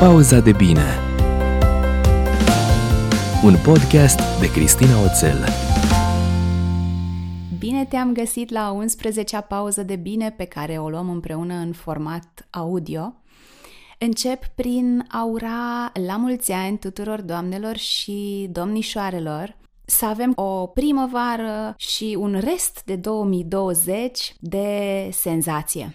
Pauza 0.00 0.40
de 0.40 0.52
bine 0.52 0.98
Un 3.44 3.54
podcast 3.64 4.40
de 4.40 4.50
Cristina 4.50 5.02
Oțel 5.02 5.48
Bine 7.58 7.84
te-am 7.84 8.12
găsit 8.12 8.50
la 8.50 8.78
11-a 8.84 9.40
pauză 9.40 9.82
de 9.82 9.96
bine 9.96 10.30
pe 10.30 10.44
care 10.44 10.78
o 10.78 10.88
luăm 10.88 11.10
împreună 11.10 11.54
în 11.54 11.72
format 11.72 12.46
audio. 12.50 13.14
Încep 13.98 14.46
prin 14.46 15.06
a 15.08 15.24
ura 15.24 15.92
la 16.06 16.16
mulți 16.16 16.52
ani 16.52 16.78
tuturor 16.78 17.20
doamnelor 17.20 17.76
și 17.76 18.48
domnișoarelor 18.52 19.56
să 19.84 20.06
avem 20.06 20.32
o 20.34 20.66
primăvară 20.66 21.74
și 21.76 22.16
un 22.18 22.40
rest 22.44 22.82
de 22.84 22.96
2020 22.96 24.34
de 24.38 25.08
senzație. 25.12 25.94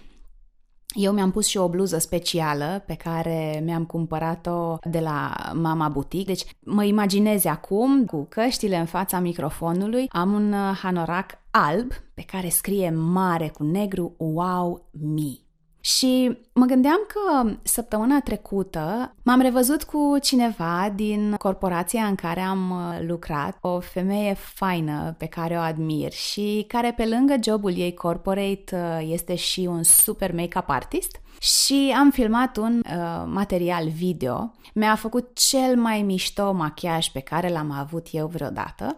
Eu 0.96 1.14
mi-am 1.14 1.32
pus 1.32 1.46
și 1.48 1.58
o 1.58 1.70
bluză 1.70 1.98
specială 1.98 2.84
pe 2.86 2.94
care 2.94 3.62
mi-am 3.64 3.86
cumpărat-o 3.86 4.78
de 4.90 5.00
la 5.00 5.36
Mama 5.54 5.90
Boutique. 5.90 6.34
Deci 6.34 6.46
mă 6.60 6.84
imaginez 6.84 7.46
acum 7.46 8.06
cu 8.06 8.26
căștile 8.30 8.78
în 8.78 8.86
fața 8.86 9.20
microfonului. 9.20 10.06
Am 10.10 10.34
un 10.34 10.54
hanorac 10.82 11.32
alb 11.52 11.92
pe 12.14 12.22
care 12.22 12.50
scrie 12.50 12.90
mare 12.90 13.48
cu 13.48 13.64
negru 13.64 14.14
Wow 14.18 14.90
Me. 14.92 15.45
Și 15.86 16.38
mă 16.54 16.66
gândeam 16.66 17.00
că 17.08 17.52
săptămâna 17.64 18.22
trecută 18.22 19.16
m-am 19.24 19.42
revăzut 19.42 19.84
cu 19.84 20.18
cineva 20.22 20.92
din 20.96 21.36
corporația 21.38 22.04
în 22.06 22.16
care 22.16 22.40
am 22.40 22.72
uh, 22.72 23.08
lucrat, 23.08 23.58
o 23.62 23.80
femeie 23.80 24.34
faină 24.34 25.16
pe 25.18 25.26
care 25.26 25.56
o 25.56 25.60
admir 25.60 26.12
și 26.12 26.66
care 26.68 26.94
pe 26.98 27.06
lângă 27.06 27.36
jobul 27.44 27.78
ei 27.78 27.94
corporate 27.94 28.64
uh, 28.74 29.08
este 29.12 29.36
și 29.36 29.60
un 29.60 29.84
super 29.84 30.34
make-up 30.34 30.70
artist 30.70 31.20
și 31.46 31.96
am 31.98 32.12
filmat 32.12 32.58
un 32.58 32.82
uh, 32.86 33.24
material 33.26 33.88
video. 33.88 34.54
Mi-a 34.74 34.96
făcut 34.96 35.30
cel 35.34 35.76
mai 35.76 36.02
mișto 36.02 36.52
machiaj 36.52 37.08
pe 37.08 37.20
care 37.20 37.50
l-am 37.50 37.72
avut 37.72 38.08
eu 38.12 38.28
vreodată, 38.28 38.98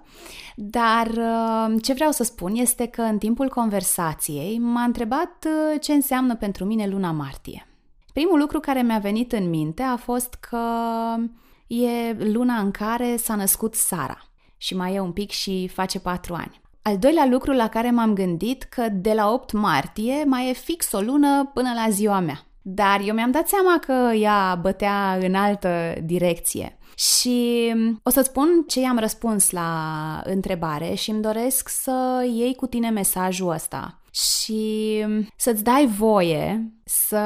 dar 0.55 1.07
uh, 1.07 1.81
ce 1.81 1.93
vreau 1.93 2.11
să 2.11 2.23
spun 2.23 2.55
este 2.55 2.85
că 2.85 3.01
în 3.01 3.17
timpul 3.17 3.49
conversației 3.49 4.57
m-a 4.57 4.83
întrebat 4.83 5.45
uh, 5.45 5.81
ce 5.81 5.93
înseamnă 5.93 6.35
pentru 6.35 6.65
mine 6.65 6.87
luna 6.87 7.11
martie. 7.11 7.67
Primul 8.13 8.39
lucru 8.39 8.59
care 8.59 8.81
mi-a 8.81 8.99
venit 8.99 9.31
în 9.31 9.49
minte 9.49 9.81
a 9.81 9.95
fost 9.95 10.33
că 10.33 10.59
e 11.67 12.13
luna 12.13 12.59
în 12.59 12.71
care 12.71 13.17
s-a 13.17 13.35
născut 13.35 13.75
Sara 13.75 14.17
și 14.57 14.75
mai 14.75 14.93
e 14.93 14.99
un 14.99 15.11
pic 15.11 15.29
și 15.31 15.67
face 15.67 15.99
patru 15.99 16.33
ani. 16.33 16.61
Al 16.81 16.97
doilea 16.97 17.25
lucru 17.25 17.51
la 17.51 17.67
care 17.67 17.91
m-am 17.91 18.13
gândit 18.13 18.63
că 18.63 18.87
de 18.91 19.13
la 19.13 19.31
8 19.31 19.51
martie 19.51 20.23
mai 20.23 20.49
e 20.49 20.53
fix 20.53 20.91
o 20.91 20.99
lună 20.99 21.51
până 21.53 21.71
la 21.73 21.89
ziua 21.89 22.19
mea. 22.19 22.46
Dar 22.69 23.01
eu 23.05 23.13
mi-am 23.13 23.31
dat 23.31 23.47
seama 23.47 23.79
că 23.79 24.13
ea 24.15 24.59
bătea 24.61 25.17
în 25.21 25.35
altă 25.35 25.93
direcție. 26.03 26.77
Și 26.95 27.73
o 28.03 28.09
să-ți 28.09 28.27
spun 28.27 28.63
ce 28.67 28.79
i-am 28.79 28.99
răspuns 28.99 29.51
la 29.51 30.21
întrebare 30.25 30.93
și 30.93 31.09
îmi 31.09 31.21
doresc 31.21 31.69
să 31.69 32.27
iei 32.33 32.55
cu 32.55 32.65
tine 32.65 32.89
mesajul 32.89 33.49
ăsta 33.49 34.01
și 34.11 35.05
să-ți 35.37 35.63
dai 35.63 35.85
voie 35.97 36.73
să 36.85 37.21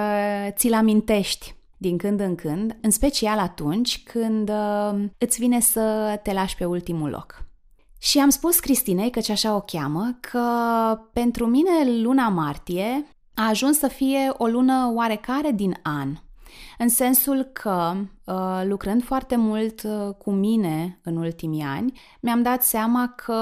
ți-l 0.50 0.74
amintești 0.74 1.56
din 1.78 1.98
când 1.98 2.20
în 2.20 2.36
când, 2.36 2.78
în 2.82 2.92
special 2.92 3.40
atunci 3.40 4.04
când 4.04 4.50
uh, 4.50 5.04
îți 5.18 5.40
vine 5.40 5.60
să 5.60 6.20
te 6.24 6.34
lași 6.34 6.56
pe 6.56 6.66
ultimul 6.66 7.10
loc. 7.10 7.46
Și 8.00 8.20
am 8.20 8.30
spus 8.30 8.60
Cristinei, 8.60 9.10
căci 9.10 9.30
așa 9.30 9.56
o 9.56 9.62
cheamă, 9.62 10.18
că 10.20 10.46
pentru 11.14 11.46
mine 11.46 12.02
luna 12.02 12.30
martie 12.30 13.06
a 13.34 13.48
ajuns 13.48 13.78
să 13.78 13.88
fie 13.88 14.34
o 14.38 14.46
lună 14.46 14.92
oarecare 14.96 15.52
din 15.52 15.80
an, 15.84 16.18
în 16.78 16.90
sensul 16.90 17.44
că, 17.44 17.94
uh, 18.24 18.62
lucrând 18.64 19.04
foarte 19.04 19.36
mult 19.36 19.84
uh, 19.84 20.14
cu 20.18 20.32
mine 20.32 21.00
în 21.04 21.16
ultimii 21.16 21.64
ani, 21.64 22.00
mi-am 22.20 22.42
dat 22.42 22.64
seama 22.64 23.14
că 23.16 23.36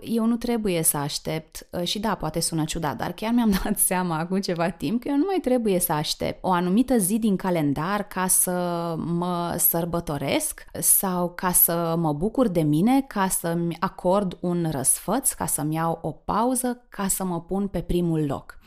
eu 0.00 0.24
nu 0.24 0.36
trebuie 0.36 0.82
să 0.82 0.96
aștept, 0.96 1.66
uh, 1.70 1.82
și 1.82 1.98
da, 1.98 2.14
poate 2.14 2.40
sună 2.40 2.64
ciudat, 2.64 2.96
dar 2.96 3.12
chiar 3.12 3.32
mi-am 3.32 3.50
dat 3.64 3.78
seama 3.78 4.18
acum 4.18 4.40
ceva 4.40 4.70
timp 4.70 5.00
că 5.00 5.08
eu 5.08 5.16
nu 5.16 5.24
mai 5.26 5.38
trebuie 5.42 5.80
să 5.80 5.92
aștept 5.92 6.38
o 6.44 6.50
anumită 6.50 6.98
zi 6.98 7.18
din 7.18 7.36
calendar 7.36 8.02
ca 8.02 8.26
să 8.26 8.94
mă 8.98 9.54
sărbătoresc 9.58 10.64
sau 10.80 11.32
ca 11.36 11.52
să 11.52 11.94
mă 11.98 12.12
bucur 12.12 12.48
de 12.48 12.62
mine, 12.62 13.00
ca 13.00 13.28
să-mi 13.28 13.76
acord 13.80 14.36
un 14.40 14.66
răsfăț, 14.70 15.32
ca 15.32 15.46
să-mi 15.46 15.74
iau 15.74 15.98
o 16.02 16.10
pauză, 16.10 16.84
ca 16.88 17.08
să 17.08 17.24
mă 17.24 17.40
pun 17.40 17.68
pe 17.68 17.80
primul 17.80 18.26
loc. 18.26 18.58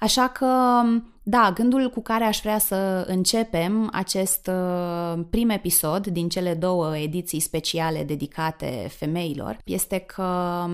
Așa 0.00 0.28
că, 0.28 0.82
da, 1.22 1.50
gândul 1.54 1.90
cu 1.90 2.00
care 2.00 2.24
aș 2.24 2.40
vrea 2.40 2.58
să 2.58 3.04
începem 3.08 3.88
acest 3.92 4.50
uh, 4.52 5.20
prim 5.30 5.48
episod 5.48 6.06
din 6.06 6.28
cele 6.28 6.54
două 6.54 6.96
ediții 6.96 7.40
speciale 7.40 8.04
dedicate 8.04 8.86
femeilor 8.90 9.58
este 9.64 9.98
că 9.98 10.64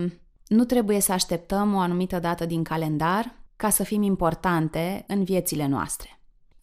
nu 0.46 0.64
trebuie 0.64 1.00
să 1.00 1.12
așteptăm 1.12 1.74
o 1.74 1.78
anumită 1.78 2.18
dată 2.18 2.46
din 2.46 2.62
calendar 2.62 3.34
ca 3.56 3.70
să 3.70 3.84
fim 3.84 4.02
importante 4.02 5.04
în 5.06 5.24
viețile 5.24 5.66
noastre. 5.66 6.20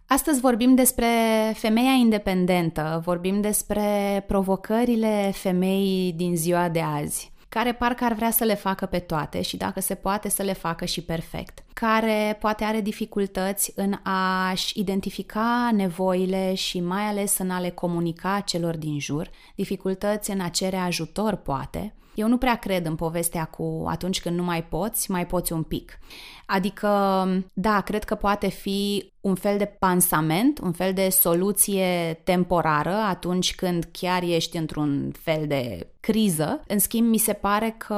Astăzi 0.07 0.39
vorbim 0.39 0.75
despre 0.75 1.05
femeia 1.53 1.91
independentă, 1.91 3.01
vorbim 3.05 3.41
despre 3.41 4.23
provocările 4.27 5.31
femeii 5.33 6.13
din 6.13 6.35
ziua 6.35 6.69
de 6.69 6.81
azi 6.81 7.31
care 7.49 7.73
parcă 7.73 8.03
ar 8.03 8.13
vrea 8.13 8.31
să 8.31 8.43
le 8.43 8.55
facă 8.55 8.85
pe 8.85 8.99
toate 8.99 9.41
și 9.41 9.57
dacă 9.57 9.79
se 9.79 9.95
poate 9.95 10.29
să 10.29 10.43
le 10.43 10.53
facă 10.53 10.85
și 10.85 11.01
perfect, 11.01 11.63
care 11.73 12.37
poate 12.39 12.63
are 12.63 12.81
dificultăți 12.81 13.71
în 13.75 13.93
a-și 14.03 14.79
identifica 14.79 15.69
nevoile 15.73 16.53
și 16.53 16.79
mai 16.79 17.03
ales 17.03 17.37
în 17.37 17.49
a 17.49 17.59
le 17.59 17.69
comunica 17.69 18.39
celor 18.39 18.77
din 18.77 18.99
jur, 18.99 19.29
dificultăți 19.55 20.31
în 20.31 20.39
a 20.39 20.47
cere 20.47 20.77
ajutor 20.77 21.35
poate, 21.35 21.93
eu 22.19 22.27
nu 22.27 22.37
prea 22.37 22.55
cred 22.55 22.85
în 22.85 22.95
povestea 22.95 23.45
cu 23.45 23.83
atunci 23.87 24.21
când 24.21 24.37
nu 24.37 24.43
mai 24.43 24.63
poți, 24.63 25.11
mai 25.11 25.25
poți 25.25 25.53
un 25.53 25.63
pic. 25.63 25.99
Adică, 26.45 26.87
da, 27.53 27.81
cred 27.81 28.03
că 28.03 28.15
poate 28.15 28.47
fi 28.47 29.11
un 29.21 29.35
fel 29.35 29.57
de 29.57 29.65
pansament, 29.65 30.59
un 30.59 30.71
fel 30.71 30.93
de 30.93 31.09
soluție 31.09 32.19
temporară 32.23 32.93
atunci 32.93 33.55
când 33.55 33.89
chiar 33.91 34.23
ești 34.23 34.57
într-un 34.57 35.11
fel 35.19 35.47
de 35.47 35.87
criză. 35.99 36.63
În 36.67 36.79
schimb, 36.79 37.07
mi 37.07 37.17
se 37.17 37.33
pare 37.33 37.75
că 37.77 37.97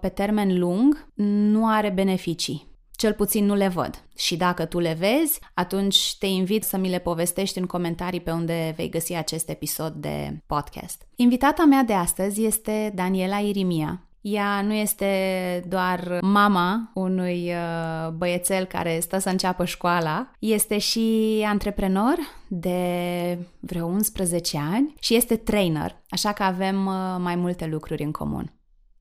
pe 0.00 0.08
termen 0.08 0.58
lung 0.58 1.06
nu 1.14 1.68
are 1.68 1.90
beneficii 1.90 2.69
cel 3.00 3.12
puțin 3.12 3.44
nu 3.44 3.54
le 3.54 3.68
văd. 3.68 4.04
Și 4.16 4.36
dacă 4.36 4.64
tu 4.64 4.78
le 4.78 4.96
vezi, 4.98 5.40
atunci 5.54 6.16
te 6.18 6.26
invit 6.26 6.64
să 6.64 6.76
mi 6.76 6.88
le 6.88 6.98
povestești 6.98 7.58
în 7.58 7.66
comentarii 7.66 8.20
pe 8.20 8.30
unde 8.30 8.72
vei 8.76 8.88
găsi 8.88 9.14
acest 9.14 9.48
episod 9.48 9.92
de 9.92 10.42
podcast. 10.46 11.06
Invitata 11.16 11.64
mea 11.64 11.82
de 11.82 11.92
astăzi 11.92 12.44
este 12.44 12.92
Daniela 12.94 13.38
Irimia. 13.38 14.04
Ea 14.20 14.62
nu 14.62 14.72
este 14.72 15.64
doar 15.68 16.18
mama 16.22 16.90
unui 16.94 17.52
uh, 17.52 18.10
băiețel 18.12 18.64
care 18.64 19.00
stă 19.00 19.18
să 19.18 19.28
înceapă 19.28 19.64
școala, 19.64 20.30
este 20.38 20.78
și 20.78 21.36
antreprenor 21.46 22.16
de 22.48 23.38
vreo 23.60 23.86
11 23.86 24.58
ani 24.72 24.94
și 24.98 25.14
este 25.14 25.36
trainer, 25.36 26.02
așa 26.08 26.32
că 26.32 26.42
avem 26.42 26.86
uh, 26.86 27.16
mai 27.18 27.36
multe 27.36 27.66
lucruri 27.66 28.02
în 28.02 28.12
comun. 28.12 28.52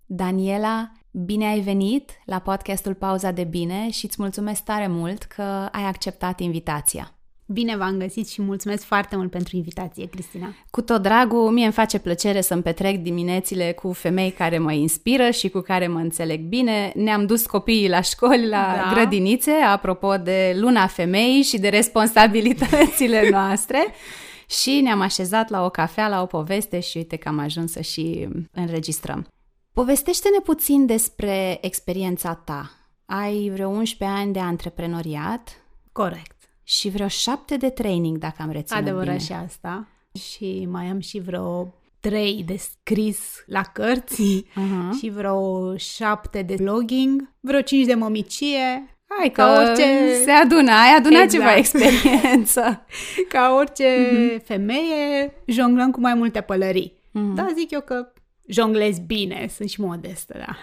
Daniela 0.06 0.92
Bine 1.12 1.46
ai 1.46 1.60
venit 1.60 2.12
la 2.26 2.40
podcastul 2.40 2.94
Pauza 2.94 3.32
de 3.32 3.44
Bine 3.44 3.90
și 3.92 4.06
îți 4.06 4.16
mulțumesc 4.20 4.64
tare 4.64 4.88
mult 4.88 5.24
că 5.24 5.42
ai 5.72 5.84
acceptat 5.84 6.40
invitația. 6.40 7.14
Bine 7.46 7.78
v-am 7.78 7.98
găsit 7.98 8.30
și 8.30 8.42
mulțumesc 8.42 8.84
foarte 8.84 9.16
mult 9.16 9.32
pentru 9.32 9.56
invitație, 9.56 10.06
Cristina. 10.06 10.56
Cu 10.70 10.82
tot 10.82 11.02
dragul, 11.02 11.52
mie 11.52 11.64
îmi 11.64 11.74
face 11.74 12.00
plăcere 12.00 12.42
să-mi 12.42 12.62
petrec 12.62 12.98
diminețile 12.98 13.72
cu 13.72 13.92
femei 13.92 14.32
care 14.32 14.58
mă 14.58 14.72
inspiră 14.72 15.30
și 15.30 15.50
cu 15.50 15.60
care 15.60 15.88
mă 15.88 16.00
înțeleg 16.00 16.40
bine. 16.42 16.92
Ne-am 16.96 17.26
dus 17.26 17.46
copiii 17.46 17.90
la 17.90 18.02
școli, 18.02 18.48
la 18.48 18.74
da. 18.76 18.92
grădinițe, 18.94 19.52
apropo 19.52 20.18
de 20.18 20.56
luna 20.60 20.88
femeii 20.88 21.42
și 21.42 21.60
de 21.60 21.70
responsabilitățile 21.70 23.30
noastre. 23.38 23.88
și 24.62 24.80
ne-am 24.84 25.02
așezat 25.02 25.50
la 25.50 25.66
o 25.66 25.70
cafea, 25.70 26.08
la 26.08 26.22
o 26.22 26.26
poveste 26.26 26.80
și 26.80 26.98
uite 26.98 27.16
că 27.16 27.28
am 27.28 27.40
ajuns 27.40 27.72
să 27.72 27.82
și 27.82 28.28
înregistrăm. 28.52 29.28
Povestește-ne 29.80 30.40
puțin 30.40 30.86
despre 30.86 31.58
experiența 31.62 32.34
ta. 32.34 32.72
Ai 33.06 33.50
vreo 33.54 33.70
11 33.70 34.20
ani 34.20 34.34
de 34.34 34.40
antreprenoriat. 34.40 35.66
Corect. 35.92 36.36
Și 36.64 36.90
vreo 36.90 37.08
7 37.08 37.58
de 37.58 37.70
training, 37.70 38.18
dacă 38.18 38.36
am 38.40 38.52
reținut 38.52 38.82
Adevărat 38.82 39.06
bine. 39.06 39.18
și 39.26 39.32
asta. 39.32 39.88
Și 40.30 40.68
mai 40.70 40.86
am 40.86 41.00
și 41.00 41.20
vreo 41.20 41.74
3 42.00 42.44
de 42.46 42.58
scris 42.58 43.20
la 43.46 43.62
cărți 43.62 44.46
uh-huh. 44.46 45.00
și 45.00 45.10
vreo 45.10 45.76
7 45.78 46.42
de 46.42 46.56
blogging, 46.62 47.34
vreo 47.40 47.62
5 47.62 47.86
de 47.86 47.94
mămicie, 47.94 48.98
Hai 49.20 49.32
că 49.32 49.42
ca 49.42 49.62
orice... 49.62 50.14
se 50.24 50.32
adună, 50.32 50.72
ai 50.72 50.96
adunat 50.98 51.24
exact. 51.24 51.32
ceva 51.32 51.56
experiență. 51.56 52.86
ca 53.34 53.54
orice 53.58 53.86
uh-huh. 53.86 54.44
femeie, 54.44 55.34
jonglăm 55.46 55.92
cu 55.92 56.00
mai 56.00 56.14
multe 56.14 56.42
pălării. 56.42 56.94
Uh-huh. 57.10 57.36
Da, 57.36 57.48
zic 57.56 57.72
eu 57.72 57.82
că 57.82 58.12
jonglez 58.50 59.00
bine, 59.00 59.48
sunt 59.50 59.70
și 59.70 59.82
modestă, 59.82 60.38
da. 60.38 60.58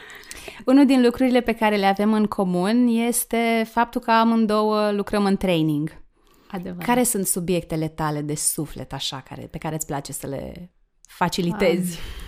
Unul 0.66 0.86
din 0.86 1.02
lucrurile 1.02 1.40
pe 1.40 1.52
care 1.52 1.76
le 1.76 1.86
avem 1.86 2.12
în 2.12 2.26
comun 2.26 2.86
este 2.86 3.66
faptul 3.70 4.00
că 4.00 4.10
amândouă 4.10 4.90
lucrăm 4.90 5.24
în 5.24 5.36
training. 5.36 6.02
Adevărat. 6.50 6.86
Care 6.86 7.02
sunt 7.02 7.26
subiectele 7.26 7.88
tale 7.88 8.20
de 8.20 8.34
suflet, 8.34 8.92
așa, 8.92 9.22
care, 9.28 9.42
pe 9.42 9.58
care 9.58 9.74
îți 9.74 9.86
place 9.86 10.12
să 10.12 10.26
le 10.26 10.72
facilitezi? 11.08 11.98
Um 11.98 12.25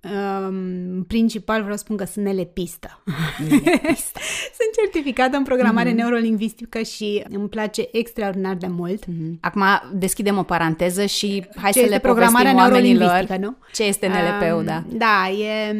Um, 0.00 1.02
principal 1.02 1.60
vreau 1.60 1.76
să 1.76 1.82
spun 1.84 1.96
că 1.96 2.04
sunt 2.04 2.24
nelepistă. 2.24 3.02
nelepistă. 3.48 4.18
sunt 4.58 4.70
certificată 4.80 5.36
în 5.36 5.42
programare 5.42 5.92
mm-hmm. 5.92 5.94
neurolingvistică 5.94 6.82
și 6.82 7.24
îmi 7.28 7.48
place 7.48 7.88
extraordinar 7.92 8.54
de 8.54 8.66
mult. 8.66 9.04
Mm-hmm. 9.04 9.40
Acum 9.40 9.62
deschidem 9.92 10.38
o 10.38 10.42
paranteză 10.42 11.04
și 11.04 11.46
hai 11.56 11.70
ce 11.70 11.80
să 11.80 11.88
le 11.88 11.98
programarea 11.98 12.54
oamenilor 12.54 13.26
nu? 13.40 13.56
ce 13.72 13.84
este 13.84 14.06
NLP-ul, 14.06 14.58
um, 14.58 14.64
da. 14.64 14.82
Da, 14.88 15.30
e, 15.30 15.74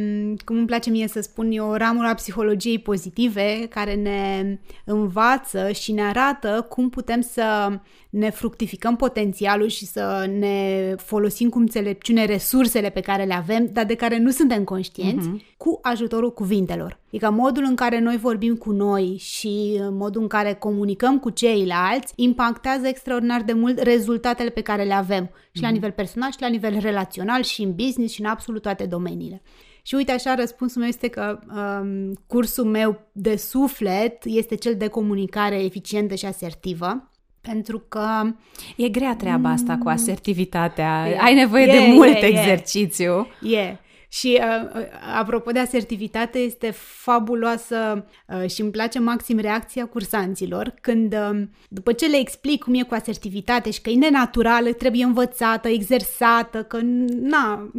cum 0.44 0.56
îmi 0.56 0.66
place 0.66 0.90
mie 0.90 1.08
să 1.08 1.20
spun, 1.20 1.50
e 1.50 1.60
o 1.60 1.76
ramură 1.76 2.08
a 2.08 2.14
psihologiei 2.14 2.78
pozitive 2.78 3.66
care 3.70 3.94
ne 3.94 4.58
învață 4.84 5.72
și 5.72 5.92
ne 5.92 6.02
arată 6.02 6.66
cum 6.68 6.88
putem 6.88 7.20
să 7.20 7.78
ne 8.10 8.30
fructificăm 8.30 8.96
potențialul 8.96 9.68
și 9.68 9.86
să 9.86 10.30
ne 10.38 10.94
folosim 10.96 11.48
cu 11.48 11.58
înțelepciune 11.58 12.24
resursele 12.24 12.90
pe 12.90 13.00
care 13.00 13.24
le 13.24 13.34
avem, 13.34 13.68
dar 13.72 13.84
de 13.84 13.94
care 13.94 14.18
nu 14.18 14.30
suntem 14.30 14.64
conștienți, 14.64 15.28
uh-huh. 15.28 15.56
cu 15.56 15.78
ajutorul 15.82 16.32
cuvintelor. 16.32 16.98
Adică 17.06 17.30
modul 17.30 17.64
în 17.68 17.74
care 17.74 18.00
noi 18.00 18.16
vorbim 18.16 18.56
cu 18.56 18.72
noi 18.72 19.16
și 19.18 19.80
modul 19.90 20.22
în 20.22 20.28
care 20.28 20.54
comunicăm 20.54 21.18
cu 21.18 21.30
ceilalți 21.30 22.12
impactează 22.16 22.86
extraordinar 22.86 23.42
de 23.42 23.52
mult 23.52 23.78
rezultatele 23.78 24.50
pe 24.50 24.60
care 24.60 24.82
le 24.82 24.94
avem 24.94 25.24
și 25.24 25.30
uh-huh. 25.30 25.60
la 25.60 25.66
mhm. 25.66 25.74
nivel 25.74 25.90
personal 25.90 26.30
și 26.30 26.40
la 26.40 26.48
nivel 26.48 26.78
relațional 26.78 27.42
și 27.42 27.62
în 27.62 27.74
business 27.74 28.12
și 28.12 28.20
în 28.20 28.26
absolut 28.26 28.62
toate 28.62 28.84
domeniile. 28.84 29.42
Și 29.82 29.94
uite 29.94 30.12
așa, 30.12 30.34
răspunsul 30.34 30.80
meu 30.80 30.90
este 30.90 31.08
că 31.08 31.38
um, 31.54 32.12
cursul 32.26 32.64
meu 32.64 33.00
de 33.12 33.36
suflet 33.36 34.24
este 34.24 34.54
cel 34.54 34.74
de 34.76 34.88
comunicare 34.88 35.64
eficientă 35.64 36.14
și 36.14 36.26
asertivă 36.26 37.10
pentru 37.48 37.84
că... 37.88 38.32
E 38.76 38.88
grea 38.88 39.16
treaba 39.16 39.50
asta 39.50 39.72
cu 39.72 39.88
mm. 39.88 39.92
asertivitatea. 39.92 41.08
E, 41.08 41.18
Ai 41.20 41.34
nevoie 41.34 41.64
e, 41.64 41.78
de 41.78 41.92
mult 41.92 42.14
e, 42.14 42.26
exercițiu. 42.26 43.26
E. 43.42 43.76
Și 44.10 44.40
uh, 44.40 44.80
uh, 44.80 44.86
apropo 45.18 45.50
de 45.50 45.58
asertivitate, 45.58 46.38
este 46.38 46.70
fabuloasă 46.76 48.06
uh, 48.26 48.50
și 48.50 48.60
îmi 48.60 48.70
place 48.70 48.98
maxim 48.98 49.38
reacția 49.38 49.86
cursanților 49.86 50.74
când, 50.80 51.12
uh, 51.12 51.40
după 51.68 51.92
ce 51.92 52.06
le 52.06 52.16
explic 52.16 52.62
cum 52.62 52.74
e 52.74 52.82
cu 52.82 52.94
asertivitate 52.94 53.70
și 53.70 53.80
că 53.80 53.90
e 53.90 53.94
nenaturală, 53.94 54.72
trebuie 54.72 55.04
învățată, 55.04 55.68
exersată, 55.68 56.62
că 56.62 56.78
na, 57.20 57.70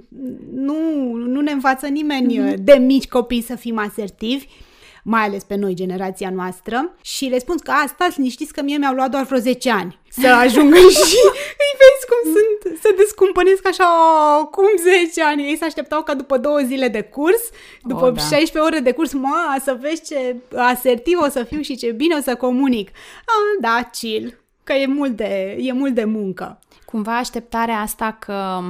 nu, 0.54 1.12
nu 1.14 1.42
ne 1.42 1.52
învață 1.52 1.88
nimeni 1.88 2.40
mm-hmm. 2.40 2.58
de 2.60 2.74
mici 2.74 3.08
copii 3.08 3.42
să 3.42 3.56
fim 3.56 3.78
asertivi, 3.78 4.46
mai 5.10 5.24
ales 5.24 5.44
pe 5.44 5.56
noi, 5.56 5.74
generația 5.74 6.30
noastră, 6.30 6.94
și 7.02 7.26
le 7.26 7.40
spun 7.40 7.58
că 7.58 7.72
asta, 7.72 8.08
liniștiți 8.16 8.54
că 8.54 8.62
mie 8.62 8.78
mi-au 8.78 8.94
luat 8.94 9.10
doar 9.10 9.24
vreo 9.24 9.40
10 9.40 9.72
ani 9.72 10.00
să 10.10 10.28
ajungă 10.28 10.78
și 10.78 11.18
îi 11.64 11.74
vezi 11.82 12.06
cum 12.10 12.34
sunt, 12.34 12.80
să 12.82 12.94
descumpănesc 12.98 13.68
așa 13.68 13.86
cum 14.52 14.66
10 15.04 15.24
ani. 15.24 15.44
Ei 15.44 15.58
se 15.58 15.66
așteptau 15.66 16.04
ca 16.04 16.14
după 16.14 16.38
două 16.38 16.60
zile 16.60 16.88
de 16.88 17.02
curs, 17.02 17.42
după 17.84 18.06
oh, 18.06 18.14
da. 18.14 18.20
16 18.20 18.60
ore 18.60 18.80
de 18.80 18.92
curs, 18.92 19.14
ma, 19.14 19.58
să 19.64 19.78
vezi 19.82 20.02
ce 20.04 20.36
asertiv 20.56 21.18
o 21.22 21.30
să 21.30 21.44
fiu 21.44 21.62
și 21.62 21.76
ce 21.76 21.92
bine 21.92 22.16
o 22.16 22.22
să 22.22 22.36
comunic. 22.36 22.90
Ah, 23.20 23.62
da, 23.62 23.90
chill, 23.92 24.40
că 24.64 24.74
e 24.74 24.86
mult 24.86 25.16
de, 25.16 25.58
e 25.60 25.72
mult 25.72 25.94
de 25.94 26.04
muncă. 26.04 26.60
Cumva 26.86 27.18
așteptarea 27.18 27.80
asta 27.80 28.18
că 28.20 28.62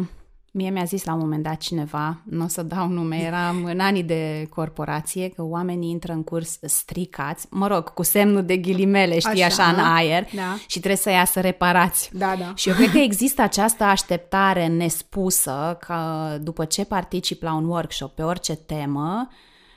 Mie 0.52 0.70
mi-a 0.70 0.84
zis 0.84 1.04
la 1.04 1.14
un 1.14 1.20
moment 1.20 1.44
dat 1.44 1.58
cineva, 1.58 2.22
nu 2.24 2.44
o 2.44 2.48
să 2.48 2.64
dau 2.64 2.88
nume, 2.88 3.18
eram 3.18 3.64
în 3.64 3.80
anii 3.80 4.04
de 4.04 4.48
corporație, 4.50 5.30
că 5.30 5.44
oamenii 5.44 5.90
intră 5.90 6.14
în 6.14 6.24
curs 6.24 6.60
stricați, 6.62 7.48
mă 7.50 7.68
rog, 7.68 7.94
cu 7.94 8.04
semnul 8.04 8.46
de 8.46 8.58
ghilimele, 8.58 9.20
știi, 9.20 9.44
așa, 9.44 9.64
așa 9.64 9.72
în 9.72 9.80
aer, 9.80 10.28
da. 10.36 10.56
și 10.68 10.78
trebuie 10.78 10.96
să 10.96 11.10
iasă 11.10 11.40
reparați. 11.40 12.10
Da, 12.14 12.36
da. 12.40 12.54
Și 12.56 12.70
eu 12.70 12.76
cred 12.76 12.90
că 12.92 12.98
există 12.98 13.42
această 13.42 13.84
așteptare 13.84 14.68
nespusă 14.68 15.78
că 15.80 15.98
după 16.42 16.66
ce 16.66 16.86
particip 16.86 17.42
la 17.42 17.54
un 17.54 17.66
workshop 17.66 18.16
pe 18.16 18.22
orice 18.22 18.56
temă, 18.56 19.30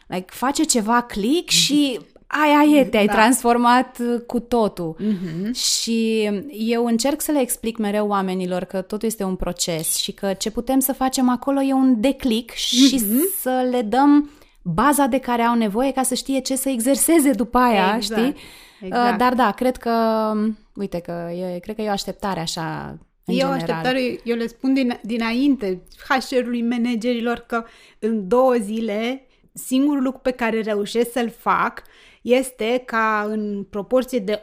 like, 0.06 0.26
face 0.28 0.62
ceva 0.62 1.02
click 1.02 1.50
și 1.50 2.00
aia 2.32 2.78
e, 2.78 2.84
te-ai 2.84 3.06
da. 3.06 3.12
transformat 3.12 3.98
uh, 3.98 4.20
cu 4.26 4.40
totul. 4.40 4.96
Mm-hmm. 5.00 5.50
Și 5.54 6.30
eu 6.50 6.84
încerc 6.84 7.20
să 7.20 7.32
le 7.32 7.40
explic 7.40 7.76
mereu 7.76 8.08
oamenilor 8.08 8.64
că 8.64 8.80
totul 8.80 9.08
este 9.08 9.24
un 9.24 9.36
proces 9.36 9.96
și 9.96 10.12
că 10.12 10.32
ce 10.32 10.50
putem 10.50 10.78
să 10.78 10.92
facem 10.92 11.28
acolo 11.28 11.60
e 11.60 11.72
un 11.72 12.00
declic 12.00 12.50
și 12.50 12.98
mm-hmm. 12.98 13.40
să 13.40 13.68
le 13.70 13.82
dăm 13.82 14.30
baza 14.62 15.06
de 15.06 15.18
care 15.18 15.42
au 15.42 15.54
nevoie 15.54 15.92
ca 15.92 16.02
să 16.02 16.14
știe 16.14 16.40
ce 16.40 16.56
să 16.56 16.68
exerseze 16.68 17.30
după 17.30 17.58
aia, 17.58 17.92
exact. 17.96 18.20
știi? 18.20 18.34
Uh, 18.34 18.86
exact. 18.86 19.18
Dar 19.18 19.34
da, 19.34 19.50
cred 19.50 19.76
că, 19.76 19.92
uite 20.74 20.98
că 20.98 21.30
e, 21.54 21.58
cred 21.58 21.74
că 21.74 21.82
e 21.82 21.88
o 21.88 21.92
așteptare 21.92 22.40
așa 22.40 22.98
în 23.24 23.38
e 23.38 23.44
o 23.44 23.48
așteptare, 23.48 24.20
eu 24.24 24.36
le 24.36 24.46
spun 24.46 24.74
din, 24.74 25.00
dinainte 25.02 25.82
HR-ului, 26.08 26.62
managerilor, 26.62 27.38
că 27.38 27.64
în 27.98 28.28
două 28.28 28.54
zile 28.60 29.26
singurul 29.52 30.02
lucru 30.02 30.20
pe 30.20 30.30
care 30.30 30.60
reușesc 30.60 31.12
să-l 31.12 31.30
fac 31.38 31.82
este 32.22 32.82
ca 32.86 33.26
în 33.28 33.66
proporție 33.70 34.18
de 34.18 34.42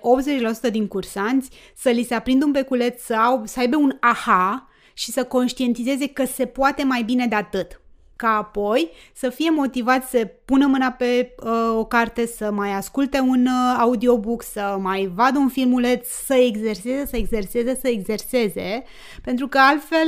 80% 0.67 0.71
din 0.71 0.87
cursanți 0.87 1.49
să 1.75 1.89
li 1.89 2.03
se 2.03 2.13
aprindă 2.13 2.45
un 2.45 2.51
beculeț, 2.51 3.01
să, 3.01 3.13
au, 3.13 3.41
să 3.45 3.59
aibă 3.59 3.75
un 3.75 3.97
aha 3.99 4.67
și 4.93 5.11
să 5.11 5.23
conștientizeze 5.23 6.07
că 6.07 6.25
se 6.25 6.45
poate 6.45 6.83
mai 6.83 7.03
bine 7.03 7.27
de 7.27 7.35
atât 7.35 7.78
ca 8.19 8.35
apoi 8.37 8.89
să 9.13 9.29
fie 9.29 9.49
motivat 9.49 10.09
să 10.09 10.27
pună 10.45 10.67
mâna 10.67 10.91
pe 10.91 11.35
uh, 11.43 11.77
o 11.77 11.85
carte, 11.85 12.25
să 12.25 12.51
mai 12.51 12.71
asculte 12.71 13.19
un 13.19 13.45
uh, 13.45 13.77
audiobook, 13.77 14.43
să 14.43 14.77
mai 14.81 15.11
vadă 15.15 15.37
un 15.37 15.47
filmuleț, 15.47 16.07
să 16.07 16.33
exerseze, 16.33 17.05
să 17.05 17.17
exerseze, 17.17 17.77
să 17.81 17.87
exerseze, 17.87 18.83
pentru 19.21 19.47
că 19.47 19.57
altfel 19.57 20.07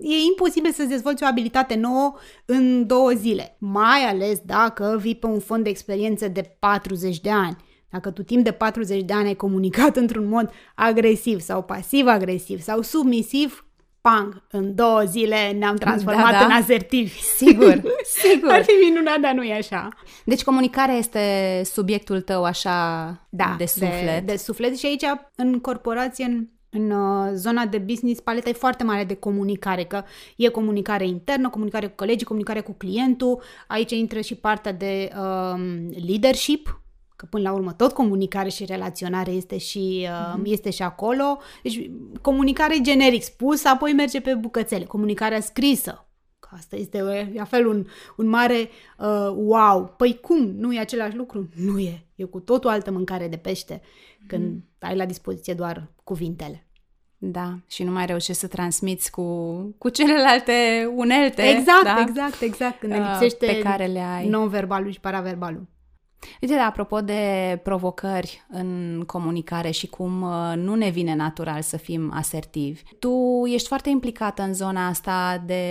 e 0.00 0.24
imposibil 0.28 0.72
să 0.72 0.84
dezvolți 0.84 1.22
o 1.22 1.26
abilitate 1.26 1.74
nouă 1.74 2.14
în 2.44 2.86
două 2.86 3.10
zile, 3.10 3.56
mai 3.58 4.04
ales 4.08 4.38
dacă 4.38 4.98
vii 5.00 5.16
pe 5.16 5.26
un 5.26 5.40
fond 5.40 5.64
de 5.64 5.70
experiență 5.70 6.28
de 6.28 6.56
40 6.58 7.20
de 7.20 7.30
ani. 7.30 7.56
Dacă 7.90 8.10
tu 8.10 8.22
timp 8.22 8.44
de 8.44 8.52
40 8.52 9.02
de 9.02 9.12
ani 9.12 9.26
ai 9.26 9.34
comunicat 9.34 9.96
într-un 10.02 10.28
mod 10.28 10.50
agresiv 10.74 11.40
sau 11.40 11.62
pasiv-agresiv 11.62 12.60
sau 12.60 12.82
submisiv, 12.82 13.67
pang, 14.08 14.42
în 14.50 14.74
două 14.74 15.02
zile 15.06 15.50
ne-am 15.50 15.76
da, 15.76 15.84
transformat 15.84 16.32
da, 16.32 16.38
da. 16.38 16.44
în 16.44 16.50
asertivi. 16.50 17.22
Sigur, 17.22 17.82
sigur. 18.22 18.50
Ar 18.50 18.62
fi 18.62 18.72
minunat, 18.84 19.18
dar 19.20 19.32
nu 19.32 19.42
e 19.42 19.54
așa. 19.54 19.88
Deci 20.24 20.42
comunicarea 20.42 20.94
este 20.94 21.20
subiectul 21.64 22.20
tău 22.20 22.44
așa 22.44 23.08
da, 23.28 23.54
de 23.58 23.66
suflet. 23.66 24.26
De, 24.26 24.32
de 24.32 24.36
suflet 24.36 24.78
și 24.78 24.86
aici 24.86 25.04
în 25.34 25.60
corporație, 25.60 26.24
în 26.24 26.46
în 26.70 26.90
uh, 26.90 27.30
zona 27.34 27.66
de 27.66 27.78
business, 27.78 28.20
paleta 28.20 28.48
e 28.48 28.52
foarte 28.52 28.84
mare 28.84 29.04
de 29.04 29.14
comunicare, 29.14 29.84
că 29.84 30.02
e 30.36 30.48
comunicare 30.48 31.06
internă, 31.06 31.48
comunicare 31.48 31.86
cu 31.86 31.94
colegii, 31.96 32.26
comunicare 32.26 32.60
cu 32.60 32.72
clientul, 32.72 33.42
aici 33.66 33.90
intră 33.90 34.20
și 34.20 34.34
partea 34.34 34.72
de 34.72 35.10
um, 35.16 35.60
leadership, 36.06 36.80
că 37.18 37.26
până 37.26 37.42
la 37.42 37.52
urmă 37.52 37.72
tot 37.72 37.92
comunicare 37.92 38.48
și 38.48 38.64
relaționare 38.64 39.30
este 39.30 39.58
și, 39.58 40.08
uh, 40.08 40.34
mm-hmm. 40.34 40.44
este 40.44 40.70
și 40.70 40.82
acolo. 40.82 41.38
Deci 41.62 41.90
comunicare 42.20 42.80
generic 42.80 43.22
spus, 43.22 43.64
apoi 43.64 43.92
merge 43.92 44.20
pe 44.20 44.34
bucățele. 44.34 44.84
Comunicarea 44.84 45.40
scrisă, 45.40 46.06
că 46.38 46.48
asta 46.52 46.76
este 46.76 47.30
la 47.34 47.44
fel 47.44 47.66
un, 47.66 47.86
un 48.16 48.26
mare 48.26 48.68
uh, 48.98 49.32
wow. 49.34 49.94
Păi 49.96 50.18
cum? 50.20 50.54
Nu 50.56 50.74
e 50.74 50.78
același 50.78 51.16
lucru? 51.16 51.48
Nu 51.54 51.78
e. 51.78 52.06
E 52.14 52.24
cu 52.24 52.40
totul 52.40 52.70
altă 52.70 52.90
mâncare 52.90 53.28
de 53.28 53.36
pește 53.36 53.80
când 54.26 54.60
mm-hmm. 54.60 54.78
ai 54.78 54.96
la 54.96 55.06
dispoziție 55.06 55.54
doar 55.54 55.90
cuvintele. 56.04 56.66
Da, 57.16 57.58
și 57.66 57.82
nu 57.82 57.90
mai 57.90 58.06
reușești 58.06 58.40
să 58.40 58.46
transmiți 58.46 59.10
cu, 59.10 59.54
cu 59.78 59.88
celelalte 59.88 60.88
unelte. 60.94 61.42
Exact, 61.42 61.84
da? 61.84 62.04
exact, 62.08 62.40
exact. 62.40 62.78
Când 62.78 62.92
ne 62.92 62.98
uh, 62.98 63.06
lipsește 63.10 63.46
pe 63.46 63.58
care 63.58 63.86
le 63.86 64.00
ai. 64.00 64.28
non-verbalul 64.28 64.90
și 64.90 65.00
paraverbalul. 65.00 65.76
Uite, 66.40 66.54
da, 66.54 66.64
apropo 66.64 67.00
de 67.00 67.60
provocări 67.62 68.46
în 68.48 69.02
comunicare 69.06 69.70
și 69.70 69.86
cum 69.86 70.22
uh, 70.22 70.52
nu 70.56 70.74
ne 70.74 70.88
vine 70.88 71.14
natural 71.14 71.62
să 71.62 71.76
fim 71.76 72.12
asertivi, 72.14 72.82
tu 72.98 73.42
ești 73.46 73.68
foarte 73.68 73.88
implicată 73.88 74.42
în 74.42 74.54
zona 74.54 74.86
asta 74.86 75.42
de 75.46 75.62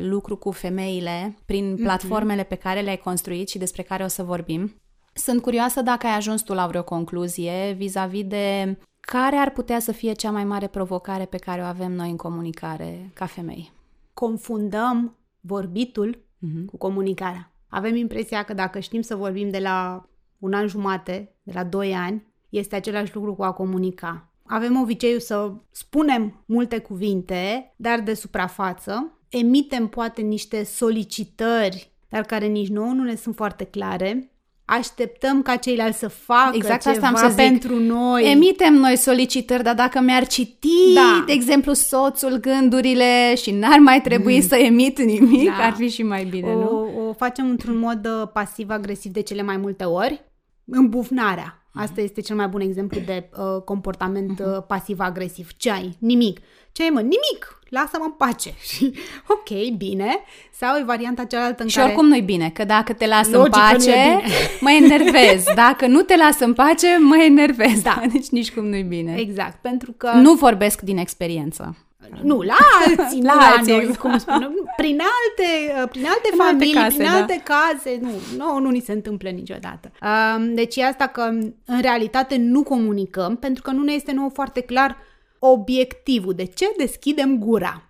lucru 0.00 0.36
cu 0.36 0.50
femeile 0.50 1.36
prin 1.46 1.74
mm-hmm. 1.74 1.82
platformele 1.82 2.42
pe 2.42 2.54
care 2.54 2.80
le-ai 2.80 2.96
construit 2.96 3.48
și 3.48 3.58
despre 3.58 3.82
care 3.82 4.04
o 4.04 4.08
să 4.08 4.22
vorbim. 4.22 4.74
Sunt 5.12 5.42
curioasă 5.42 5.82
dacă 5.82 6.06
ai 6.06 6.16
ajuns 6.16 6.42
tu 6.42 6.52
la 6.52 6.66
vreo 6.66 6.82
concluzie 6.82 7.72
vis-a-vis 7.76 8.24
de 8.24 8.78
care 9.00 9.36
ar 9.36 9.50
putea 9.50 9.78
să 9.78 9.92
fie 9.92 10.12
cea 10.12 10.30
mai 10.30 10.44
mare 10.44 10.66
provocare 10.66 11.24
pe 11.24 11.36
care 11.36 11.60
o 11.60 11.64
avem 11.64 11.92
noi 11.92 12.10
în 12.10 12.16
comunicare 12.16 13.10
ca 13.14 13.26
femei. 13.26 13.72
Confundăm 14.14 15.16
vorbitul 15.40 16.16
mm-hmm. 16.16 16.64
cu 16.66 16.76
comunicarea. 16.76 17.49
Avem 17.70 17.96
impresia 17.96 18.42
că 18.42 18.54
dacă 18.54 18.78
știm 18.78 19.00
să 19.00 19.16
vorbim 19.16 19.50
de 19.50 19.58
la 19.58 20.04
un 20.38 20.52
an 20.52 20.66
jumate, 20.66 21.34
de 21.42 21.52
la 21.54 21.64
doi 21.64 21.94
ani, 21.94 22.26
este 22.48 22.76
același 22.76 23.14
lucru 23.14 23.34
cu 23.34 23.42
a 23.42 23.52
comunica. 23.52 24.32
Avem 24.46 24.80
obiceiul 24.80 25.20
să 25.20 25.52
spunem 25.70 26.42
multe 26.46 26.78
cuvinte, 26.78 27.74
dar 27.76 28.00
de 28.00 28.14
suprafață, 28.14 29.18
emitem 29.28 29.86
poate 29.88 30.20
niște 30.20 30.64
solicitări, 30.64 31.90
dar 32.08 32.22
care 32.22 32.46
nici 32.46 32.68
nouă 32.68 32.92
nu 32.92 33.02
ne 33.02 33.14
sunt 33.14 33.34
foarte 33.34 33.64
clare, 33.64 34.30
așteptăm 34.64 35.42
ca 35.42 35.56
ceilalți 35.56 35.98
să 35.98 36.08
facă 36.08 36.50
Exact 36.56 36.82
ceva 36.82 36.94
asta 36.94 37.06
am 37.06 37.14
să 37.14 37.26
zic. 37.28 37.36
pentru 37.36 37.78
noi. 37.78 38.30
Emitem 38.30 38.74
noi 38.74 38.96
solicitări, 38.96 39.62
dar 39.62 39.74
dacă 39.74 40.00
mi-ar 40.00 40.26
citi, 40.26 40.94
Da. 40.94 41.22
de 41.26 41.32
exemplu, 41.32 41.72
soțul 41.72 42.36
gândurile 42.40 43.34
și 43.34 43.50
n-ar 43.50 43.78
mai 43.78 44.00
trebui 44.00 44.40
să 44.40 44.54
emit 44.56 44.98
nimic, 45.02 45.48
Da. 45.48 45.64
ar 45.64 45.72
fi 45.72 45.88
și 45.88 46.02
mai 46.02 46.24
bine, 46.24 46.52
nu? 46.54 46.89
O, 47.10 47.12
o 47.12 47.12
facem 47.12 47.48
într-un 47.48 47.78
mod 47.78 48.06
uh, 48.06 48.28
pasiv-agresiv 48.32 49.12
de 49.12 49.20
cele 49.20 49.42
mai 49.42 49.56
multe 49.56 49.84
ori. 49.84 50.24
Îmbufnarea. 50.64 51.54
Asta 51.74 52.00
este 52.00 52.20
cel 52.20 52.36
mai 52.36 52.48
bun 52.48 52.60
exemplu 52.60 53.00
de 53.00 53.30
uh, 53.32 53.62
comportament 53.62 54.38
uh, 54.38 54.62
pasiv-agresiv. 54.66 55.48
Ce 55.56 55.70
ai? 55.70 55.96
Nimic. 55.98 56.40
Ce 56.72 56.82
ai, 56.82 56.88
mă? 56.88 57.00
Nimic! 57.00 57.60
Lasă-mă 57.68 58.04
în 58.04 58.10
pace. 58.10 58.54
Și, 58.70 58.92
ok, 59.28 59.76
bine. 59.76 60.18
Sau 60.52 60.78
e 60.78 60.82
varianta 60.82 61.24
cealaltă 61.24 61.62
în 61.62 61.68
Și 61.68 61.76
care... 61.76 61.88
oricum 61.88 62.06
nu-i 62.06 62.20
bine, 62.20 62.50
că 62.50 62.64
dacă 62.64 62.92
te 62.92 63.06
las 63.06 63.30
Logic 63.30 63.52
că 63.52 63.58
în 63.58 63.64
nu 63.64 63.72
pace, 63.72 63.90
e 63.90 64.02
bine. 64.02 64.22
mă 64.60 64.70
enervez. 64.70 65.44
Dacă 65.54 65.86
nu 65.86 66.00
te 66.02 66.16
las 66.16 66.40
în 66.40 66.52
pace, 66.52 66.98
mă 66.98 67.16
enervez. 67.16 67.82
Da. 67.82 68.02
Deci 68.12 68.28
nici 68.28 68.52
cum 68.52 68.66
nu-i 68.66 68.82
bine. 68.82 69.14
Exact, 69.18 69.60
pentru 69.60 69.92
că... 69.92 70.10
Nu 70.10 70.34
vorbesc 70.34 70.80
din 70.80 70.98
experiență. 70.98 71.76
Nu, 72.22 72.40
la 72.40 72.56
alții, 72.86 73.22
La 73.22 73.32
nu 73.32 73.38
la 73.40 73.46
alții, 73.56 73.72
noi, 73.72 73.80
exact. 73.82 73.98
cum 73.98 74.18
spunem. 74.18 74.72
Prin 74.76 75.00
alte, 75.00 75.80
uh, 75.82 75.88
prin 75.88 76.04
alte 76.06 76.28
În 76.32 76.40
alte 76.40 76.52
familii, 76.52 76.74
case, 76.74 76.96
prin 76.96 77.10
da. 77.10 77.16
alte 77.16 77.42
case, 77.44 77.98
nu, 78.00 78.10
nu, 78.36 78.58
nu 78.58 78.70
ni 78.70 78.80
se 78.80 78.92
întâmplă 78.92 79.28
niciodată. 79.28 79.90
Um, 80.02 80.54
Deci 80.54 80.76
e 80.76 80.84
asta 80.84 81.06
că 81.06 81.20
în 81.64 81.80
realitate 81.80 82.36
nu 82.36 82.62
comunicăm 82.62 83.36
pentru 83.36 83.62
că 83.62 83.70
nu 83.70 83.82
ne 83.82 83.92
este 83.92 84.12
nouă 84.12 84.30
foarte 84.32 84.60
clar 84.60 84.96
obiectivul. 85.38 86.34
De 86.34 86.44
ce 86.44 86.64
deschidem 86.76 87.38
gura? 87.38 87.82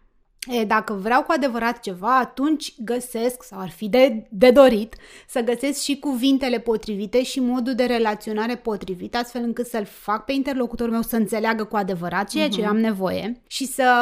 E, 0.48 0.64
dacă 0.64 0.92
vreau 0.92 1.22
cu 1.22 1.32
adevărat 1.36 1.80
ceva, 1.80 2.18
atunci 2.18 2.74
găsesc, 2.78 3.42
sau 3.42 3.60
ar 3.60 3.70
fi 3.70 3.88
de, 3.88 4.26
de 4.30 4.50
dorit, 4.50 4.94
să 5.28 5.40
găsesc 5.40 5.82
și 5.82 5.98
cuvintele 5.98 6.58
potrivite 6.58 7.22
și 7.22 7.40
modul 7.40 7.74
de 7.74 7.84
relaționare 7.84 8.56
potrivit, 8.56 9.16
astfel 9.16 9.42
încât 9.42 9.66
să-l 9.66 9.84
fac 9.84 10.24
pe 10.24 10.32
interlocutorul 10.32 10.92
meu 10.92 11.02
să 11.02 11.16
înțeleagă 11.16 11.64
cu 11.64 11.76
adevărat 11.76 12.28
ceea 12.28 12.48
ce 12.48 12.60
eu 12.60 12.68
am 12.68 12.78
nevoie 12.78 13.42
și 13.46 13.66
să 13.66 13.92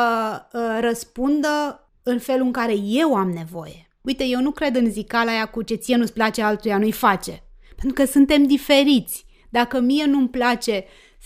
uh, 0.52 0.78
răspundă 0.80 1.83
în 2.02 2.18
felul 2.18 2.47
în 2.47 2.52
care 2.52 2.75
eu 2.76 3.14
am 3.14 3.30
nevoie. 3.30 3.88
Uite, 4.00 4.25
eu 4.25 4.40
nu 4.40 4.50
cred 4.50 4.76
în 4.76 4.90
zicala 4.90 5.30
aia 5.30 5.47
cu 5.47 5.62
ce 5.62 5.75
ție 5.75 5.97
nu-ți 5.97 6.12
place, 6.12 6.42
altuia 6.42 6.78
nu-i 6.78 6.92
face. 6.92 7.42
Pentru 7.76 8.02
că 8.02 8.11
suntem 8.11 8.45
diferiți. 8.45 9.26
Dacă 9.50 9.80
mie 9.80 10.04
nu-mi 10.04 10.28
place 10.28 10.85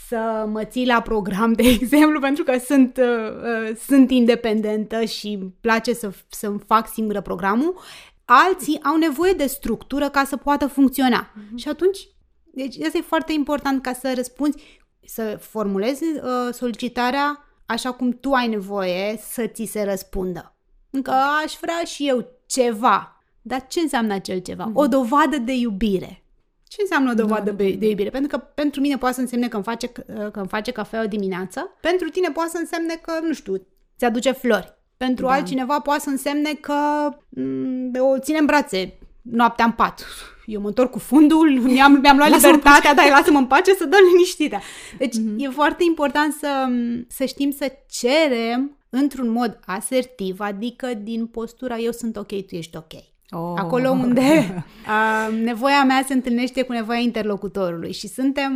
să 0.09 0.47
mă 0.49 0.65
ții 0.65 0.87
la 0.87 1.01
program, 1.01 1.53
de 1.53 1.63
exemplu, 1.81 2.21
pentru 2.21 2.45
că 2.45 2.59
sunt, 2.59 2.97
uh, 2.97 3.69
uh, 3.69 3.77
sunt 3.87 4.11
independentă 4.11 5.05
și 5.05 5.39
îmi 5.41 5.55
place 5.61 5.93
să, 5.93 6.11
să-mi 6.29 6.61
fac 6.67 6.89
singură 6.89 7.21
programul, 7.21 7.79
alții 8.25 8.83
au 8.83 8.97
nevoie 8.97 9.33
de 9.33 9.47
structură 9.47 10.09
ca 10.09 10.25
să 10.25 10.37
poată 10.37 10.67
funcționa. 10.67 11.31
Mm-hmm. 11.31 11.57
Și 11.57 11.69
atunci, 11.69 11.99
deci 12.55 12.83
asta 12.83 12.99
e 12.99 13.01
foarte 13.01 13.33
important 13.33 13.83
ca 13.83 13.93
să 13.93 14.13
răspunzi, 14.17 14.81
să 15.05 15.39
formulezi 15.41 16.05
uh, 16.05 16.53
solicitarea 16.53 17.45
așa 17.67 17.93
cum 17.93 18.11
tu 18.11 18.33
ai 18.33 18.49
nevoie 18.49 19.19
să 19.31 19.47
ți 19.47 19.65
se 19.65 19.83
răspundă. 19.83 20.57
Încă 20.91 21.13
aș 21.45 21.53
vrea 21.61 21.83
și 21.85 22.09
eu 22.09 22.29
ceva. 22.47 23.23
Dar 23.43 23.67
ce 23.67 23.81
înseamnă 23.81 24.15
acel 24.15 24.39
ceva? 24.39 24.71
O 24.75 24.87
dovadă 24.87 25.37
de 25.37 25.53
iubire. 25.53 26.22
Ce 26.73 26.81
înseamnă 26.81 27.11
o 27.11 27.15
dovadă 27.15 27.51
de, 27.51 27.71
de 27.71 27.89
iubire? 27.89 28.11
Pentru 28.11 28.37
că 28.37 28.45
pentru 28.55 28.81
mine 28.81 28.97
poate 28.97 29.15
să 29.15 29.21
însemne 29.21 29.49
că 29.49 29.55
îmi 29.57 29.65
face, 29.65 29.87
că 29.87 30.31
îmi 30.33 30.49
face 30.49 30.71
cafea 30.71 31.03
o 31.03 31.07
dimineață, 31.07 31.71
pentru 31.81 32.09
tine 32.09 32.31
poate 32.31 32.51
să 32.51 32.59
însemne 32.59 32.95
că, 33.03 33.13
nu 33.27 33.33
știu, 33.33 33.67
ți 33.99 34.05
aduce 34.05 34.33
flori. 34.33 34.75
Pentru 34.97 35.25
Da. 35.27 35.33
altcineva 35.33 35.81
poate 35.81 36.01
să 36.01 36.09
însemne 36.09 36.53
că 36.53 36.75
m- 37.11 38.01
o 38.01 38.19
ține 38.19 38.39
în 38.39 38.47
brațe 38.47 38.99
noaptea 39.23 39.65
în 39.65 39.71
pat. 39.73 40.07
Eu 40.47 40.61
mă 40.61 40.69
întorc 40.69 40.91
cu 40.91 40.99
fundul, 40.99 41.61
mi-am, 41.61 41.93
mi-am 41.93 42.17
luat 42.17 42.31
Lasă-mă 42.31 42.53
în 42.53 42.57
libertatea, 42.59 42.95
dar 42.95 43.09
lasă-mă 43.09 43.39
în 43.39 43.47
pace 43.47 43.75
să 43.75 43.85
dăm 43.85 44.01
liniștită. 44.13 44.59
Deci 44.99 45.17
e 45.37 45.49
foarte 45.49 45.85
important 45.85 46.33
să, 46.33 46.69
să 47.09 47.25
știm 47.25 47.51
să 47.51 47.73
cerem 47.91 48.77
într-un 48.89 49.29
mod 49.29 49.59
asertiv, 49.67 50.41
adică 50.41 50.95
din 50.95 51.27
postura 51.27 51.79
eu 51.79 51.93
sunt 51.93 52.17
ok, 52.17 52.47
tu 52.47 52.55
ești 52.55 52.77
ok. 52.77 53.12
Oh. 53.33 53.53
Acolo 53.57 53.91
unde 54.07 54.65
uh, 54.87 55.39
nevoia 55.43 55.85
mea 55.85 56.03
se 56.07 56.13
întâlnește 56.13 56.63
cu 56.63 56.73
nevoia 56.73 56.99
interlocutorului 56.99 57.93
și 57.93 58.09
suntem 58.09 58.53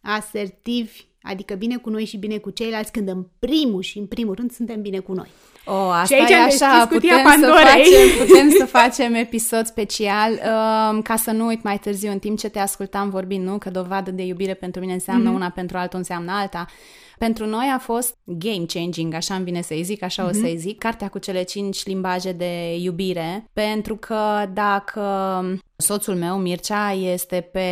asertivi, 0.00 1.06
adică 1.22 1.54
bine 1.54 1.76
cu 1.76 1.90
noi 1.90 2.04
și 2.04 2.16
bine 2.16 2.38
cu 2.38 2.50
ceilalți, 2.50 2.92
când 2.92 3.08
în 3.08 3.26
primul 3.38 3.82
și 3.82 3.98
în 3.98 4.06
primul 4.06 4.34
rând 4.34 4.50
suntem 4.50 4.80
bine 4.80 4.98
cu 4.98 5.12
noi. 5.12 5.28
Oh, 5.70 5.90
asta 5.92 6.14
aici 6.14 6.30
e 6.30 6.34
am 6.34 6.44
așa, 6.44 6.48
deschis 6.48 6.84
cutia 6.84 7.16
putem 7.16 7.40
să, 7.40 7.46
Pandorei. 7.46 7.64
facem, 7.64 8.08
putem 8.26 8.50
să 8.58 8.66
facem 8.66 9.14
episod 9.14 9.66
special 9.66 10.30
um, 10.30 11.02
ca 11.02 11.16
să 11.16 11.30
nu 11.30 11.46
uit 11.46 11.62
mai 11.62 11.78
târziu 11.78 12.10
în 12.10 12.18
timp 12.18 12.38
ce 12.38 12.48
te 12.48 12.58
ascultam 12.58 13.10
vorbind, 13.10 13.46
nu? 13.46 13.58
Că 13.58 13.70
dovadă 13.70 14.10
de 14.10 14.22
iubire 14.22 14.54
pentru 14.54 14.80
mine 14.80 14.92
înseamnă 14.92 15.30
mm-hmm. 15.30 15.34
una, 15.34 15.50
pentru 15.50 15.78
altul 15.78 15.98
înseamnă 15.98 16.32
alta. 16.32 16.66
Pentru 17.18 17.46
noi 17.46 17.66
a 17.74 17.78
fost 17.78 18.16
game 18.24 18.64
changing, 18.72 19.14
așa 19.14 19.34
îmi 19.34 19.44
vine 19.44 19.60
să-i 19.60 19.82
zic, 19.82 20.02
așa 20.02 20.26
mm-hmm. 20.26 20.30
o 20.30 20.40
să-i 20.40 20.56
zic, 20.58 20.78
cartea 20.78 21.08
cu 21.08 21.18
cele 21.18 21.42
cinci 21.42 21.84
limbaje 21.84 22.32
de 22.32 22.76
iubire, 22.76 23.48
pentru 23.52 23.96
că 23.96 24.48
dacă 24.52 25.02
soțul 25.76 26.14
meu, 26.14 26.36
Mircea, 26.36 26.92
este 26.92 27.48
pe 27.52 27.68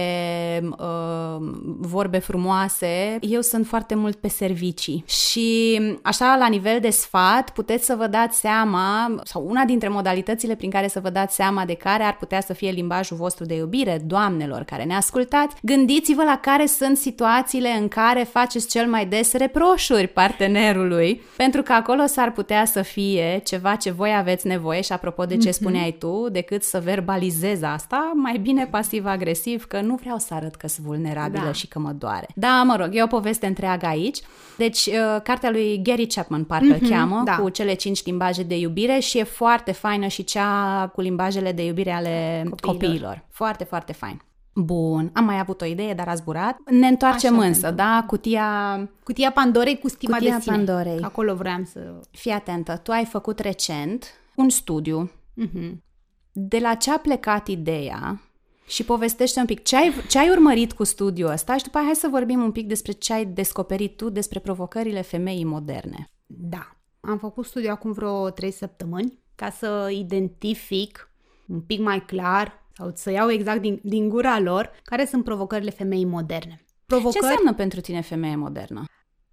uh, 0.79 1.37
vorbe 1.79 2.19
frumoase, 2.19 3.19
eu 3.21 3.41
sunt 3.41 3.67
foarte 3.67 3.95
mult 3.95 4.17
pe 4.17 4.29
servicii 4.29 5.05
și 5.07 5.81
așa 6.03 6.37
la 6.39 6.49
nivel 6.49 6.81
de 6.81 6.91
sfat 6.91 7.51
puteți 7.51 7.86
să 7.87 7.95
vă 7.95 8.07
dați 8.07 8.39
seama, 8.39 9.15
sau 9.25 9.47
una 9.49 9.65
dintre 9.65 9.89
modalitățile 9.89 10.55
prin 10.55 10.71
care 10.71 10.89
să 10.89 11.01
vă 11.01 11.11
dați 11.11 11.35
seama 11.35 11.65
de 11.65 11.75
care 11.75 12.03
ar 12.03 12.17
putea 12.17 12.41
să 12.41 12.53
fie 12.53 12.71
limbajul 12.71 13.17
vostru 13.17 13.45
de 13.45 13.55
iubire, 13.55 14.03
doamnelor 14.05 14.63
care 14.63 14.85
ne 14.85 14.95
ascultați, 14.97 15.57
gândiți-vă 15.63 16.23
la 16.23 16.39
care 16.43 16.67
sunt 16.67 16.97
situațiile 16.97 17.69
în 17.69 17.89
care 17.89 18.23
faceți 18.23 18.69
cel 18.69 18.87
mai 18.87 19.07
des 19.07 19.33
reproșuri 19.33 20.07
partenerului, 20.07 21.23
pentru 21.37 21.63
că 21.63 21.73
acolo 21.73 22.07
s-ar 22.07 22.33
putea 22.33 22.65
să 22.65 22.83
fie 22.83 23.41
ceva 23.45 23.75
ce 23.75 23.91
voi 23.91 24.15
aveți 24.17 24.47
nevoie 24.47 24.81
și 24.81 24.93
apropo 24.93 25.25
de 25.25 25.37
ce 25.37 25.51
spuneai 25.51 25.97
tu, 25.99 26.29
decât 26.31 26.63
să 26.63 26.81
verbalizez 26.85 27.63
asta, 27.63 28.13
mai 28.15 28.39
bine 28.39 28.67
pasiv-agresiv, 28.71 29.65
că 29.65 29.81
nu 29.81 29.95
vreau 29.95 30.19
să 30.19 30.35
arăt 30.35 30.55
că 30.55 30.69
sunt 30.69 30.87
vulnerabilă 30.87 31.45
Da. 31.45 31.53
și 31.53 31.67
că 31.67 31.79
mă 31.79 31.93
doare. 31.99 32.27
Da, 32.35 32.63
mă 32.63 32.77
rog, 32.77 32.89
e 32.93 33.03
o 33.03 33.07
poveste 33.07 33.47
întreagă 33.47 33.87
aici. 33.87 34.19
Deci, 34.57 34.87
uh, 34.87 35.21
cartea 35.23 35.51
lui 35.51 35.81
Gary 35.83 36.07
Chapman, 36.07 36.45
parcă 36.45 36.79
îl 36.81 36.89
cheamă, 36.89 37.23
da. 37.25 37.37
cu 37.37 37.49
cele 37.49 37.75
cinci 37.77 38.05
limbaje 38.05 38.43
de 38.43 38.59
iubire 38.59 38.99
și 38.99 39.19
e 39.19 39.23
foarte 39.23 39.73
faină 39.73 40.07
și 40.07 40.25
cea 40.25 40.87
cu 40.95 41.01
limbajele 41.01 41.53
de 41.53 41.65
iubire 41.65 41.91
ale 41.91 42.43
Copiilor. 42.51 42.75
copiilor. 42.81 43.25
Foarte, 43.31 43.65
foarte 43.65 43.93
fain. 43.93 44.21
Bun, 44.55 45.11
am 45.15 45.25
mai 45.25 45.39
avut 45.39 45.61
o 45.61 45.65
idee, 45.65 45.95
dar 45.95 46.09
a 46.09 46.15
zburat. 46.15 46.57
Ne 46.71 46.87
întoarcem 46.87 47.39
Așa 47.39 47.47
însă, 47.47 47.71
da? 47.71 48.05
Cutia... 48.07 48.79
Cutia 49.03 49.31
Pandorei 49.33 49.79
cu 49.79 49.89
stima 49.89 50.17
Cutia 50.17 50.35
de 50.35 50.41
sine. 50.41 50.57
Pandorei. 50.57 50.99
Acolo 51.01 51.35
vreau 51.35 51.63
să... 51.65 51.95
Fii 52.11 52.31
atentă, 52.31 52.77
tu 52.77 52.91
ai 52.93 53.05
făcut 53.05 53.39
recent 53.39 54.05
un 54.35 54.49
studiu 54.49 55.11
Mhm. 55.35 55.83
de 56.33 56.59
la 56.59 56.75
ce 56.75 56.91
a 56.91 56.99
plecat 56.99 57.49
ideea 57.49 58.21
și 58.67 58.85
povestește 58.85 59.41
un 59.41 59.47
pic 59.47 59.63
ce 59.63 59.77
ai, 59.77 59.93
ce 60.09 60.19
ai 60.19 60.31
urmărit 60.31 60.73
cu 60.73 60.85
studiul 60.85 61.31
ăsta 61.31 61.57
și 61.57 61.63
după 61.65 61.77
aia 61.77 61.87
hai 61.87 61.95
să 61.95 62.09
vorbim 62.11 62.43
un 62.43 62.53
pic 62.53 62.67
despre 62.67 62.93
ce 62.93 63.13
ai 63.13 63.25
descoperit 63.25 63.97
tu 63.97 64.11
despre 64.11 64.39
provocările 64.39 65.01
femeii 65.03 65.45
moderne. 65.45 66.11
Da. 66.27 66.76
Am 67.07 67.19
făcut 67.19 67.45
studiu 67.45 67.71
acum 67.71 67.93
vreo 67.93 68.31
trei 68.31 68.51
săptămâni 68.51 69.19
ca 69.35 69.51
să 69.51 69.89
identific 69.93 71.11
un 71.49 71.61
pic 71.61 71.81
mai 71.81 72.05
clar 72.05 72.65
sau 72.73 72.93
să 72.95 73.11
iau 73.11 73.31
exact 73.31 73.61
din, 73.61 73.81
din 73.83 74.09
gura 74.09 74.39
lor 74.39 74.71
care 74.85 75.07
sunt 75.07 75.25
provocările 75.25 75.71
femeii 75.71 76.05
moderne. 76.05 76.65
Ce 76.65 76.73
Provocări 76.87 77.25
înseamnă 77.25 77.55
pentru 77.55 77.81
tine 77.81 78.01
femeie 78.01 78.37
modernă? 78.37 78.85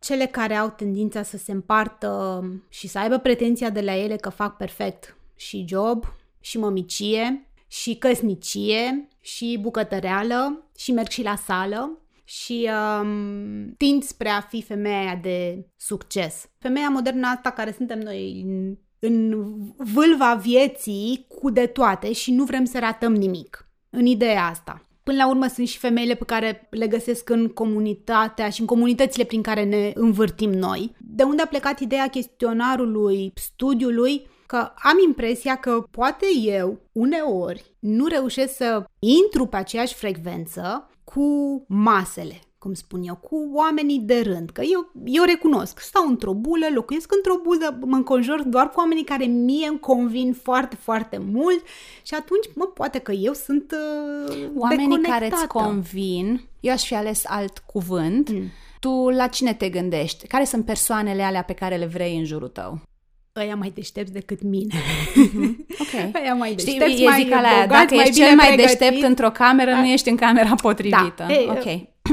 cele 0.04 0.26
care 0.26 0.56
au 0.56 0.70
tendința 0.70 1.24
să 1.24 1.38
se 1.38 1.52
împartă 1.52 2.44
și 2.70 2.88
să 2.88 3.00
aibă 3.00 3.18
pretenția 3.18 3.70
de 3.70 3.82
la 3.82 3.96
ele 3.96 4.16
că 4.16 4.30
fac 4.30 4.58
perfect 4.58 5.18
și 5.36 5.66
job, 5.68 6.06
și 6.40 6.58
mămicie, 6.58 7.48
și 7.68 7.96
căsnicie, 7.96 9.08
și 9.20 9.60
bucătăreală, 9.62 10.64
și 10.78 10.92
merg 10.92 11.08
și 11.08 11.24
la 11.24 11.36
sală 11.36 11.98
și 12.24 12.70
um, 13.02 13.74
tind 13.78 14.04
spre 14.04 14.30
a 14.30 14.42
fi 14.42 14.62
femeia 14.62 15.20
de 15.22 15.68
succes. 15.76 16.50
Femeia 16.60 16.90
modernă 16.90 17.28
asta 17.28 17.50
care 17.50 17.72
suntem 17.72 18.00
noi 18.00 18.44
în, 18.46 18.78
în 19.00 19.46
vâlva 19.78 20.34
vieții 20.34 21.26
cu 21.28 21.50
de 21.50 21.66
toate 21.66 22.14
și 22.14 22.32
nu 22.32 22.44
vrem 22.44 22.66
să 22.66 22.80
ratăm 22.80 23.16
nimic. 23.16 23.68
În 23.90 24.06
ideea 24.06 24.46
asta. 24.46 24.82
Până 25.04 25.18
la 25.18 25.30
urmă 25.30 25.48
sunt 25.48 25.68
și 25.68 25.78
femeile 25.78 26.14
pe 26.14 26.24
care 26.26 26.68
le 26.70 26.88
găsesc 26.88 27.30
în 27.30 27.48
comunitatea 27.48 28.50
și 28.50 28.60
în 28.60 28.66
comunitățile 28.66 29.24
prin 29.24 29.42
care 29.42 29.64
ne 29.64 29.92
învârtim 29.96 30.52
noi. 30.52 30.96
De 31.00 31.24
unde 31.24 31.42
a 31.42 31.48
plecat 31.48 31.80
ideea 31.80 32.08
chestionarului, 32.08 33.32
studiului, 33.36 34.28
că 34.46 34.58
am 34.76 34.98
impresia 35.06 35.56
că 35.56 35.84
poate 35.92 36.26
eu, 36.44 36.80
uneori, 36.92 37.76
nu 37.80 38.06
reușesc 38.06 38.56
să 38.56 38.84
intru 39.00 39.46
pe 39.46 39.56
aceeași 39.56 39.94
frecvență 39.94 40.90
cu 41.14 41.66
masele, 41.68 42.40
cum 42.58 42.74
spun 42.74 43.02
eu, 43.04 43.16
cu 43.16 43.50
oamenii 43.54 44.00
de 44.00 44.22
rând. 44.22 44.50
Că 44.50 44.62
eu, 44.62 44.92
eu 45.06 45.24
recunosc, 45.24 45.80
stau 45.80 46.08
într-o 46.08 46.34
bulă, 46.34 46.66
locuiesc 46.74 47.14
într-o 47.16 47.40
bulă, 47.44 47.80
mă 47.86 47.96
înconjur 47.96 48.42
doar 48.42 48.70
cu 48.70 48.80
oamenii 48.80 49.04
care 49.04 49.26
mie 49.26 49.68
îmi 49.68 49.80
convin 49.80 50.34
foarte, 50.34 50.76
foarte 50.76 51.18
mult 51.32 51.64
și 52.04 52.14
atunci, 52.14 52.46
mă, 52.56 52.66
poate 52.66 53.00
că 53.00 53.12
eu 53.12 53.34
sunt 53.34 53.76
uh, 54.28 54.50
Oamenii 54.56 55.02
care 55.02 55.02
deconectată. 55.02 55.36
îți 55.36 55.48
convin, 55.48 56.42
eu 56.60 56.74
aș 56.74 56.86
fi 56.86 56.96
ales 56.96 57.24
alt 57.28 57.58
cuvânt, 57.58 58.30
mm. 58.30 58.50
tu 58.80 59.10
la 59.10 59.28
cine 59.28 59.54
te 59.54 59.70
gândești? 59.70 60.28
Care 60.28 60.44
sunt 60.44 60.66
persoanele 60.66 61.24
alea 61.24 61.44
pe 61.44 61.54
care 61.54 61.76
le 61.76 61.86
vrei 61.86 62.18
în 62.18 62.26
jurul 62.26 62.48
tău? 62.48 62.82
Ăia 63.40 63.56
mai 63.56 63.72
deștepți 63.76 64.14
decât 64.14 64.42
mine. 64.42 64.74
Ok. 65.80 66.16
Ăia 66.22 66.34
mai 66.34 66.56
Știi, 66.58 66.78
deștepți, 66.78 67.02
e 67.04 67.08
mai 67.10 67.22
zic 67.24 67.32
alea, 67.34 67.52
bogați, 67.52 67.70
dacă 67.70 67.96
mai 67.96 68.04
ești 68.04 68.14
bine 68.14 68.26
cel 68.28 68.36
mai 68.36 68.48
pregătiți. 68.48 68.78
deștept 68.80 69.04
într-o 69.04 69.30
cameră, 69.32 69.72
nu 69.72 69.86
ești 69.86 70.10
în 70.10 70.16
camera 70.16 70.56
potrivită. 70.56 71.14
Da. 71.18 71.34
Ei, 71.34 71.48
ok. 71.50 71.66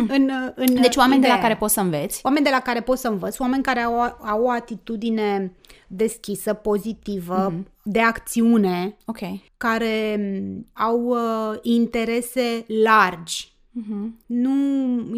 În, 0.09 0.31
în 0.55 0.75
Deci 0.83 0.97
oameni 0.97 1.21
de 1.21 1.27
la 1.27 1.33
ideea. 1.33 1.39
care 1.49 1.57
poți 1.57 1.75
să 1.75 1.81
înveți. 1.81 2.21
Oameni 2.23 2.45
de 2.45 2.50
la 2.50 2.61
care 2.61 2.81
pot 2.81 2.99
să 2.99 3.09
învăț, 3.09 3.39
oameni 3.39 3.62
care 3.62 3.81
au, 3.81 4.00
au 4.21 4.43
o 4.43 4.50
atitudine 4.50 5.53
deschisă, 5.87 6.53
pozitivă, 6.55 7.53
Mhm. 7.53 7.67
de 7.83 8.00
acțiune, 8.00 8.97
Ok. 9.07 9.19
care 9.57 10.17
m, 10.43 10.67
au 10.73 11.00
uh, 11.05 11.59
interese 11.62 12.65
largi. 12.85 13.53
Mhm. 13.71 14.19
Nu, 14.27 14.50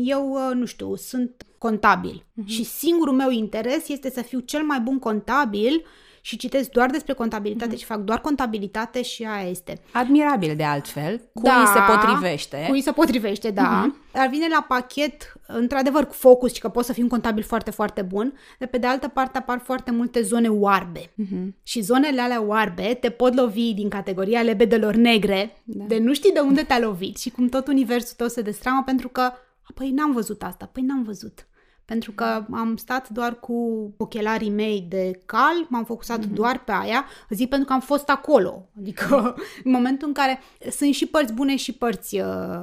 eu, 0.05 0.31
uh, 0.31 0.55
nu 0.55 0.65
știu, 0.65 0.97
sunt 0.97 1.47
contabil 1.63 2.25
Mhm. 2.33 2.47
și 2.49 2.65
singurul 2.65 3.15
meu 3.15 3.31
interes 3.31 3.89
este 3.89 4.11
să 4.11 4.23
fiu 4.23 4.39
cel 4.39 4.63
mai 4.63 4.81
bun 4.81 4.99
contabil 4.99 5.85
și 6.25 6.37
citesc 6.37 6.71
doar 6.71 6.91
despre 6.91 7.13
contabilitate 7.13 7.71
Mhm. 7.71 7.79
și 7.79 7.85
fac 7.85 7.99
doar 8.01 8.21
contabilitate 8.21 9.03
și 9.03 9.25
aia 9.25 9.49
este. 9.51 9.81
Admirabil 9.93 10.57
de 10.57 10.65
altfel. 10.65 11.17
Cui 11.35 11.43
Da, 11.43 11.73
se 11.75 11.93
potrivește. 11.93 12.65
Cui 12.69 12.81
se 12.81 12.93
potrivește, 12.93 13.51
da. 13.51 13.63
Mhm. 13.63 13.91
Uh-huh. 13.91 14.13
Dar 14.13 14.29
vine 14.29 14.47
la 14.49 14.65
pachet, 14.69 15.33
într-adevăr, 15.47 16.07
cu 16.07 16.13
focus 16.15 16.55
și 16.55 16.61
că 16.61 16.69
poți 16.69 16.87
să 16.87 16.93
fii 16.93 17.03
un 17.03 17.09
contabil 17.09 17.43
foarte, 17.43 17.71
foarte 17.71 18.03
bun, 18.03 18.33
de 18.59 18.67
pe 18.67 18.79
de 18.79 18.87
altă 18.87 19.09
parte 19.09 19.39
apar 19.39 19.61
foarte 19.65 19.91
multe 19.91 20.23
zone 20.23 20.49
oarbe. 20.49 21.13
Mhm. 21.15 21.27
Uh-huh. 21.49 21.63
Și 21.63 21.81
zonele 21.81 22.21
alea 22.21 22.43
oarbe 22.43 22.95
te 23.01 23.11
pot 23.11 23.35
lovi 23.35 23.75
din 23.75 23.89
categoria 23.89 24.43
lebedelor 24.43 24.95
negre, 24.95 25.63
da. 25.65 25.85
de 25.85 25.99
nu 25.99 26.13
știi 26.15 26.33
de 26.33 26.41
unde 26.41 26.63
te-a 26.63 26.79
lovit 26.79 27.19
și 27.19 27.31
cum 27.31 27.49
tot 27.49 27.67
universul 27.69 28.15
tău 28.17 28.29
se 28.29 28.43
destramă 28.43 28.83
pentru 28.87 29.09
că, 29.09 29.33
păi 29.75 29.91
n-am 29.91 30.13
văzut 30.13 30.43
asta, 30.43 30.71
păi 30.73 30.83
n-am 30.83 31.03
văzut. 31.03 31.47
Pentru 31.93 32.13
că 32.13 32.45
am 32.51 32.77
stat 32.77 33.09
doar 33.09 33.41
cu 33.41 33.91
ochelarii 33.97 34.51
mei 34.51 34.87
de 34.89 35.21
cal, 35.27 35.67
m-am 35.69 35.85
focusat 35.85 36.25
mm-hmm. 36.25 36.33
doar 36.33 36.65
pe 36.65 36.73
aia, 36.73 37.05
zic 37.29 37.49
pentru 37.49 37.67
că 37.67 37.73
am 37.73 37.81
fost 37.81 38.09
acolo. 38.09 38.69
Adică 38.79 39.35
în 39.65 39.71
momentul 39.71 40.09
în 40.09 40.15
care 40.15 40.41
sunt 40.71 40.95
și 40.95 41.07
părți 41.07 41.33
bune 41.33 41.57
și 41.57 41.73
părți, 41.73 42.21
uh, 42.21 42.63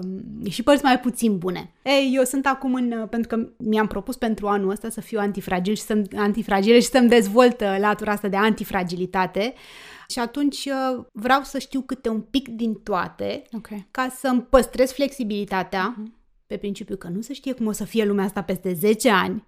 și 0.50 0.64
părți 0.64 0.84
mai 0.84 1.00
puțin 1.00 1.38
bune. 1.38 1.74
Ei, 1.84 2.12
eu 2.16 2.24
sunt 2.24 2.46
acum 2.46 2.74
în, 2.74 2.92
uh, 2.92 3.08
pentru 3.10 3.36
că 3.36 3.48
mi-am 3.58 3.88
propus 3.88 4.16
pentru 4.16 4.48
anul 4.48 4.70
ăsta 4.70 4.90
să 4.90 5.02
fiu 5.02 5.20
antifragil 5.20 5.76
și 5.76 5.82
să 5.82 6.02
antifragile 6.16 6.80
și 6.80 6.88
să-mi 6.88 7.10
dezvolt 7.10 7.62
uh, 7.62 7.78
latura 7.80 8.12
asta 8.12 8.28
de 8.28 8.38
antifragilitate. 8.38 9.54
Și 10.08 10.20
atunci 10.20 10.66
uh, 10.66 11.04
vreau 11.12 11.42
să 11.44 11.60
știu 11.60 11.82
câte 11.82 12.10
un 12.10 12.22
pic 12.22 12.48
din 12.48 12.74
toate 12.74 13.42
Ok. 13.52 13.68
ca 13.92 14.16
să-mi 14.20 14.42
păstrez 14.42 14.92
flexibilitatea 14.92 15.96
uh-huh. 15.96 16.18
Pe 16.50 16.58
principiu 16.58 16.96
că 16.96 17.08
nu 17.08 17.22
se 17.22 17.34
știe 17.34 17.54
cum 17.54 17.68
o 17.68 17.72
să 17.72 17.84
fie 17.84 18.06
lumea 18.06 18.26
asta 18.26 18.44
peste 18.44 18.74
10 18.74 19.10
ani 19.10 19.48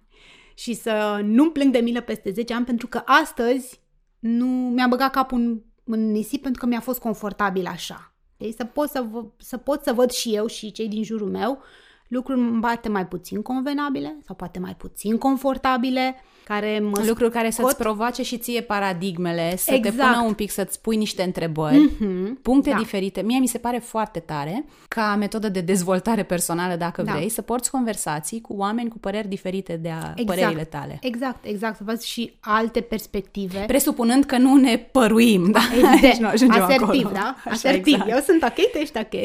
și 0.54 0.74
să 0.74 1.20
nu-mi 1.24 1.50
plâng 1.50 1.72
de 1.72 1.78
milă 1.78 2.00
peste 2.00 2.30
10 2.30 2.54
ani 2.54 2.64
pentru 2.64 2.86
că 2.86 3.02
astăzi 3.04 3.80
nu 4.18 4.46
mi-a 4.46 4.86
băgat 4.86 5.10
capul 5.10 5.38
în, 5.38 5.60
în 5.84 6.10
nisip 6.10 6.42
pentru 6.42 6.60
că 6.60 6.66
mi-a 6.66 6.80
fost 6.80 7.00
confortabil 7.00 7.66
așa. 7.66 8.14
Deci 8.36 8.54
să 8.54 8.64
pot 8.64 8.88
să, 8.88 9.06
vă, 9.10 9.24
să 9.36 9.56
pot 9.56 9.82
să 9.82 9.92
văd 9.92 10.10
și 10.10 10.34
eu 10.34 10.46
și 10.46 10.72
cei 10.72 10.88
din 10.88 11.04
jurul 11.04 11.30
meu 11.30 11.62
lucruri 12.08 12.58
poate 12.60 12.88
mai 12.88 13.06
puțin 13.06 13.42
convenabile 13.42 14.18
sau 14.24 14.34
poate 14.34 14.58
mai 14.58 14.76
puțin 14.76 15.18
confortabile, 15.18 16.14
care 16.44 16.78
mă 16.82 17.02
Lucruri 17.06 17.30
care 17.30 17.50
să-ți 17.50 17.74
scot- 17.74 17.78
provoace 17.78 18.22
și 18.22 18.36
ție 18.38 18.60
paradigmele, 18.60 19.56
să 19.56 19.72
Exact. 19.74 19.96
te 19.96 20.02
pună 20.02 20.22
un 20.26 20.32
pic, 20.34 20.50
să-ți 20.50 20.80
pui 20.80 20.96
niște 20.96 21.22
întrebări, 21.22 21.78
Mhm, 21.78 22.42
puncte 22.42 22.70
da. 22.70 22.76
diferite. 22.76 23.20
Mie 23.22 23.38
mi 23.38 23.46
se 23.46 23.58
pare 23.58 23.78
foarte 23.78 24.18
tare, 24.18 24.64
ca 24.88 25.14
metodă 25.18 25.48
de 25.48 25.60
dezvoltare 25.60 26.22
personală, 26.22 26.74
dacă 26.76 27.02
Da. 27.02 27.12
vrei, 27.12 27.28
să 27.28 27.42
porți 27.42 27.70
conversații 27.70 28.40
cu 28.40 28.54
oameni 28.56 28.88
cu 28.88 28.98
păreri 28.98 29.28
diferite 29.28 29.76
de 29.76 29.90
a 29.90 30.22
părerile 30.24 30.64
tale. 30.64 30.98
Exact, 31.00 31.44
exact, 31.44 31.76
să 31.76 31.82
văd 31.86 32.00
și 32.00 32.32
alte 32.40 32.80
perspective. 32.80 33.64
Presupunând 33.66 34.24
că 34.24 34.36
nu 34.38 34.56
ne 34.56 34.76
păruim, 34.92 35.50
da? 35.50 35.60
Evident, 35.72 36.00
Deci 36.00 36.16
nu 36.24 36.26
ajungem 36.28 36.62
asertiv, 36.62 36.86
acolo. 37.04 37.10
da? 37.14 37.36
Așa, 37.44 37.50
Asertiv. 37.50 37.92
exact. 37.94 38.10
Eu 38.10 38.18
sunt 38.26 38.42
ok, 38.42 38.70
tu 38.70 38.78
ești 38.78 38.98
ok. 38.98 39.20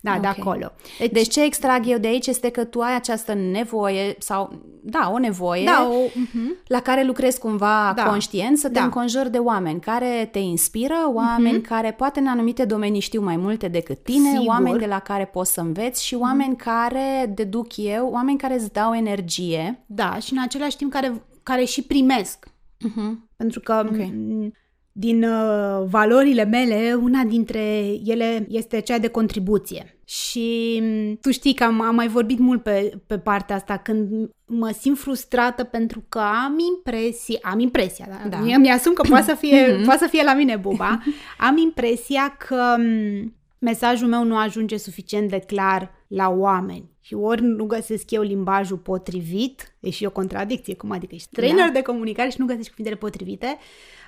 Da, 0.00 0.18
de 0.20 0.26
Ok. 0.28 0.38
acolo. 0.38 0.72
Deci, 0.98 1.10
deci 1.10 1.28
ce 1.32 1.42
extrag 1.44 1.82
eu 1.88 1.98
de 1.98 2.06
aici 2.08 2.26
este 2.26 2.48
că 2.50 2.64
tu 2.64 2.80
ai 2.80 2.94
această 2.94 3.34
nevoie 3.34 4.14
sau, 4.18 4.52
da, 4.82 5.10
o 5.14 5.18
nevoie 5.18 5.64
da, 5.64 5.88
o, 5.90 6.20
uh-huh. 6.26 6.66
la 6.66 6.80
care 6.80 7.04
lucrezi 7.04 7.38
cumva 7.38 7.92
Da. 7.96 8.02
conștient, 8.02 8.58
să 8.58 8.66
te 8.66 8.72
Da. 8.78 8.84
înconjuri 8.84 9.30
de 9.30 9.38
oameni 9.38 9.80
care 9.80 10.28
te 10.32 10.38
inspiră, 10.38 10.94
oameni 11.12 11.60
care 11.60 11.90
poate 11.92 12.20
în 12.20 12.26
anumite 12.26 12.64
domenii 12.64 13.00
știu 13.00 13.22
mai 13.22 13.36
multe 13.36 13.68
decât 13.68 14.02
tine, 14.02 14.28
Sigur. 14.30 14.46
oameni 14.46 14.78
de 14.78 14.86
la 14.86 14.98
care 14.98 15.24
poți 15.24 15.52
să 15.52 15.60
înveți 15.60 16.04
și 16.04 16.14
oameni 16.14 16.56
care, 16.56 17.32
deduc 17.34 17.76
eu, 17.76 18.08
oameni 18.12 18.38
care 18.38 18.54
îți 18.54 18.72
dau 18.72 18.94
energie. 18.94 19.84
da, 19.86 20.18
și 20.18 20.32
în 20.32 20.38
același 20.42 20.76
timp 20.76 20.92
care, 20.92 21.22
care 21.42 21.64
și 21.64 21.82
primesc. 21.82 22.46
Uh-huh. 22.88 23.12
Pentru 23.36 23.60
că 23.60 23.86
Ok. 23.88 23.96
m, 23.96 24.52
din 24.92 25.24
uh, 25.24 25.84
valorile 25.86 26.44
mele, 26.44 26.98
una 27.02 27.22
dintre 27.22 27.60
ele 28.04 28.46
este 28.48 28.80
cea 28.80 28.98
de 28.98 29.08
contribuție. 29.08 29.93
Și 30.04 30.80
m, 30.82 31.18
tu 31.20 31.30
știi 31.30 31.54
că 31.54 31.64
am, 31.64 31.80
am 31.80 31.94
mai 31.94 32.08
vorbit 32.08 32.38
mult 32.38 32.62
pe, 32.62 32.92
pe 33.06 33.18
partea 33.18 33.56
asta, 33.56 33.76
când 33.76 34.30
mă 34.44 34.70
simt 34.78 34.98
frustrată 34.98 35.64
pentru 35.64 36.04
că 36.08 36.18
am 36.18 36.58
impresia, 36.76 37.38
am 37.42 37.58
impresia, 37.58 38.06
da? 38.08 38.28
Da. 38.28 38.36
da. 38.36 38.56
mi-asum 38.56 38.92
că 38.92 39.02
poate 39.08 39.24
să 39.24 39.34
fie, 39.42 39.80
poate 39.84 39.98
să 39.98 40.08
fie 40.10 40.22
la 40.22 40.34
mine 40.34 40.56
buba, 40.56 41.02
am 41.48 41.56
impresia 41.56 42.36
că 42.38 42.76
m, 42.78 43.34
mesajul 43.58 44.08
meu 44.08 44.24
nu 44.24 44.36
ajunge 44.36 44.76
suficient 44.76 45.30
de 45.30 45.38
clar 45.38 45.92
la 46.06 46.28
oameni. 46.28 46.92
Și 47.00 47.14
ori 47.14 47.42
nu 47.42 47.64
găsesc 47.64 48.10
eu 48.10 48.22
limbajul 48.22 48.76
potrivit, 48.76 49.74
e 49.80 49.90
și 49.90 50.04
o 50.04 50.10
contradicție, 50.10 50.74
cum 50.74 50.90
adică 50.90 51.14
ești 51.14 51.28
trainer 51.32 51.66
Da. 51.66 51.72
de 51.72 51.82
comunicare 51.82 52.28
și 52.28 52.40
nu 52.40 52.46
găsești 52.46 52.68
cuvintele 52.68 52.98
potrivite, 52.98 53.58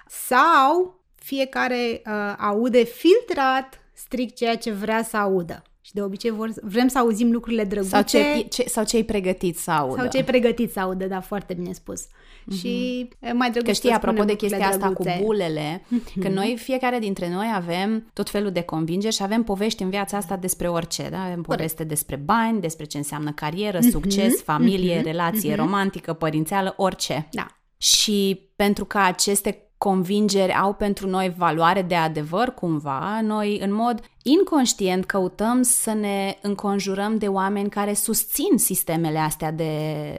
sau 0.08 1.00
fiecare 1.14 2.02
uh, 2.06 2.34
aude 2.38 2.84
filtrat 2.84 3.80
strict 3.92 4.36
ceea 4.36 4.56
ce 4.56 4.70
vrea 4.70 5.02
să 5.02 5.16
audă. 5.16 5.62
Și 5.86 5.92
de 5.92 6.02
obicei 6.02 6.30
vor, 6.30 6.52
vrem 6.62 6.88
să 6.88 6.98
auzim 6.98 7.32
lucrurile 7.32 7.64
drăguțe 7.64 7.90
Sau 7.90 8.02
ce, 8.02 8.46
ce, 8.48 8.64
sau 8.68 8.84
ce 8.84 8.96
ai 8.96 9.02
pregătit 9.02 9.58
să 9.58 9.70
audă. 9.70 10.00
sau 10.00 10.08
ce 10.08 10.16
ai 10.16 10.24
pregătit 10.24 10.72
să 10.72 10.80
audă, 10.80 11.06
da, 11.06 11.20
foarte 11.20 11.54
bine 11.54 11.72
spus. 11.72 12.04
Mm-hmm. 12.04 12.58
Și 12.58 12.98
e 13.20 13.32
mai 13.32 13.50
drăguț 13.50 13.68
Că 13.68 13.72
știi, 13.72 13.88
să 13.88 13.94
apropo 13.94 14.16
spunem 14.16 14.36
de 14.36 14.46
chestia 14.46 14.58
lucrurile 14.58 14.84
asta 14.84 14.96
cu 14.96 15.02
drăguțe. 15.02 15.24
bulele, 15.24 15.82
că 16.22 16.28
noi, 16.28 16.56
fiecare 16.58 16.98
dintre 16.98 17.30
noi 17.30 17.46
avem 17.54 18.10
tot 18.12 18.30
felul 18.30 18.50
de 18.50 18.60
convingeri 18.60 19.14
și 19.14 19.22
avem 19.22 19.42
povești 19.42 19.82
în 19.82 19.90
viața 19.90 20.16
asta 20.16 20.36
despre 20.36 20.68
orice, 20.68 21.08
da? 21.10 21.22
Avem 21.22 21.42
poveste 21.42 21.84
despre 21.84 22.16
bani, 22.16 22.60
despre 22.60 22.84
ce 22.84 22.96
înseamnă 22.96 23.32
carieră, 23.32 23.80
succes, 23.80 24.42
familie, 24.42 25.00
relație 25.00 25.54
romantică, 25.54 26.12
părințeală, 26.12 26.74
orice. 26.76 27.28
Da. 27.30 27.46
Și 27.76 28.50
pentru 28.56 28.84
că 28.84 28.98
aceste 28.98 29.65
convingeri 29.78 30.52
au 30.52 30.72
pentru 30.74 31.08
noi 31.08 31.34
valoare 31.36 31.82
de 31.82 31.94
adevăr 31.94 32.48
cumva, 32.54 33.20
noi 33.22 33.58
în 33.62 33.72
mod 33.74 34.00
inconștient 34.22 35.04
căutăm 35.04 35.62
să 35.62 35.92
ne 35.92 36.36
înconjurăm 36.42 37.18
de 37.18 37.26
oameni 37.28 37.68
care 37.68 37.94
susțin 37.94 38.58
sistemele 38.58 39.18
astea 39.18 39.52
de, 39.52 39.72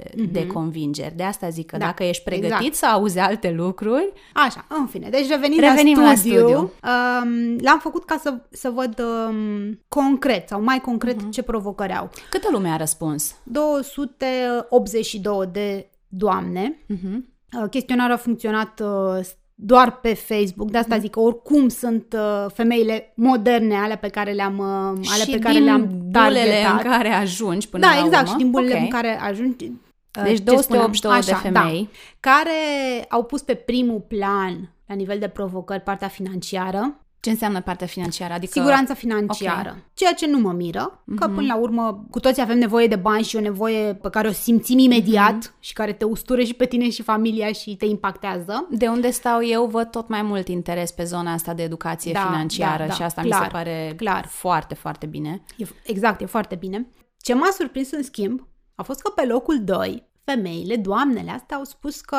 mm-hmm. 0.10 0.32
de 0.32 0.48
convingeri. 0.48 1.15
De 1.15 1.24
asta 1.24 1.50
zic 1.50 1.65
că 1.65 1.78
Da, 1.78 1.86
dacă 1.86 2.04
ești 2.04 2.24
pregătit 2.24 2.52
exact. 2.54 2.76
să 2.76 2.86
auzi 2.86 3.20
alte 3.20 3.52
lucruri, 3.52 4.12
Așa, 4.34 4.65
în 4.80 4.88
fine. 4.88 5.10
Deci 5.10 5.28
revenind 5.30 5.60
Revenim 5.60 5.98
la 5.98 6.04
la 6.04 6.15
studiu, 6.15 6.38
studiu. 6.39 6.58
Um, 6.60 7.56
l-am 7.62 7.80
făcut 7.80 8.06
ca 8.06 8.17
să, 8.22 8.34
să 8.52 8.70
văd 8.70 9.00
um, 9.00 9.80
concret 9.88 10.48
sau 10.48 10.62
mai 10.63 10.80
concret 10.80 11.15
Mhm. 11.15 11.28
uh-huh. 11.28 11.32
ce 11.32 11.41
provocări 11.41 11.93
au. 11.93 12.10
câtă 12.30 12.48
lume 12.52 12.70
a 12.70 12.78
răspuns? 12.78 13.36
282 13.43 15.46
de 15.52 15.89
doamne. 16.08 16.84
Mhm. 16.88 17.36
Uh, 17.62 17.70
Chestionarul 17.70 18.13
a 18.13 18.17
funcționat 18.17 18.80
uh, 18.80 19.20
doar 19.60 20.00
pe 20.00 20.13
Facebook, 20.13 20.72
de 20.72 20.78
asta 20.78 20.98
zic 20.98 21.12
că 21.12 21.20
oricum 21.20 21.67
sunt 21.67 22.15
uh, 22.17 22.46
femeile 22.54 23.13
moderne, 23.15 23.76
ale 23.76 23.96
pe 23.96 24.08
care 24.08 24.32
le-am, 24.32 24.58
uh, 24.58 25.10
ale 25.12 25.24
și 25.24 25.32
pe 25.32 25.39
care 25.39 25.54
din 25.56 25.63
le-am 25.63 25.88
bulele 26.12 26.39
targetat. 26.39 26.72
în 26.84 26.91
care 26.91 27.10
ajungi 27.10 27.70
până 27.70 27.86
da, 27.86 27.93
la 27.93 28.06
exact, 28.06 28.22
urmă. 28.22 28.30
și 28.32 28.36
din 28.43 28.52
bulele 28.52 28.74
Ok. 28.74 28.80
în 28.82 28.88
care 28.88 29.20
ajungi. 29.22 29.65
uh, 29.65 30.24
Deci 30.24 30.38
ce 30.38 30.43
282 30.43 31.22
spuneam? 31.22 31.22
de 31.22 31.50
femei. 31.60 31.89
Da, 31.91 32.32
care 32.32 32.52
au 33.10 33.24
pus 33.24 33.41
pe 33.41 33.54
primul 33.54 34.00
plan, 34.08 34.74
la 34.88 34.96
nivel 34.96 35.20
de 35.20 35.28
provocări, 35.28 35.82
partea 35.82 36.08
financiară, 36.08 37.07
Ce 37.28 37.34
înseamnă 37.34 37.62
partea 37.62 37.88
financiară? 37.88 38.34
Adică 38.34 38.52
Siguranța 38.52 38.94
financiară. 38.94 39.70
Okay. 39.70 39.84
Ceea 39.94 40.13
ce 40.13 40.28
nu 40.28 40.40
mă 40.40 40.52
miră, 40.52 41.04
că 41.16 41.26
Mhm. 41.28 41.36
până 41.36 41.48
la 41.48 41.56
urmă 41.58 42.06
cu 42.10 42.20
toții 42.20 42.42
avem 42.42 42.58
nevoie 42.58 42.88
de 42.88 42.96
bani 42.96 43.24
și 43.24 43.36
o 43.36 43.40
nevoie 43.40 43.94
pe 43.94 44.10
care 44.10 44.28
o 44.28 44.32
simțim 44.32 44.78
imediat 44.78 45.34
Mhm. 45.36 45.54
și 45.60 45.74
care 45.74 45.94
te 45.94 46.06
ustură 46.06 46.42
și 46.44 46.54
pe 46.54 46.66
tine 46.66 46.90
și 46.90 47.02
familia 47.02 47.52
și 47.52 47.76
te 47.76 47.86
impactează. 47.86 48.68
De 48.70 48.88
unde 48.88 49.10
stau 49.10 49.44
eu, 49.46 49.66
văd 49.66 49.88
tot 49.92 50.08
mai 50.08 50.22
mult 50.22 50.48
interes 50.48 50.92
pe 50.92 51.04
zona 51.04 51.34
asta 51.34 51.54
de 51.54 51.63
educație 51.63 52.12
Da, 52.12 52.20
financiară 52.20 52.82
da, 52.84 52.88
da, 52.88 52.94
și 52.94 53.02
asta 53.02 53.22
clar, 53.22 53.40
mi 53.40 53.46
se 53.46 53.52
pare 53.52 53.94
clar. 53.98 54.26
foarte, 54.26 54.74
foarte 54.76 55.06
bine. 55.06 55.44
E, 55.58 55.66
exact, 55.84 56.22
e 56.22 56.26
foarte 56.26 56.56
bine. 56.56 56.88
Ce 57.22 57.34
m-a 57.34 57.50
surprins 57.58 57.92
în 57.92 58.04
schimb 58.04 58.48
a 58.76 58.84
fost 58.84 59.02
că 59.02 59.10
pe 59.10 59.26
locul 59.26 59.63
2, 59.63 60.08
femeile, 60.24 60.76
doamnele 60.76 61.32
astea 61.32 61.58
au 61.58 61.63
spus 61.63 62.02
că 62.02 62.18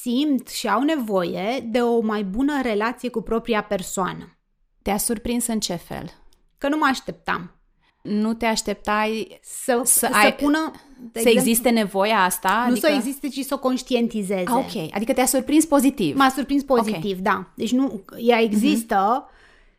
simt 0.00 0.48
și 0.48 0.68
au 0.68 0.82
nevoie 0.82 1.68
de 1.70 1.80
o 1.80 2.00
mai 2.00 2.24
bună 2.24 2.60
relație 2.62 3.08
cu 3.08 3.20
propria 3.20 3.62
persoană. 3.62 4.36
Te-a 4.82 4.96
surprins 4.96 5.46
în 5.46 5.60
ce 5.60 5.74
fel? 5.74 6.10
Că 6.58 6.68
nu 6.68 6.76
mă 6.76 6.86
așteptam. 6.90 7.56
Nu 8.02 8.34
te 8.34 8.46
așteptai 8.46 9.38
Să, 9.42 9.80
Să 9.84 9.98
să, 9.98 10.08
ai- 10.12 10.24
să 10.24 10.44
pună... 10.44 10.72
de 11.12 11.20
să 11.20 11.28
existe 11.28 11.70
nevoia 11.70 12.22
asta? 12.22 12.66
Nu 12.68 12.74
să 12.74 12.92
existe, 12.96 13.28
ci 13.28 13.44
să 13.44 13.54
o 13.54 13.58
conștientizeze. 13.58 14.44
Ah, 14.46 14.54
ok, 14.54 14.94
adică 14.94 15.12
te-a 15.12 15.26
surprins 15.26 15.64
pozitiv. 15.64 16.16
M-a 16.16 16.28
surprins 16.28 16.62
pozitiv, 16.62 17.18
da. 17.18 17.46
Deci 17.54 17.72
nu, 17.72 18.04
ea 18.16 18.40
există, 18.40 19.28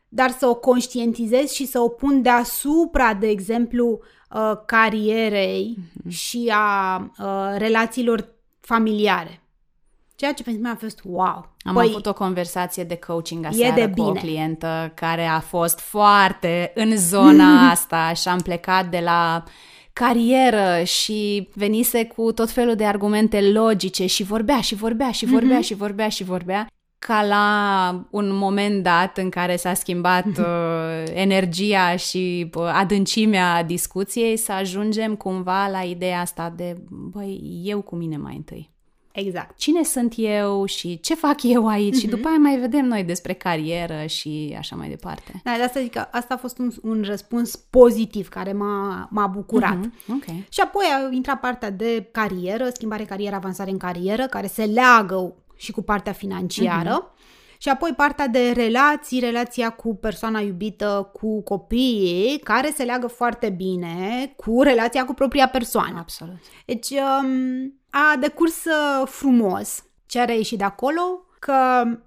dar 0.09 0.29
să 0.29 0.47
o 0.47 0.55
conștientizez 0.55 1.51
și 1.51 1.65
să 1.65 1.79
o 1.79 1.87
pun 1.87 2.21
deasupra, 2.21 3.13
de 3.13 3.27
exemplu, 3.27 3.99
uh, 4.31 4.51
carierei 4.65 5.77
și 6.09 6.51
a 6.53 6.97
uh, 6.97 7.57
relațiilor 7.57 8.33
familiare. 8.59 9.42
Ceea 10.23 10.35
ce 10.35 10.43
pentru 10.43 10.61
mine 10.61 10.73
a 10.73 10.79
fost 10.79 11.01
wow. 11.03 11.49
Am 11.59 11.73
Păi, 11.73 11.87
avut 11.89 12.05
o 12.05 12.13
conversație 12.13 12.83
de 12.83 12.95
coaching 12.95 13.45
aseară 13.45 13.75
de 13.75 13.89
cu 13.95 14.01
o 14.01 14.11
bine. 14.11 14.19
clientă 14.19 14.91
care 14.95 15.25
a 15.25 15.39
fost 15.39 15.79
foarte 15.79 16.71
în 16.75 16.97
zona 16.97 17.69
asta 17.69 18.13
și 18.13 18.27
am 18.27 18.39
plecat 18.39 18.89
de 18.89 19.01
la 19.03 19.43
carieră 19.93 20.83
și 20.83 21.49
venise 21.53 22.05
cu 22.05 22.31
tot 22.31 22.49
felul 22.49 22.75
de 22.75 22.85
argumente 22.85 23.41
logice 23.41 24.05
și 24.05 24.23
vorbea 24.23 24.61
și 24.61 24.75
vorbea 24.75 25.11
și 25.11 25.25
vorbea 25.25 25.61
și 25.61 25.73
vorbea 25.73 26.09
și 26.09 26.23
vorbea 26.23 26.67
ca 26.99 27.23
la 27.23 28.07
un 28.09 28.35
moment 28.35 28.83
dat 28.83 29.17
în 29.17 29.29
care 29.29 29.55
s-a 29.55 29.73
schimbat 29.73 30.25
uh, 30.25 31.03
energia 31.13 31.95
și 31.95 32.49
uh, 32.53 32.63
adâncimea 32.73 33.63
discuției 33.63 34.37
să 34.37 34.51
ajungem 34.51 35.15
cumva 35.15 35.67
la 35.67 35.81
ideea 35.81 36.19
asta 36.19 36.53
de, 36.55 36.75
băi, 36.89 37.61
eu 37.63 37.81
cu 37.81 37.95
mine 37.95 38.17
mai 38.17 38.35
întâi 38.35 38.72
Exact. 39.13 39.57
cine 39.57 39.83
sunt 39.83 40.13
eu 40.17 40.65
și 40.65 40.99
ce 40.99 41.15
fac 41.15 41.43
eu 41.55 41.67
aici 41.67 41.95
și 41.95 42.07
după 42.07 42.27
aia 42.27 42.37
mai 42.37 42.57
vedem 42.57 42.85
noi 42.85 43.03
despre 43.03 43.33
carieră 43.33 44.05
și 44.05 44.55
așa 44.57 44.75
mai 44.75 44.89
departe. 44.89 45.41
Da, 45.43 45.53
de 45.57 45.63
asta 45.63 45.79
zic 45.79 45.91
că 45.91 46.07
asta 46.11 46.33
a 46.33 46.37
fost 46.37 46.57
un, 46.57 46.71
un 46.81 47.03
răspuns 47.05 47.55
pozitiv 47.55 48.27
care 48.27 48.53
m-a, 48.53 49.07
m-a 49.11 49.27
bucurat. 49.27 49.77
Mhm, 49.77 49.93
Ok. 50.07 50.25
Și 50.49 50.61
apoi 50.63 50.83
a 50.95 51.13
intrat 51.13 51.39
partea 51.39 51.69
de 51.69 52.09
carieră, 52.11 52.69
schimbare 52.73 53.03
carieră, 53.03 53.35
avansare 53.35 53.71
în 53.71 53.77
carieră, 53.77 54.25
care 54.25 54.47
se 54.47 54.63
leagă 54.63 55.35
și 55.55 55.71
cu 55.71 55.81
partea 55.81 56.11
financiară. 56.13 57.13
Și 57.57 57.69
apoi 57.69 57.93
partea 57.95 58.27
de 58.27 58.51
relații, 58.55 59.19
relația 59.19 59.69
cu 59.69 59.95
persoana 59.95 60.39
iubită, 60.39 61.09
cu 61.13 61.41
copiii, 61.41 62.39
care 62.43 62.73
se 62.75 62.83
leagă 62.83 63.07
foarte 63.07 63.49
bine 63.49 64.33
cu 64.35 64.61
relația 64.61 65.05
cu 65.05 65.13
propria 65.13 65.47
persoană. 65.47 65.97
Absolut. 65.99 66.37
Deci 66.65 66.89
um, 66.89 67.73
a 67.95 68.17
decurs 68.19 68.65
uh, 68.65 69.07
frumos. 69.07 69.85
Ce 70.05 70.19
a 70.19 70.25
reieșit 70.25 70.57
de 70.57 70.63
acolo? 70.63 71.01
Că 71.39 71.53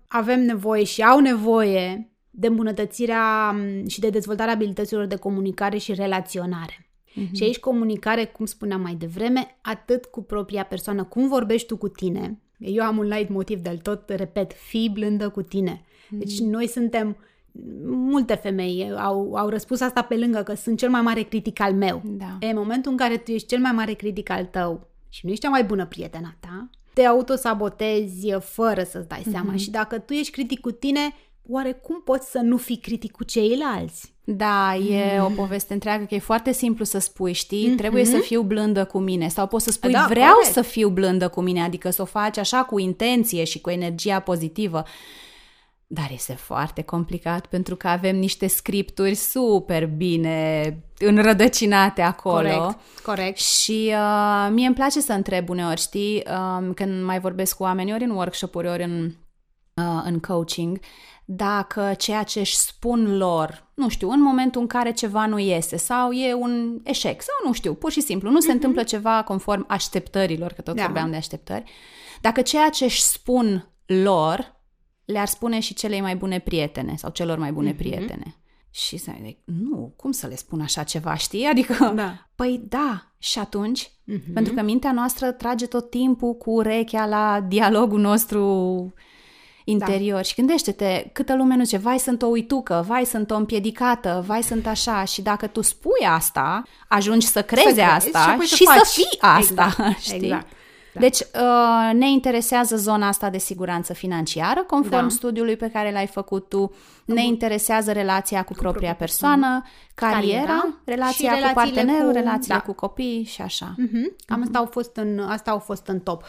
avem 0.09 0.41
nevoie 0.41 0.85
și 0.85 1.03
au 1.03 1.21
nevoie 1.21 2.11
de 2.31 2.47
îmbunătățirea 2.47 3.55
um, 3.55 3.89
și 3.89 4.01
de 4.01 4.11
dezvoltarea 4.11 4.53
abilităților 4.53 5.05
de 5.05 5.17
comunicare 5.17 5.79
și 5.79 5.95
relaționare. 5.95 6.91
Și 7.33 7.43
aici 7.43 7.59
comunicare, 7.59 8.25
cum 8.25 8.47
spuneam 8.47 8.81
mai 8.81 8.95
devreme, 8.95 9.59
atât 9.63 10.05
cu 10.05 10.23
propria 10.23 10.65
persoană, 10.65 11.05
cum 11.05 11.29
vorbești 11.29 11.67
tu 11.67 11.77
cu 11.77 11.89
tine. 11.89 12.39
Eu 12.59 12.85
am 12.85 12.99
un 12.99 13.05
light 13.05 13.29
motiv 13.29 13.61
de-al 13.61 13.77
tot, 13.77 14.09
repet, 14.09 14.53
fii 14.53 14.91
blândă 14.91 15.29
cu 15.29 15.43
tine. 15.43 15.85
Deci 16.11 16.41
noi 16.41 16.69
suntem, 16.69 17.17
multe 17.85 18.35
femei 18.35 18.93
au, 18.97 19.35
au 19.35 19.49
răspuns 19.49 19.81
asta 19.81 20.03
pe 20.03 20.17
lângă 20.17 20.43
că 20.43 20.55
sunt 20.55 20.79
cel 20.79 20.91
mai 20.91 21.01
mare 21.01 21.23
critic 21.23 21.61
al 21.61 21.73
meu. 21.73 22.03
Da. 22.05 22.37
E 22.41 22.47
în 22.47 22.57
momentul 22.57 22.91
în 22.91 22.97
care 22.97 23.17
tu 23.17 23.31
ești 23.31 23.47
cel 23.47 23.61
mai 23.61 23.73
mare 23.73 23.93
critic 23.93 24.31
al 24.31 24.45
tău 24.45 24.89
și 25.17 25.25
nu 25.27 25.31
ești 25.31 25.45
cea 25.45 25.51
mai 25.51 25.65
bună 25.65 25.87
prietena 25.87 26.35
ta, 26.41 26.71
te 26.93 27.05
autosabotezi 27.05 28.31
fără 28.41 28.83
să-ți 28.83 29.09
dai 29.09 29.23
seama. 29.31 29.57
Și 29.57 29.71
dacă 29.71 29.99
tu 29.99 30.13
ești 30.13 30.33
critic 30.33 30.61
cu 30.61 30.71
tine, 30.71 31.15
oare 31.49 31.73
cum 31.73 32.03
poți 32.05 32.31
să 32.31 32.39
nu 32.39 32.57
fii 32.57 32.77
critic 32.77 33.13
cu 33.13 33.25
ceilalți? 33.25 34.15
Da, 34.25 34.75
e 34.75 35.21
o 35.21 35.29
poveste 35.29 35.73
întreagă 35.73 36.05
că 36.05 36.15
e 36.15 36.19
foarte 36.19 36.53
simplu 36.53 36.85
să 36.85 36.99
spui, 36.99 37.33
știi, 37.33 37.69
trebuie 37.69 38.05
să 38.05 38.17
fiu 38.19 38.43
blândă 38.43 38.85
cu 38.85 38.99
mine 38.99 39.29
sau 39.29 39.47
poți 39.47 39.65
să 39.65 39.71
spui 39.71 39.93
Da, 39.93 40.07
vreau 40.09 40.33
corect. 40.35 40.53
să 40.53 40.63
fiu 40.63 40.89
blândă 40.89 41.29
cu 41.29 41.41
mine, 41.41 41.63
adică 41.63 41.91
să 41.91 42.03
o 42.03 42.05
faci 42.05 42.39
așa 42.39 42.63
cu 42.63 42.79
intenție 42.79 43.45
și 43.45 43.61
cu 43.61 43.71
energia 43.71 44.21
pozitivă. 44.21 44.85
Dar 45.89 46.11
este 46.13 46.33
foarte 46.33 46.83
complicat 46.83 47.47
pentru 47.47 47.77
că 47.77 47.89
avem 47.89 48.17
niște 48.17 48.47
scripturi 48.47 49.15
super 49.15 49.87
bine 49.87 50.79
înrădăcinate 50.99 52.03
acolo. 52.03 52.49
Corect, 52.49 52.79
corect. 53.03 53.39
Și 53.39 53.93
uh, 53.93 54.49
mie 54.51 54.67
îmi 54.67 54.75
place 54.75 55.01
să 55.01 55.13
întreb 55.13 55.49
uneori, 55.49 55.81
știi, 55.81 56.23
um, 56.59 56.73
când 56.73 57.05
mai 57.05 57.21
vorbesc 57.21 57.57
cu 57.57 57.63
oameni, 57.63 57.93
ori 57.93 58.05
în 58.05 58.11
workshop-uri, 58.11 58.69
ori 58.69 58.83
în, 58.83 59.05
uh, 59.75 60.03
în 60.05 60.19
coaching, 60.21 60.79
dacă 61.25 61.95
ceea 61.99 62.23
ce 62.23 62.39
își 62.39 62.57
spun 62.57 63.17
lor, 63.17 63.71
nu 63.75 63.89
știu, 63.89 64.11
în 64.11 64.23
momentul 64.23 64.61
în 64.61 64.67
care 64.67 64.93
ceva 64.93 65.27
nu 65.27 65.39
iese 65.39 65.77
sau 65.77 66.11
e 66.11 66.35
un 66.35 66.81
eșec 66.85 67.23
sau 67.23 67.35
nu 67.45 67.53
știu, 67.53 67.75
pur 67.75 67.91
și 67.91 68.01
simplu, 68.01 68.31
nu 68.31 68.41
se 68.41 68.53
întâmplă 68.53 68.83
ceva 68.83 69.23
conform 69.23 69.65
așteptărilor, 69.69 70.53
că 70.53 70.63
tot 70.63 70.75
Da. 70.77 70.83
vorbeam 70.83 71.11
de 71.11 71.17
așteptări, 71.17 71.65
dacă 72.21 72.43
ceea 72.43 72.69
ce 72.69 72.85
își 72.85 73.03
spun 73.03 73.71
lor 73.87 74.56
le-ar 75.07 75.27
spune 75.27 75.61
și 75.61 75.75
celei 75.75 76.01
mai 76.01 76.17
bune 76.17 76.39
prietene 76.39 76.95
sau 76.97 77.11
celor 77.11 77.39
mai 77.39 77.53
bune 77.53 77.75
prietene. 77.75 78.37
Și 78.71 78.97
să 78.97 79.11
zic, 79.25 79.39
nu, 79.45 79.93
cum 79.97 80.11
să 80.13 80.27
le 80.27 80.37
spun 80.37 80.61
așa 80.61 80.83
ceva, 80.83 81.15
știi? 81.15 81.45
Adică, 81.45 81.93
Da. 81.95 82.27
păi 82.37 82.61
da, 82.69 83.13
și 83.19 83.39
atunci, 83.39 83.91
pentru 84.35 84.53
că 84.53 84.63
mintea 84.63 84.93
noastră 84.93 85.33
trage 85.33 85.67
tot 85.67 85.91
timpul 85.91 86.35
cu 86.35 86.51
urechea 86.51 87.07
la 87.07 87.41
dialogul 87.49 88.01
nostru 88.01 88.93
interior 89.65 90.25
și 90.25 90.35
gândește-te 90.35 91.11
câtă 91.13 91.37
lume 91.37 91.57
nu 91.57 91.65
zice, 91.65 91.77
vai 91.77 91.99
sunt 91.99 92.23
o 92.23 92.27
uitucă, 92.27 92.85
vai 92.87 93.05
sunt 93.05 93.31
o 93.31 93.35
împiedicată, 93.37 94.25
vai 94.27 94.43
sunt 94.43 94.67
așa 94.67 95.05
și 95.05 95.23
dacă 95.23 95.47
tu 95.47 95.61
spui 95.61 96.07
asta, 96.09 96.63
ajungi 96.89 97.27
să 97.27 97.43
crezi, 97.43 97.65
crezi 97.65 97.81
asta 97.81 98.19
și 98.23 98.29
apoi 98.29 98.47
să 98.47 98.55
și 98.57 98.65
să 98.65 98.73
faci. 98.77 98.87
fii 98.87 99.19
asta, 99.21 99.67
Exact, 99.77 99.99
știi? 100.09 100.17
exact. 100.17 100.53
Da. 100.97 101.03
Deci 101.03 101.21
uh, 101.21 101.93
ne 101.93 102.11
interesează 102.11 102.77
zona 102.77 103.09
asta 103.09 103.31
de 103.31 103.39
siguranță 103.39 103.93
financiară, 103.93 104.63
conform 104.63 105.03
Da. 105.03 105.09
studiului 105.09 105.57
pe 105.57 105.71
care 105.73 105.93
l-ai 105.93 106.07
făcut 106.07 106.49
tu. 106.49 106.73
Ne 107.05 107.25
interesează 107.25 107.93
relația 107.93 108.39
cu, 108.39 108.53
propria 108.53 108.71
propria 108.71 108.95
persoană, 108.95 109.63
cariera, 109.95 110.17
Cariera 110.43 110.69
relația 110.85 111.11
și 111.31 111.41
cu 111.41 111.47
relațiile 111.47 111.53
partenerul, 111.75 112.11
cu- 112.11 112.17
relațiile 112.17 112.55
da. 112.57 112.61
cu 112.61 112.73
copii 112.73 113.25
și 113.25 113.43
așa. 113.43 113.75
Mhm. 113.77 114.17
Cam 114.27 114.43
asta 114.43 114.59
au, 114.59 114.67
fost 114.67 114.97
în, 114.97 115.19
asta 115.29 115.51
au 115.51 115.59
fost 115.59 115.87
în 115.87 116.01
top. 116.01 116.23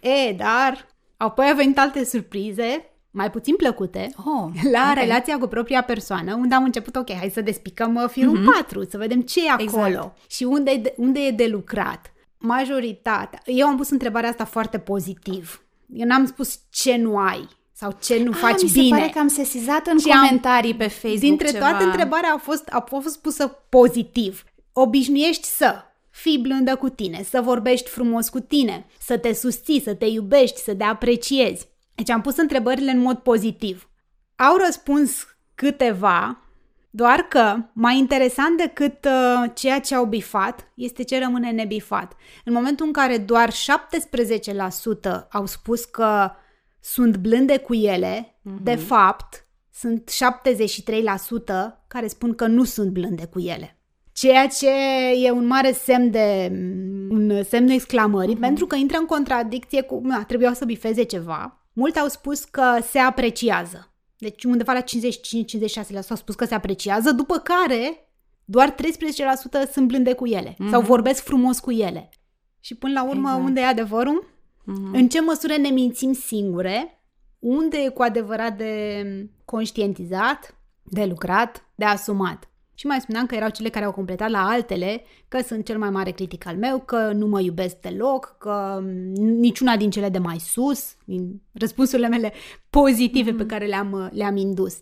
E, 0.00 0.32
dar 0.32 0.86
apoi 1.16 1.46
au 1.46 1.54
venit 1.56 1.78
alte 1.78 2.04
surprize, 2.04 2.88
mai 3.10 3.30
puțin 3.30 3.56
plăcute, 3.56 4.10
Oh, 4.16 4.50
la 4.72 4.86
ok. 4.90 4.94
relația 5.00 5.38
cu 5.38 5.46
propria 5.46 5.82
persoană, 5.82 6.34
unde 6.34 6.54
am 6.54 6.64
început, 6.64 6.96
ok, 6.96 7.12
hai 7.12 7.30
să 7.34 7.40
despicăm 7.40 7.94
uh, 7.94 8.08
firul 8.08 8.44
4, 8.56 8.84
să 8.84 8.96
vedem 8.98 9.20
ce 9.20 9.40
e 9.46 9.50
acolo 9.50 9.86
Exact. 9.86 10.30
și 10.30 10.44
unde 10.44 10.70
e, 10.70 10.76
de, 10.76 10.94
unde 10.96 11.20
e 11.20 11.30
de 11.30 11.46
lucrat. 11.46 12.12
Majoritatea, 12.46 13.42
eu 13.44 13.66
am 13.66 13.76
pus 13.76 13.90
întrebarea 13.90 14.28
asta 14.30 14.44
foarte 14.44 14.78
pozitiv. 14.78 15.62
Eu 15.92 16.06
n-am 16.06 16.26
spus 16.26 16.58
ce 16.70 16.96
nu 16.96 17.18
ai 17.18 17.48
sau 17.72 17.96
ce 18.02 18.22
nu 18.22 18.30
Ah, 18.30 18.36
faci 18.36 18.62
mi 18.62 18.68
se 18.68 18.80
bine. 18.80 18.98
pare 18.98 19.10
că 19.10 19.18
am 19.18 19.28
sesizat 19.28 19.86
în 19.86 19.98
Și 19.98 20.10
am- 20.10 20.24
comentarii 20.24 20.74
pe 20.74 20.88
Facebook 20.88 21.18
Dintre 21.20 21.46
ceva. 21.50 21.68
toate 21.68 21.84
întrebarea 21.84 22.32
a 22.34 22.38
fost, 22.38 22.68
a 22.70 22.80
fost 22.88 23.20
pusă 23.20 23.46
pozitiv. 23.68 24.44
Obișnuiești 24.72 25.46
să 25.46 25.74
fii 26.10 26.38
blândă 26.38 26.76
cu 26.76 26.88
tine, 26.88 27.22
să 27.28 27.40
vorbești 27.40 27.88
frumos 27.90 28.28
cu 28.28 28.40
tine, 28.40 28.86
să 29.00 29.18
te 29.18 29.32
susții, 29.32 29.80
să 29.80 29.94
te 29.94 30.04
iubești, 30.06 30.60
să 30.60 30.74
te 30.74 30.84
apreciezi. 30.84 31.68
Deci 31.94 32.10
am 32.10 32.20
pus 32.20 32.36
întrebările 32.36 32.90
în 32.90 32.98
mod 33.00 33.16
pozitiv. 33.18 33.88
Au 34.36 34.56
răspuns 34.64 35.26
câteva, 35.54 36.38
doar 36.96 37.20
că 37.20 37.56
mai 37.72 37.98
interesant 37.98 38.56
decât 38.56 39.04
uh, 39.04 39.50
ceea 39.54 39.80
ce 39.80 39.94
au 39.94 40.04
bifat 40.04 40.72
este 40.74 41.02
ce 41.02 41.18
rămâne 41.18 41.50
nebifat. 41.50 42.16
În 42.44 42.52
momentul 42.52 42.86
în 42.86 42.92
care 42.92 43.18
doar 43.18 43.50
17% 43.52 43.54
au 45.30 45.46
spus 45.46 45.84
că 45.84 46.30
sunt 46.80 47.16
blânde 47.16 47.58
cu 47.58 47.74
ele, 47.74 48.38
de 48.62 48.74
fapt 48.74 49.46
sunt 49.72 50.10
73% 50.10 50.14
care 51.86 52.06
spun 52.06 52.34
că 52.34 52.46
nu 52.46 52.64
sunt 52.64 52.90
blânde 52.90 53.26
cu 53.26 53.40
ele. 53.40 53.78
Ceea 54.12 54.46
ce 54.46 54.70
e 55.24 55.30
un 55.30 55.46
mare 55.46 55.72
semn 55.72 56.10
de 56.10 56.48
un 57.10 57.42
semn 57.42 57.66
de 57.66 57.72
exclamării, 57.72 58.36
pentru 58.36 58.66
că 58.66 58.76
intră 58.76 58.98
în 58.98 59.06
contradicție 59.06 59.82
cu, 59.82 60.00
na, 60.02 60.24
trebuia 60.24 60.52
să 60.52 60.64
bifeze 60.64 61.02
ceva. 61.02 61.66
Mulți 61.72 61.98
au 61.98 62.08
spus 62.08 62.44
că 62.44 62.78
se 62.90 62.98
apreciază. 62.98 63.93
Deci 64.18 64.44
undeva 64.44 64.72
la 64.72 64.82
55-56% 64.82 64.84
au 66.08 66.16
spus 66.16 66.34
că 66.34 66.44
se 66.44 66.54
apreciază, 66.54 67.10
după 67.12 67.38
care 67.38 68.08
doar 68.44 68.74
13% 68.74 69.70
sunt 69.72 69.86
blânde 69.86 70.12
cu 70.12 70.26
ele 70.26 70.56
sau 70.70 70.80
vorbesc 70.80 71.22
frumos 71.22 71.58
cu 71.60 71.70
ele. 71.70 72.08
Și 72.60 72.74
până 72.74 72.92
la 72.92 73.02
urmă, 73.08 73.28
Exact. 73.28 73.44
unde 73.44 73.60
e 73.60 73.64
adevărul? 73.66 74.32
În 74.92 75.08
ce 75.08 75.20
măsură 75.20 75.56
ne 75.56 75.68
mințim 75.68 76.12
singure? 76.12 77.02
Unde 77.38 77.76
e 77.76 77.88
cu 77.88 78.02
adevărat 78.02 78.56
de 78.56 79.04
conștientizat, 79.44 80.58
de 80.82 81.04
lucrat, 81.04 81.68
de 81.74 81.84
asumat? 81.84 82.48
Și 82.74 82.86
mai 82.86 83.00
spuneam 83.00 83.26
că 83.26 83.34
erau 83.34 83.48
cele 83.48 83.68
care 83.68 83.84
au 83.84 83.92
completat 83.92 84.30
la 84.30 84.48
altele, 84.48 85.02
că 85.28 85.42
sunt 85.42 85.64
cel 85.64 85.78
mai 85.78 85.90
mare 85.90 86.10
critic 86.10 86.46
al 86.46 86.56
meu, 86.56 86.80
că 86.80 87.12
nu 87.12 87.26
mă 87.26 87.40
iubesc 87.40 87.76
deloc, 87.76 88.36
că 88.38 88.82
niciuna 89.16 89.76
din 89.76 89.90
cele 89.90 90.08
de 90.08 90.18
mai 90.18 90.38
sus, 90.38 90.94
din 91.04 91.42
răspunsurile 91.52 92.08
mele 92.08 92.32
pozitive 92.70 93.32
mm-hmm. 93.32 93.36
pe 93.36 93.46
care 93.46 93.66
le-am, 93.66 94.10
le-am 94.12 94.36
indus. 94.36 94.78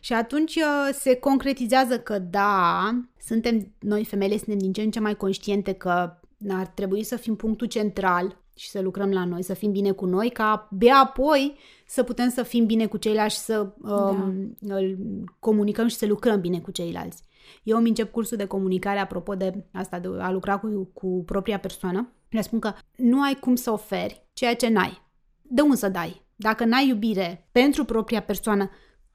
Și 0.00 0.12
atunci 0.12 0.56
uh, 0.56 0.88
se 0.92 1.14
concretizează 1.14 1.98
că 1.98 2.18
da, 2.18 2.90
suntem, 3.20 3.72
noi 3.78 4.04
femeile 4.04 4.36
suntem 4.36 4.58
din 4.58 4.72
ce 4.72 4.82
în 4.82 4.90
ce 4.90 5.00
mai 5.00 5.16
conștiente 5.16 5.72
că 5.72 6.18
ar 6.48 6.66
trebui 6.66 7.02
să 7.02 7.16
fim 7.16 7.36
punctul 7.36 7.66
central 7.66 8.36
și 8.54 8.68
să 8.68 8.80
lucrăm 8.80 9.10
la 9.10 9.24
noi, 9.24 9.42
să 9.42 9.54
fim 9.54 9.70
bine 9.72 9.90
cu 9.90 10.06
noi, 10.06 10.30
ca 10.30 10.68
abia 10.70 10.94
apoi 10.94 11.56
să 11.86 12.02
putem 12.02 12.30
să 12.30 12.42
fim 12.42 12.66
bine 12.66 12.86
cu 12.86 12.96
ceilalți 12.96 13.34
și 13.34 13.40
să 13.40 13.72
um, 13.82 14.56
da. 14.58 14.76
comunicăm 15.38 15.86
și 15.86 15.96
să 15.96 16.06
lucrăm 16.06 16.40
bine 16.40 16.60
cu 16.60 16.70
ceilalți. 16.70 17.22
Eu 17.62 17.76
îmi 17.76 17.88
încep 17.88 18.12
cursul 18.12 18.36
de 18.36 18.46
comunicare 18.46 18.98
apropo 18.98 19.34
de 19.34 19.64
asta, 19.72 19.98
de 19.98 20.08
a 20.18 20.30
lucra 20.30 20.58
cu, 20.58 20.90
cu 20.92 21.22
propria 21.26 21.58
persoană. 21.58 22.12
Le 22.28 22.40
spun 22.40 22.58
că 22.58 22.72
nu 22.96 23.22
ai 23.22 23.34
cum 23.34 23.54
să 23.54 23.70
oferi 23.70 24.26
ceea 24.32 24.56
ce 24.56 24.68
n-ai. 24.68 25.02
De 25.42 25.60
unde 25.60 25.76
să 25.76 25.88
dai? 25.88 26.26
Dacă 26.36 26.64
n-ai 26.64 26.88
iubire 26.88 27.48
pentru 27.52 27.84
propria 27.84 28.22
persoană, 28.22 28.70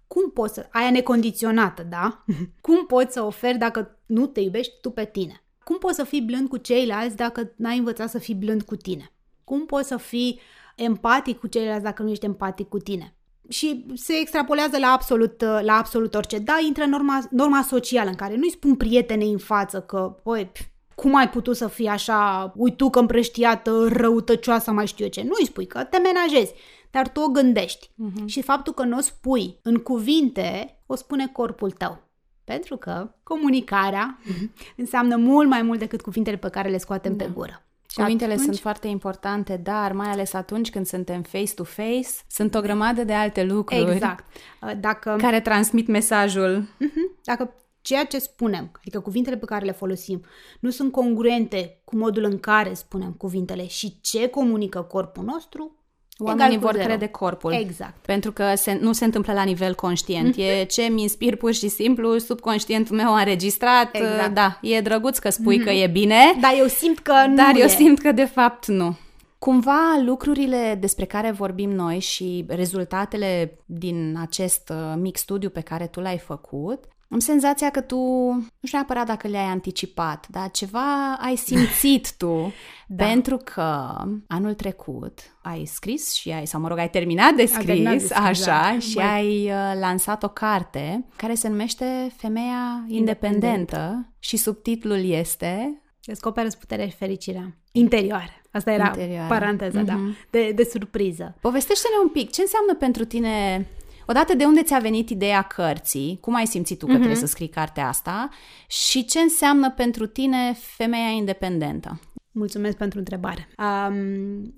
cum 0.08 0.32
poți 0.32 0.54
să... 0.54 0.68
Aia 0.72 0.92
necondiționată, 0.92 1.84
da? 1.84 2.24
cum 2.62 2.86
poți 2.86 3.14
să 3.14 3.22
oferi 3.22 3.58
dacă 3.58 4.00
nu 4.06 4.26
te 4.26 4.40
iubești 4.40 4.74
tu 4.82 4.90
pe 4.90 5.06
tine? 5.06 5.44
Cum 5.64 5.78
poți 5.78 5.96
să 5.96 6.04
fii 6.04 6.22
blând 6.22 6.50
cu 6.50 6.58
ceilalți 6.58 7.16
dacă 7.16 7.54
n-ai 7.56 7.78
învățat 7.78 8.10
să 8.10 8.18
fii 8.18 8.36
blând 8.36 8.62
cu 8.62 8.76
tine? 8.76 9.12
Cum 9.44 9.66
poți 9.66 9.88
să 9.88 9.98
fii 9.98 10.40
empatic 10.76 11.40
cu 11.40 11.48
ceilalți 11.48 11.84
dacă 11.84 12.04
nu 12.04 12.10
ești 12.10 12.26
empatic 12.26 12.70
cu 12.70 12.78
tine? 12.78 13.16
Și 13.50 13.86
se 13.94 14.14
extrapolează 14.14 14.78
la 14.78 14.88
absolut, 14.88 15.42
la 15.62 15.74
absolut 15.74 16.16
orice. 16.16 16.38
Da, 16.38 16.60
intră 16.68 16.86
norma, 16.86 17.28
norma 17.30 17.62
socială 17.62 18.10
în 18.10 18.16
care 18.16 18.36
nu-i 18.36 18.52
spun 18.52 18.76
prietenei 18.76 19.32
în 19.32 19.38
față 19.38 19.82
că, 19.82 20.16
băi, 20.24 20.52
cum 20.96 21.16
ai 21.16 21.30
putut 21.30 21.56
să 21.56 21.68
fii 21.68 21.88
așa, 21.88 22.54
ui 22.56 22.76
tu 22.76 22.90
că 22.90 23.00
împrăștiată, 23.00 23.88
răutăcioasă, 23.88 24.72
mai 24.72 24.88
știu 24.88 25.04
eu 25.04 25.12
ce. 25.12 25.22
Nu-i 25.22 25.46
spui 25.46 25.68
că 25.68 25.84
te 25.84 25.98
menajezi, 25.98 26.54
dar 26.92 27.08
tu 27.08 27.22
o 27.22 27.28
gândești. 27.28 27.88
Uh-huh. 27.90 28.26
Și 28.26 28.42
faptul 28.42 28.74
că 28.74 28.84
nu 28.84 28.98
o 28.98 29.02
spui 29.02 29.60
în 29.62 29.76
cuvinte, 29.76 30.80
o 30.86 30.96
spune 30.96 31.28
corpul 31.28 31.72
tău. 31.72 32.02
Pentru 32.44 32.78
că 32.78 33.14
comunicarea 33.24 34.20
uh-huh. 34.22 34.74
înseamnă 34.76 35.16
mult 35.16 35.48
mai 35.48 35.62
mult 35.62 35.80
decât 35.80 36.02
cuvintele 36.02 36.38
pe 36.38 36.50
care 36.50 36.70
le 36.70 36.78
scoatem 36.78 37.18
da. 37.18 37.24
pe 37.24 37.32
gură. 37.34 37.66
Și 37.94 38.00
Cuvintele 38.00 38.32
atunci... 38.32 38.48
sunt 38.48 38.60
foarte 38.60 38.88
importante, 38.88 39.58
dar 39.58 39.92
mai 39.92 40.08
ales 40.08 40.34
atunci 40.34 40.70
când 40.70 40.86
suntem 40.86 41.22
face-to-face, 41.22 42.10
sunt 42.28 42.56
o 42.56 42.62
grămadă 42.62 43.04
de 43.04 43.14
alte 43.14 43.44
lucruri 43.44 43.92
exact. 43.92 44.26
Uh, 44.62 44.72
dacă... 44.80 45.16
care 45.20 45.42
transmit 45.42 45.88
mesajul. 45.88 46.62
Uh-huh. 46.62 47.24
Dacă 47.24 47.56
ceea 47.82 48.06
ce 48.06 48.20
spunem, 48.20 48.72
adică 48.78 49.00
cuvintele 49.00 49.38
pe 49.38 49.46
care 49.46 49.66
le 49.66 49.72
folosim, 49.72 50.24
nu 50.60 50.70
sunt 50.70 50.92
congruente 50.92 51.82
cu 51.84 51.96
modul 51.96 52.24
în 52.24 52.40
care 52.40 52.74
spunem 52.74 53.12
cuvintele 53.12 53.68
și 53.68 54.02
ce 54.02 54.28
comunică 54.28 54.82
corpul 54.82 55.24
nostru, 55.24 55.83
Oamenii 56.18 56.58
vor 56.58 56.74
zero. 56.74 56.86
crede 56.86 57.08
corpul. 57.08 57.54
Exact. 57.54 58.06
Pentru 58.06 58.32
că 58.32 58.54
se, 58.56 58.78
nu 58.82 58.94
se 58.94 59.06
întâmplă 59.06 59.34
la 59.34 59.44
nivel 59.44 59.76
conștient. 59.76 60.36
E 60.36 60.64
ce 60.64 60.82
mi 60.82 61.02
inspir 61.02 61.36
pur 61.36 61.54
și 61.54 61.68
simplu, 61.68 62.18
subconștientul 62.18 62.96
meu 62.96 63.14
a 63.14 63.20
înregistrat. 63.20 63.96
Exact. 63.96 64.34
Da, 64.34 64.60
e 64.62 64.82
drăguț 64.82 65.18
că 65.18 65.30
spui 65.30 65.60
mm-hmm. 65.60 65.64
că 65.64 65.70
e 65.70 65.88
bine. 65.88 66.34
Dar 66.42 66.54
eu 66.58 66.68
simt 66.68 67.00
că 67.00 67.14
nu 67.28 67.36
Dar 67.36 67.56
e. 67.56 67.60
eu 67.60 67.68
simt 67.68 68.00
că 68.00 68.12
de 68.12 68.26
fapt 68.26 68.68
nu. 68.68 68.98
Cumva 69.38 70.02
lucrurile 70.06 70.78
despre 70.80 71.06
care 71.06 71.32
vorbim 71.32 71.70
noi 71.70 72.00
și 72.00 72.46
rezultatele 72.48 73.58
din 73.66 74.18
acest 74.22 74.70
uh, 74.70 74.94
mic 74.98 75.18
studiu 75.18 75.50
pe 75.50 75.62
care 75.62 75.88
tu 75.88 76.00
l-ai 76.00 76.18
făcut 76.18 76.84
am 77.14 77.20
senzația 77.20 77.70
că 77.70 77.82
tu, 77.82 77.96
nu 77.96 78.66
știu 78.66 78.78
neapărat 78.78 79.06
dacă 79.06 79.28
le-ai 79.28 79.46
anticipat, 79.46 80.28
dar 80.30 80.52
ceva 80.52 81.14
ai 81.14 81.36
simțit 81.36 82.14
tu, 82.18 82.54
da. 82.88 83.06
pentru 83.06 83.38
că 83.38 83.96
anul 84.28 84.54
trecut 84.54 85.20
ai 85.42 85.66
scris 85.66 86.14
și 86.14 86.30
ai, 86.32 86.48
sau 86.48 86.62
mă 86.62 86.68
rog, 86.68 86.78
ai 86.78 86.90
terminat 86.90 87.34
de 87.34 87.46
scris, 87.46 87.66
terminat 87.66 87.94
de 87.94 88.00
scris 88.00 88.18
așa, 88.18 88.72
da. 88.72 88.80
și 88.80 88.96
Băi. 88.96 89.04
ai 89.04 89.46
uh, 89.46 89.80
lansat 89.80 90.24
o 90.24 90.28
carte 90.28 91.06
care 91.16 91.34
se 91.34 91.48
numește 91.48 92.12
Femeia 92.16 92.86
Independentă 92.88 93.76
Independent. 93.76 94.14
și 94.20 94.38
subtitlul 94.38 95.06
este... 95.06 95.78
Descoperă 96.06 96.48
puterea 96.60 96.88
și 96.88 96.96
fericirea 96.96 97.58
interioară. 97.72 98.42
Asta 98.52 98.72
era 98.72 98.86
Interioară. 98.86 99.28
paranteza, 99.28 99.82
mm-hmm. 99.82 99.86
da, 99.86 99.94
mhm. 99.94 100.16
de, 100.30 100.52
de 100.56 100.64
surpriză. 100.64 101.36
Povestește-ne 101.42 102.02
un 102.04 102.10
pic, 102.10 102.32
ce 102.32 102.42
înseamnă 102.42 102.76
pentru 102.76 103.06
tine 103.06 103.68
Odată 104.08 104.34
de 104.36 104.46
unde 104.46 104.64
ți-a 104.64 104.80
venit 104.80 105.10
ideea 105.10 105.42
cărții? 105.42 106.18
Cum 106.22 106.36
ai 106.36 106.46
simțit 106.46 106.80
tu 106.80 106.86
că 106.86 106.92
uh-huh. 106.92 106.96
trebuie 106.96 107.16
să 107.16 107.26
scrii 107.26 107.48
cartea 107.48 107.88
asta? 107.88 108.30
Și 108.68 109.06
ce 109.06 109.20
înseamnă 109.20 109.72
pentru 109.72 110.06
tine 110.08 110.54
femeia 110.54 111.10
independentă? 111.10 112.00
Mulțumesc 112.32 112.78
pentru 112.78 113.00
întrebare. 113.00 113.48
Um, 113.58 114.54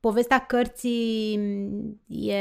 povestea 0.00 0.38
cărții 0.38 1.40
e 2.08 2.34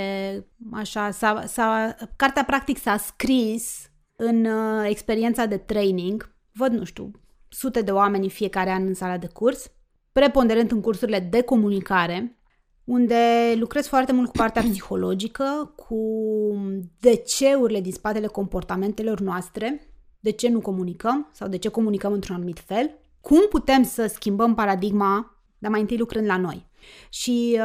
așa, 0.72 1.12
s-a, 1.12 1.44
s-a, 1.48 1.96
cartea 2.16 2.44
practic 2.44 2.78
s-a 2.78 2.98
scris 2.98 3.92
în 4.16 4.46
uh, 4.46 4.86
experiența 4.90 5.46
de 5.46 5.58
training. 5.58 6.34
Văd, 6.52 6.72
nu 6.72 6.84
știu, 6.84 7.12
sute 7.48 7.82
de 7.82 7.92
oameni 7.92 8.24
în 8.24 8.30
fiecare 8.30 8.70
an 8.70 8.86
în 8.86 8.94
sala 8.94 9.18
de 9.18 9.28
curs, 9.28 9.72
preponderent 10.12 10.72
în 10.72 10.82
cursurile 10.82 11.20
de 11.20 11.42
comunicare, 11.42 12.39
unde 12.90 13.54
lucrez 13.56 13.88
foarte 13.88 14.12
mult 14.12 14.28
cu 14.28 14.38
partea 14.38 14.62
psihologică, 14.62 15.74
cu 15.76 15.98
de 17.00 17.16
ce-urile 17.16 17.82
din 17.82 17.92
spatele 17.92 18.28
comportamentelor 18.28 19.20
noastre, 19.20 19.94
de 20.20 20.30
ce 20.30 20.50
nu 20.50 20.60
comunicăm 20.60 21.30
sau 21.34 21.48
de 21.48 21.58
ce 21.58 21.70
comunicăm 21.70 22.14
într-un 22.14 22.36
anumit 22.36 22.60
fel, 22.60 22.92
cum 23.22 23.40
putem 23.50 23.84
să 23.84 24.06
schimbăm 24.08 24.54
paradigma, 24.54 25.44
dar 25.58 25.72
mai 25.72 25.80
întâi 25.80 25.98
lucrând 25.98 26.26
la 26.26 26.38
noi. 26.38 26.66
Și 27.10 27.52
uh, 27.54 27.62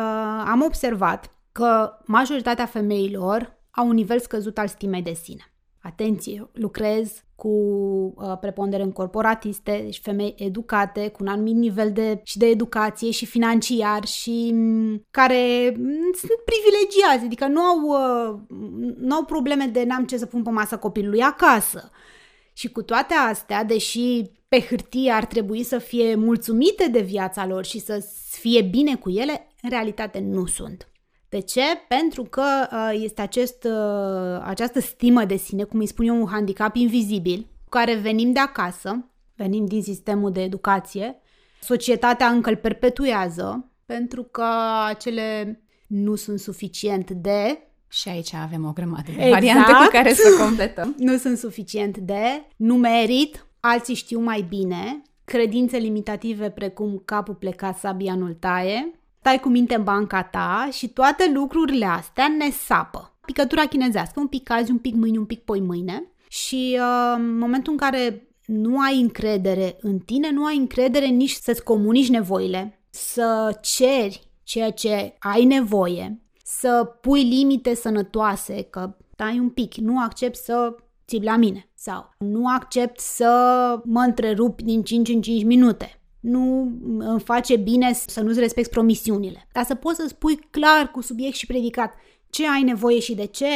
am 0.47 0.63
observat 0.63 1.31
că 1.53 1.99
majoritatea 2.05 2.67
femeilor 2.67 3.59
au 3.71 3.89
un 3.89 3.95
nivel 3.95 4.21
scăzut 4.21 4.59
al 4.59 4.69
stimei 4.69 5.03
de 5.03 5.13
sine. 5.13 5.54
Atenție, 5.87 6.51
lucrez 6.53 7.25
cu 7.35 7.49
uh, 7.49 8.39
preponderent 8.41 8.95
corporatiste, 8.95 9.81
deci 9.85 10.01
femei 10.03 10.35
educate, 10.39 11.09
cu 11.09 11.23
un 11.23 11.29
anumit 11.29 11.55
nivel 11.55 11.93
de, 11.93 12.21
și 12.23 12.39
de 12.39 12.47
educație 12.47 13.11
și 13.11 13.27
financiar 13.27 14.05
și 14.05 14.51
um, 14.53 15.07
care 15.11 15.75
um, 15.79 16.13
sunt 16.13 16.41
privilegiați, 16.45 17.25
adică 17.25 17.47
nu 17.47 17.61
au, 17.61 17.81
uh, 17.81 18.39
nu 18.97 19.15
au 19.15 19.25
probleme 19.25 19.67
de 19.67 19.85
n-am 19.85 20.05
ce 20.05 20.17
să 20.17 20.27
pun 20.27 20.43
pe 20.43 20.51
masă 20.51 20.77
copilului 20.77 21.21
acasă. 21.21 21.91
Și 22.53 22.71
cu 22.71 22.83
toate 22.83 23.15
astea, 23.15 23.65
deși 23.65 24.23
pe 24.49 24.61
hârtie 24.61 25.11
ar 25.11 25.25
trebui 25.25 25.63
să 25.63 25.79
fie 25.79 26.15
mulțumite 26.15 26.89
de 26.89 27.01
viața 27.01 27.47
lor 27.47 27.65
și 27.65 27.79
să 27.79 28.07
fie 28.31 28.63
bine 28.63 28.97
cu 28.97 29.11
ele, 29.11 29.49
în 29.63 29.71
realitate 29.71 30.19
nu 30.19 30.47
sunt. 30.47 30.89
De 31.35 31.41
ce? 31.41 31.63
Pentru 31.89 32.23
că 32.23 32.43
uh, 32.73 33.01
este 33.03 33.21
acest, 33.21 33.65
uh, 33.65 34.41
această 34.43 34.81
stimă 34.81 35.25
de 35.25 35.37
sine, 35.37 35.63
cum 35.65 35.79
îi 35.79 35.87
spun 35.87 36.07
eu, 36.07 36.21
un 36.21 36.27
handicap 36.27 36.77
invizibil, 36.77 37.39
cu 37.39 37.69
care 37.69 37.95
venim 37.95 38.33
de 38.33 38.39
acasă, 38.39 39.09
venim 39.37 39.67
din 39.67 39.83
sistemul 39.83 40.33
de 40.33 40.43
educație, 40.43 41.17
societatea 41.61 42.27
încă 42.27 42.51
îl 42.51 42.57
perpetuează, 42.57 43.71
pentru 43.87 44.23
că 44.23 44.45
acele 44.87 45.61
nu 45.87 46.15
sunt 46.15 46.39
suficient 46.39 47.11
de... 47.11 47.59
Și 47.89 48.09
aici 48.09 48.35
avem 48.35 48.65
o 48.67 48.73
grămadă 48.73 49.03
de 49.07 49.13
exact. 49.13 49.31
variante 49.31 49.73
cu 49.73 49.91
care 49.91 50.13
să 50.13 50.43
completăm. 50.43 50.95
nu 51.09 51.17
sunt 51.17 51.39
suficient 51.39 51.99
de, 51.99 52.47
nu 52.57 52.75
merit, 52.75 53.47
alții 53.61 53.95
știu 53.95 54.21
mai 54.21 54.47
bine, 54.49 55.03
credințe 55.25 55.77
limitative 55.77 56.51
precum 56.51 57.03
capul 57.05 57.35
plecat, 57.35 57.79
sabia 57.79 58.15
nu 58.15 58.33
taie, 58.33 58.95
stai 59.25 59.41
cu 59.41 59.49
minte 59.49 59.75
în 59.75 59.83
banca 59.83 60.23
ta 60.23 60.69
și 60.73 60.89
toate 60.89 61.31
lucrurile 61.35 61.85
astea 61.85 62.29
ne 62.39 62.51
sapă. 62.51 63.17
Picătura 63.27 63.67
chinezească, 63.67 64.21
un 64.21 64.27
pic 64.27 64.51
azi, 64.51 64.71
un 64.71 64.79
pic 64.79 64.95
mâine, 64.95 65.19
un 65.19 65.25
pic 65.25 65.45
poi 65.45 65.61
mâine. 65.61 66.13
Și 66.29 66.79
uh, 66.81 67.15
în 67.17 67.39
momentul 67.39 67.73
în 67.73 67.79
care 67.79 68.29
nu 68.47 68.81
ai 68.81 69.01
încredere 69.01 69.77
în 69.81 69.99
tine, 69.99 70.31
nu 70.31 70.45
ai 70.45 70.57
încredere 70.57 71.07
nici 71.07 71.31
să-ți 71.31 71.63
comunici 71.63 72.09
nevoile, 72.09 72.81
să 72.91 73.59
ceri 73.61 74.31
ceea 74.43 74.71
ce 74.71 75.15
ai 75.19 75.45
nevoie, 75.45 76.23
să 76.43 76.97
pui 77.01 77.23
limite 77.23 77.75
sănătoase, 77.75 78.63
că 78.63 78.97
stai 79.13 79.39
un 79.39 79.49
pic, 79.49 79.75
nu 79.75 80.01
accept 80.01 80.37
să 80.37 80.75
ții 81.07 81.23
la 81.23 81.37
mine. 81.37 81.69
Sau 81.75 82.15
nu 82.19 82.49
accept 82.49 83.01
să 83.01 83.33
mă 83.85 84.01
întrerup 84.01 84.61
din 84.63 84.83
5 84.83 85.09
în 85.09 85.21
5 85.21 85.45
minute 85.45 85.99
nu 86.25 86.73
îmi 86.99 87.21
face 87.21 87.57
bine 87.57 87.93
să 87.93 88.21
nu-ți 88.21 88.41
respecti 88.41 88.71
promisiunile. 88.71 89.49
Dar 89.53 89.65
să 89.65 89.75
poți 89.75 89.97
să 89.97 90.07
spui 90.09 90.39
clar 90.51 90.91
cu 90.91 91.01
subiect 91.01 91.37
și 91.37 91.47
predicat 91.47 91.95
ce 92.31 92.49
ai 92.49 92.63
nevoie 92.63 93.01
și 93.01 93.15
de 93.15 93.25
ce, 93.25 93.47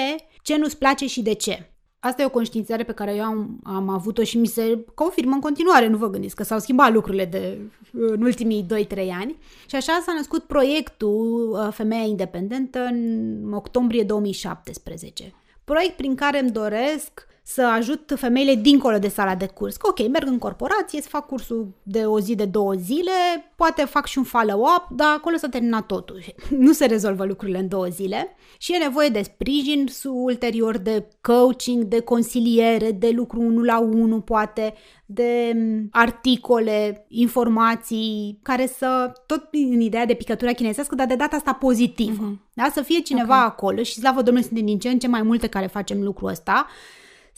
ce 0.42 0.56
nu-ți 0.56 0.78
place 0.78 1.06
și 1.06 1.22
de 1.22 1.32
ce. 1.32 1.72
Asta 2.00 2.22
e 2.22 2.26
o 2.26 2.30
conștiințare 2.30 2.82
pe 2.82 2.92
care 2.92 3.14
eu 3.14 3.24
am, 3.24 3.60
am 3.62 3.88
avut-o 3.88 4.22
și 4.22 4.38
mi 4.38 4.46
se 4.46 4.84
confirmă 4.94 5.34
în 5.34 5.40
continuare, 5.40 5.86
nu 5.86 5.96
vă 5.96 6.10
gândiți 6.10 6.34
că 6.34 6.42
s-au 6.42 6.58
schimbat 6.58 6.92
lucrurile 6.92 7.24
de, 7.24 7.58
în 7.92 8.22
ultimii 8.22 8.66
2-3 8.86 9.08
ani. 9.20 9.38
Și 9.66 9.76
așa 9.76 10.02
s-a 10.06 10.12
născut 10.16 10.42
proiectul 10.42 11.50
uh, 11.50 11.72
Femeia 11.72 12.04
Independentă 12.04 12.78
în 12.78 13.52
octombrie 13.52 14.02
2017. 14.02 15.34
Proiect 15.64 15.96
prin 15.96 16.14
care 16.14 16.40
îmi 16.40 16.50
doresc 16.50 17.26
să 17.50 17.62
ajut 17.62 18.12
femeile 18.16 18.54
dincolo 18.54 18.98
de 18.98 19.08
sala 19.08 19.34
de 19.34 19.46
curs. 19.46 19.76
Că, 19.76 19.88
ok, 19.88 20.08
merg 20.08 20.26
în 20.26 20.38
corporație, 20.38 21.00
să 21.00 21.08
fac 21.08 21.26
cursul 21.26 21.74
de 21.82 22.04
o 22.04 22.20
zi, 22.20 22.34
de 22.34 22.44
două 22.44 22.72
zile, 22.72 23.10
poate 23.56 23.84
fac 23.84 24.06
și 24.06 24.18
un 24.18 24.24
follow-up, 24.24 24.86
dar 24.90 25.14
acolo 25.16 25.36
s-a 25.36 25.48
terminat 25.48 25.86
totul. 25.86 26.20
Nu 26.66 26.72
se 26.72 26.86
rezolvă 26.86 27.24
lucrurile 27.24 27.58
în 27.58 27.68
două 27.68 27.86
zile 27.86 28.36
și 28.58 28.74
e 28.74 28.78
nevoie 28.78 29.08
de 29.08 29.22
sprijin 29.22 29.86
ulterior, 30.04 30.78
de 30.78 31.08
coaching, 31.20 31.84
de 31.84 32.00
consiliere, 32.00 32.92
de 32.92 33.10
lucru 33.10 33.40
unul 33.40 33.64
la 33.64 33.78
unul, 33.78 34.20
poate, 34.20 34.74
de 35.06 35.56
articole, 35.90 37.04
informații, 37.08 38.38
care 38.42 38.66
să, 38.66 39.12
tot 39.26 39.48
în 39.52 39.80
ideea 39.80 40.06
de 40.06 40.14
picătura 40.14 40.52
chinezească, 40.52 40.94
dar 40.94 41.06
de 41.06 41.14
data 41.14 41.36
asta 41.36 41.52
pozitivă. 41.52 42.32
Uh-huh. 42.32 42.52
Da? 42.54 42.70
Să 42.72 42.82
fie 42.82 43.00
cineva 43.00 43.36
okay. 43.36 43.46
acolo 43.46 43.82
și 43.82 43.94
slavă 43.94 44.22
Domnului 44.22 44.48
suntem 44.48 44.66
din 44.66 44.78
ce 44.78 44.88
în 44.88 44.98
ce 44.98 45.08
mai 45.08 45.22
multe 45.22 45.46
care 45.46 45.66
facem 45.66 46.02
lucrul 46.02 46.28
ăsta, 46.28 46.66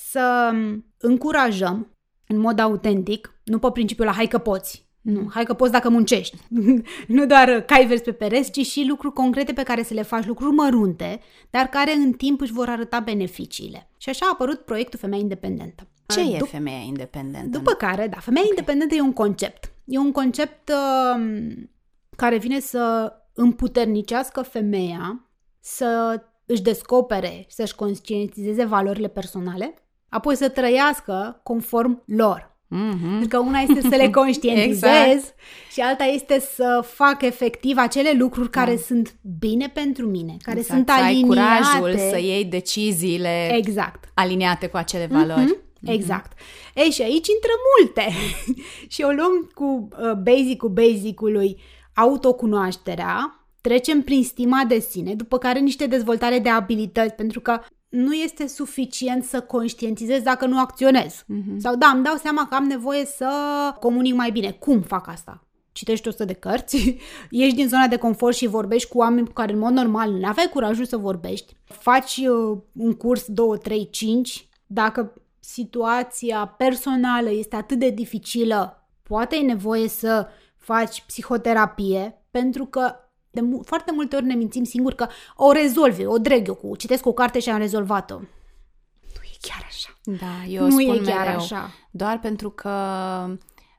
să 0.09 0.53
încurajăm 0.99 1.97
în 2.27 2.39
mod 2.39 2.59
autentic, 2.59 3.41
nu 3.45 3.59
pe 3.59 3.71
principiul 3.71 4.07
la 4.07 4.13
hai 4.13 4.27
că 4.27 4.39
poți, 4.39 4.89
nu, 5.01 5.29
hai 5.31 5.45
că 5.45 5.55
poți 5.55 5.73
dacă 5.73 5.89
muncești. 5.89 6.37
nu 7.07 7.27
doar 7.27 7.61
cai 7.61 7.87
verzi 7.87 8.03
pe 8.03 8.13
pereți, 8.13 8.51
ci 8.51 8.67
și 8.67 8.87
lucruri 8.89 9.15
concrete 9.15 9.53
pe 9.53 9.63
care 9.63 9.83
să 9.83 9.95
le 9.95 10.03
faci, 10.03 10.27
lucruri 10.27 10.55
mărunte, 10.55 11.21
dar 11.51 11.67
care 11.67 11.93
în 11.93 12.13
timp 12.13 12.41
își 12.41 12.53
vor 12.53 12.69
arăta 12.69 13.01
beneficiile. 13.01 13.91
Și 13.97 14.09
așa 14.09 14.27
a 14.27 14.31
apărut 14.33 14.61
proiectul 14.61 14.99
Femeia 14.99 15.23
Independentă. 15.23 15.89
Ce 16.07 16.21
Dup- 16.21 16.35
e 16.35 16.39
femeia 16.39 16.79
independentă? 16.87 17.59
După 17.59 17.73
care, 17.73 18.07
da, 18.07 18.19
femeia 18.19 18.45
okay. 18.45 18.57
independentă 18.57 18.95
e 18.95 19.01
un 19.01 19.13
concept. 19.13 19.73
E 19.85 19.99
un 19.99 20.13
concept 20.13 20.69
uh, 20.69 21.55
care 22.17 22.39
vine 22.39 22.61
să 22.61 23.13
împuternicească 23.35 24.43
femeia 24.43 25.31
să 25.61 26.21
își 26.47 26.63
descopere, 26.63 27.45
să-și 27.49 27.75
conștientizeze 27.75 28.65
valorile 28.65 29.09
personale, 29.09 29.75
apoi 30.11 30.37
să 30.37 30.49
trăiască 30.49 31.41
conform 31.43 32.03
lor. 32.07 32.49
Mm-hmm. 32.71 33.11
Pentru 33.11 33.29
că 33.29 33.39
una 33.39 33.59
este 33.59 33.81
să 33.81 33.97
le 33.97 34.11
conștientizez 34.21 35.13
exact. 35.13 35.35
și 35.73 35.81
alta 35.81 36.05
este 36.05 36.41
să 36.41 36.85
fac 36.87 37.23
efectiv 37.23 37.77
acele 37.79 38.13
lucruri 38.13 38.51
care 38.51 38.75
da. 38.75 38.81
sunt 38.87 39.15
bine 39.39 39.69
pentru 39.75 40.07
mine, 40.07 40.37
care 40.43 40.59
exact. 40.59 40.77
sunt 40.77 40.91
aliniate. 40.91 41.35
Să 41.35 41.41
ai 41.41 41.81
curajul 41.81 41.99
să 42.11 42.19
iei 42.19 42.45
deciziile 42.45 43.55
exact. 43.57 44.05
aliniate 44.15 44.67
cu 44.67 44.77
acele 44.77 45.07
valori. 45.11 45.45
Mm-hmm. 45.45 45.69
Mm-hmm. 45.81 45.93
Exact. 45.93 46.39
Ei, 46.75 46.91
și 46.91 47.03
aici 47.03 47.29
intră 47.29 47.53
multe. 47.79 48.13
și 48.95 49.03
o 49.03 49.11
luăm 49.11 49.51
cu 49.55 49.89
uh, 49.93 50.13
basic-ul 50.13 50.69
basic-ului 50.69 51.61
autocunoașterea, 51.95 53.45
trecem 53.61 54.03
prin 54.03 54.25
stima 54.25 54.65
de 54.69 54.79
sine, 54.79 55.15
după 55.15 55.39
care 55.39 55.59
niște 55.59 55.87
dezvoltare 55.87 56.39
de 56.39 56.49
abilități, 56.49 57.15
pentru 57.15 57.41
că 57.41 57.61
nu 57.91 58.13
este 58.13 58.47
suficient 58.47 59.25
să 59.25 59.41
conștientizez 59.41 60.23
dacă 60.23 60.47
nu 60.47 60.61
acționez. 60.61 61.25
Mm-hmm. 61.25 61.57
Sau 61.59 61.77
da, 61.77 61.87
îmi 61.87 62.05
dau 62.05 62.17
seama 62.17 62.47
că 62.49 62.55
am 62.55 62.65
nevoie 62.65 63.05
să 63.05 63.29
comunic 63.81 64.15
mai 64.15 64.31
bine. 64.31 64.51
Cum 64.51 64.81
fac 64.81 65.09
asta? 65.09 65.45
Citești 65.73 66.09
100 66.09 66.25
de 66.25 66.33
cărți, 66.33 66.97
ieși 67.31 67.55
din 67.55 67.69
zona 67.69 67.87
de 67.87 67.97
confort 67.97 68.37
și 68.37 68.47
vorbești 68.47 68.89
cu 68.89 68.99
oameni 68.99 69.27
cu 69.27 69.33
care 69.33 69.53
în 69.53 69.59
mod 69.59 69.73
normal 69.73 70.11
nu 70.11 70.27
aveai 70.27 70.49
curajul 70.53 70.85
să 70.85 70.97
vorbești. 70.97 71.57
Faci 71.65 72.17
uh, 72.17 72.59
un 72.73 72.93
curs 72.93 73.25
2, 73.27 73.59
3, 73.59 73.89
5. 73.91 74.49
Dacă 74.67 75.13
situația 75.41 76.47
personală 76.47 77.31
este 77.31 77.57
atât 77.57 77.79
de 77.79 77.91
dificilă, 77.91 78.89
poate 79.03 79.37
e 79.37 79.41
nevoie 79.41 79.89
să 79.89 80.27
faci 80.57 81.03
psihoterapie, 81.07 82.25
pentru 82.31 82.65
că 82.65 82.95
de 83.31 83.41
mu- 83.41 83.63
foarte 83.65 83.93
multe 83.93 84.17
ori 84.17 84.25
ne 84.25 84.35
mințim 84.35 84.65
singuri 84.65 84.97
că 84.97 85.07
o 85.37 85.53
rezolvi, 85.53 86.05
o 86.05 86.19
dreg 86.19 86.49
eu 86.49 86.55
cu, 86.55 86.77
citesc 86.77 87.07
o 87.07 87.13
carte 87.13 87.39
și 87.39 87.51
am 87.51 87.59
rezolvat-o. 87.59 88.19
Nu 88.19 89.21
e 89.23 89.37
chiar 89.41 89.67
așa. 89.69 89.99
Da, 90.03 90.45
eu 90.49 90.65
nu 90.65 90.71
spun 90.71 90.95
e 90.95 91.11
chiar 91.11 91.25
mereu, 91.25 91.41
așa. 91.41 91.71
doar 91.91 92.19
pentru 92.19 92.51
că 92.51 92.71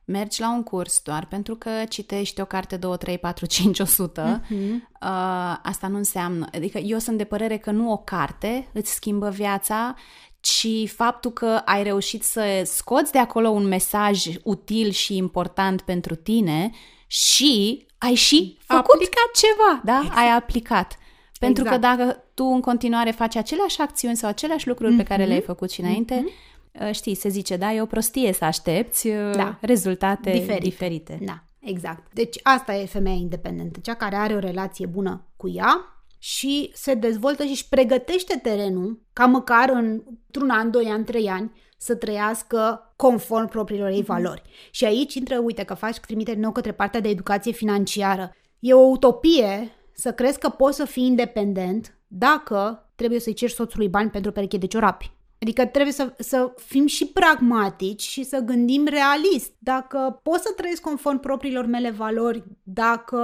mergi 0.04 0.40
la 0.40 0.52
un 0.52 0.62
curs, 0.62 1.00
doar 1.04 1.26
pentru 1.26 1.56
că 1.56 1.70
citești 1.88 2.40
o 2.40 2.44
carte 2.44 2.76
2, 2.76 2.96
3, 2.96 3.18
4, 3.18 3.46
5, 3.46 3.78
100, 3.78 4.40
uh-huh. 4.40 4.50
uh, 4.50 5.56
asta 5.62 5.86
nu 5.88 5.96
înseamnă, 5.96 6.46
adică 6.54 6.78
eu 6.78 6.98
sunt 6.98 7.18
de 7.18 7.24
părere 7.24 7.56
că 7.56 7.70
nu 7.70 7.92
o 7.92 7.96
carte 7.96 8.68
îți 8.72 8.92
schimbă 8.92 9.28
viața, 9.28 9.94
ci 10.40 10.90
faptul 10.90 11.30
că 11.30 11.46
ai 11.64 11.82
reușit 11.82 12.22
să 12.22 12.62
scoți 12.64 13.12
de 13.12 13.18
acolo 13.18 13.48
un 13.48 13.64
mesaj 13.64 14.26
util 14.42 14.90
și 14.90 15.16
important 15.16 15.80
pentru 15.80 16.14
tine 16.14 16.70
și 17.06 17.86
ai 18.02 18.14
și 18.14 18.58
făcut 18.66 18.94
aplicat 18.94 19.30
ceva, 19.34 19.80
da? 19.84 20.00
Exact. 20.02 20.18
Ai 20.18 20.36
aplicat. 20.36 20.98
Pentru 21.38 21.62
exact. 21.62 21.82
că 21.82 21.88
dacă 21.88 22.24
tu 22.34 22.44
în 22.44 22.60
continuare 22.60 23.10
faci 23.10 23.36
aceleași 23.36 23.80
acțiuni 23.80 24.16
sau 24.16 24.28
aceleași 24.28 24.68
lucruri 24.68 24.94
mm-hmm. 24.94 24.96
pe 24.96 25.02
care 25.02 25.24
le-ai 25.24 25.38
mhm. 25.38 25.46
făcut 25.46 25.70
și 25.70 25.80
înainte, 25.80 26.24
mm-hmm. 26.24 26.90
știi, 26.90 27.14
se 27.14 27.28
zice, 27.28 27.56
da, 27.56 27.72
e 27.72 27.80
o 27.80 27.86
prostie 27.86 28.32
să 28.32 28.44
aștepți 28.44 29.06
uh, 29.06 29.34
da. 29.34 29.58
rezultate 29.60 30.30
diferite. 30.30 30.60
diferite. 30.62 31.18
Da, 31.24 31.44
exact. 31.60 32.12
Deci 32.12 32.38
asta 32.42 32.74
e 32.74 32.86
femeia 32.86 33.16
independentă, 33.16 33.78
cea 33.82 33.94
care 33.94 34.16
are 34.16 34.34
o 34.34 34.38
relație 34.38 34.86
bună 34.86 35.26
cu 35.36 35.48
ea 35.48 36.04
și 36.18 36.70
se 36.74 36.94
dezvoltă 36.94 37.44
și 37.44 37.50
își 37.50 37.68
pregătește 37.68 38.38
terenul 38.42 39.02
ca 39.12 39.26
măcar 39.26 39.68
în, 39.68 40.02
într-un 40.26 40.50
an, 40.50 40.70
doi 40.70 40.86
ani, 40.86 41.04
trei 41.04 41.28
ani 41.28 41.52
să 41.76 41.94
trăiască 41.94 42.91
conform 43.02 43.48
propriilor 43.48 43.88
ei 43.88 43.96
mhm. 43.96 44.06
valori. 44.06 44.40
Mm-hmm. 44.40 44.70
Și 44.70 44.84
aici 44.84 45.14
intră, 45.14 45.38
uite, 45.38 45.64
că 45.64 45.74
faci 45.74 45.98
trimitere 45.98 46.38
nou 46.38 46.52
către 46.52 46.72
partea 46.72 47.00
de 47.00 47.08
educație 47.08 47.52
financiară. 47.52 48.34
E 48.58 48.74
o 48.74 48.88
utopie 48.88 49.70
să 49.94 50.12
crezi 50.12 50.38
că 50.38 50.48
poți 50.48 50.76
să 50.76 50.84
fii 50.84 51.06
independent 51.06 51.98
dacă 52.06 52.90
trebuie 52.94 53.20
să-i 53.20 53.34
ceri 53.34 53.52
soțului 53.52 53.88
bani 53.88 54.10
pentru 54.10 54.30
o 54.30 54.32
pereche 54.32 54.56
de 54.56 54.66
ciorapi. 54.66 55.10
Adică 55.40 55.66
trebuie 55.66 55.92
să, 55.92 56.12
să 56.18 56.52
fim 56.56 56.86
și 56.86 57.06
pragmatici 57.06 58.02
și 58.02 58.24
să 58.24 58.38
gândim 58.38 58.86
realist. 58.86 59.52
Dacă 59.58 60.20
pot 60.22 60.40
să 60.40 60.52
trăiesc 60.56 60.82
conform 60.82 61.20
propriilor 61.20 61.66
mele 61.66 61.90
valori, 61.90 62.44
dacă 62.62 63.18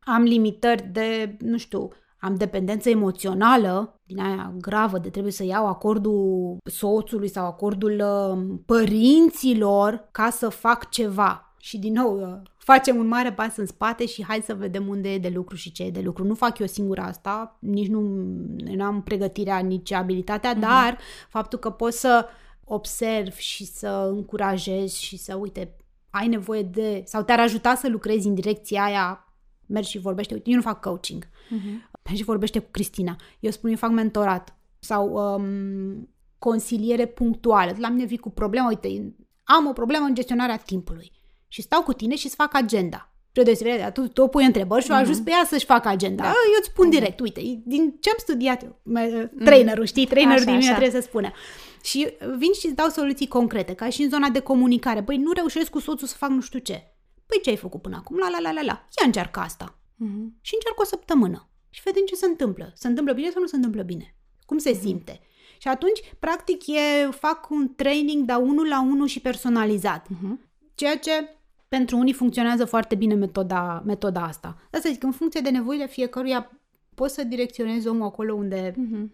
am 0.00 0.22
limitări 0.22 0.88
de, 0.92 1.36
nu 1.38 1.56
știu, 1.58 1.88
am 2.22 2.34
dependență 2.34 2.88
emoțională, 2.88 4.00
din 4.04 4.20
aia 4.20 4.54
gravă, 4.58 4.98
de 4.98 5.10
trebuie 5.10 5.32
să 5.32 5.44
iau 5.44 5.66
acordul 5.66 6.56
soțului 6.64 7.28
sau 7.28 7.46
acordul 7.46 8.02
uh, 8.04 8.58
părinților 8.66 10.08
ca 10.10 10.30
să 10.30 10.48
fac 10.48 10.90
ceva. 10.90 11.54
Și 11.58 11.78
din 11.78 11.92
nou, 11.92 12.20
uh, 12.20 12.50
facem 12.56 12.96
un 12.96 13.06
mare 13.06 13.32
pas 13.32 13.56
în 13.56 13.66
spate 13.66 14.06
și 14.06 14.24
hai 14.24 14.42
să 14.44 14.54
vedem 14.54 14.88
unde 14.88 15.12
e 15.12 15.18
de 15.18 15.32
lucru 15.34 15.56
și 15.56 15.72
ce 15.72 15.82
e 15.82 15.90
de 15.90 16.00
lucru. 16.00 16.24
Nu 16.24 16.34
fac 16.34 16.58
eu 16.58 16.66
singur 16.66 16.98
asta, 16.98 17.56
nici 17.60 17.88
nu, 17.88 18.00
nu 18.74 18.84
am 18.84 19.02
pregătirea, 19.02 19.58
nici 19.58 19.92
abilitatea, 19.92 20.56
mm-hmm. 20.56 20.60
dar 20.60 20.98
faptul 21.28 21.58
că 21.58 21.70
pot 21.70 21.92
să 21.92 22.26
observ 22.64 23.34
și 23.34 23.64
să 23.64 24.10
încurajez 24.10 24.92
și 24.92 25.18
să, 25.18 25.34
uite, 25.34 25.76
ai 26.10 26.28
nevoie 26.28 26.62
de, 26.62 27.02
sau 27.06 27.22
te-ar 27.22 27.40
ajuta 27.40 27.74
să 27.74 27.88
lucrezi 27.88 28.26
în 28.26 28.34
direcția 28.34 28.84
aia, 28.84 29.31
mergi 29.72 29.90
și 29.90 29.98
vorbește, 29.98 30.34
uite, 30.34 30.50
eu 30.50 30.56
nu 30.56 30.62
fac 30.62 30.80
coaching. 30.80 31.24
Mm-hmm 31.26 31.90
și 32.14 32.22
vorbește 32.22 32.58
cu 32.58 32.68
Cristina. 32.70 33.16
Eu 33.40 33.50
spun, 33.50 33.70
eu 33.70 33.76
fac 33.76 33.90
mentorat 33.90 34.56
sau 34.78 35.12
um, 35.12 36.08
consiliere 36.38 37.06
punctuală. 37.06 37.74
La 37.78 37.88
mine 37.88 38.04
vii 38.04 38.18
cu 38.18 38.30
problema, 38.30 38.68
uite, 38.68 39.14
am 39.44 39.66
o 39.66 39.72
problemă 39.72 40.04
în 40.04 40.14
gestionarea 40.14 40.56
timpului 40.56 41.12
și 41.48 41.62
stau 41.62 41.82
cu 41.82 41.92
tine 41.92 42.16
și 42.16 42.26
îți 42.26 42.34
fac 42.34 42.54
agenda. 42.54 43.06
Spre 43.28 43.42
deosebire 43.42 43.76
de 43.76 43.90
tu, 43.90 44.08
tu 44.08 44.22
o 44.22 44.26
pui 44.26 44.44
întrebări 44.44 44.84
și 44.84 44.90
o 44.90 44.94
ajuns 44.94 45.20
mm-hmm. 45.20 45.24
pe 45.24 45.30
ea 45.30 45.44
să-și 45.46 45.64
facă 45.64 45.88
agenda. 45.88 46.22
Da. 46.22 46.28
Eu 46.28 46.58
îți 46.58 46.68
spun 46.68 46.86
mm-hmm. 46.86 46.90
direct, 46.90 47.20
uite, 47.20 47.40
din 47.64 47.96
ce 48.00 48.10
am 48.10 48.16
studiat 48.18 48.62
eu, 48.62 48.80
mhm. 48.82 49.44
trainerul, 49.44 49.84
știi, 49.84 50.06
trainerul 50.06 50.42
așa, 50.42 50.50
din 50.50 50.54
mine 50.54 50.70
așa. 50.70 50.78
trebuie 50.78 51.00
să 51.00 51.08
spună. 51.08 51.32
Și 51.82 52.08
vin 52.36 52.52
și 52.52 52.66
îți 52.66 52.74
dau 52.74 52.88
soluții 52.88 53.26
concrete, 53.26 53.74
ca 53.74 53.88
și 53.88 54.02
în 54.02 54.08
zona 54.08 54.28
de 54.28 54.40
comunicare. 54.40 55.02
Păi 55.02 55.16
nu 55.16 55.32
reușesc 55.32 55.70
cu 55.70 55.78
soțul 55.78 56.06
să 56.06 56.16
fac 56.16 56.30
nu 56.30 56.40
știu 56.40 56.58
ce. 56.58 56.91
Păi 57.32 57.40
ce 57.42 57.50
ai 57.50 57.56
făcut 57.56 57.82
până 57.82 57.96
acum? 57.96 58.18
La, 58.18 58.28
la, 58.28 58.40
la, 58.40 58.52
la, 58.52 58.62
la. 58.62 58.84
Ia 58.98 59.04
încearcă 59.04 59.40
asta. 59.40 59.78
Mm-hmm. 59.94 60.40
Și 60.40 60.54
încerc 60.54 60.80
o 60.80 60.84
săptămână 60.84 61.48
și 61.70 61.82
vedem 61.84 62.04
ce 62.04 62.14
se 62.14 62.26
întâmplă. 62.26 62.72
Se 62.74 62.88
întâmplă 62.88 63.12
bine 63.12 63.30
sau 63.30 63.40
nu 63.40 63.46
se 63.46 63.56
întâmplă 63.56 63.82
bine? 63.82 64.16
Cum 64.46 64.58
se 64.58 64.70
mhm. 64.70 64.80
simte? 64.80 65.20
Și 65.58 65.68
atunci, 65.68 66.00
practic, 66.18 66.66
e, 66.66 67.10
fac 67.10 67.50
un 67.50 67.74
training, 67.74 68.24
dar 68.24 68.40
unul 68.40 68.68
la 68.68 68.82
unul 68.82 69.06
și 69.06 69.20
personalizat. 69.20 70.06
Uh-huh. 70.06 70.50
Ceea 70.74 70.98
ce 70.98 71.36
pentru 71.68 71.96
unii 71.96 72.12
funcționează 72.12 72.64
foarte 72.64 72.94
bine 72.94 73.14
metoda, 73.14 73.82
metoda 73.86 74.22
asta. 74.22 74.56
Asta 74.72 74.88
zic, 74.88 75.02
în 75.02 75.12
funcție 75.12 75.40
de 75.40 75.50
nevoile 75.50 75.86
fiecăruia, 75.86 76.60
poți 76.94 77.14
să 77.14 77.24
direcționezi 77.24 77.88
omul 77.88 78.06
acolo 78.06 78.34
unde 78.34 78.70
uh-huh. 78.70 79.06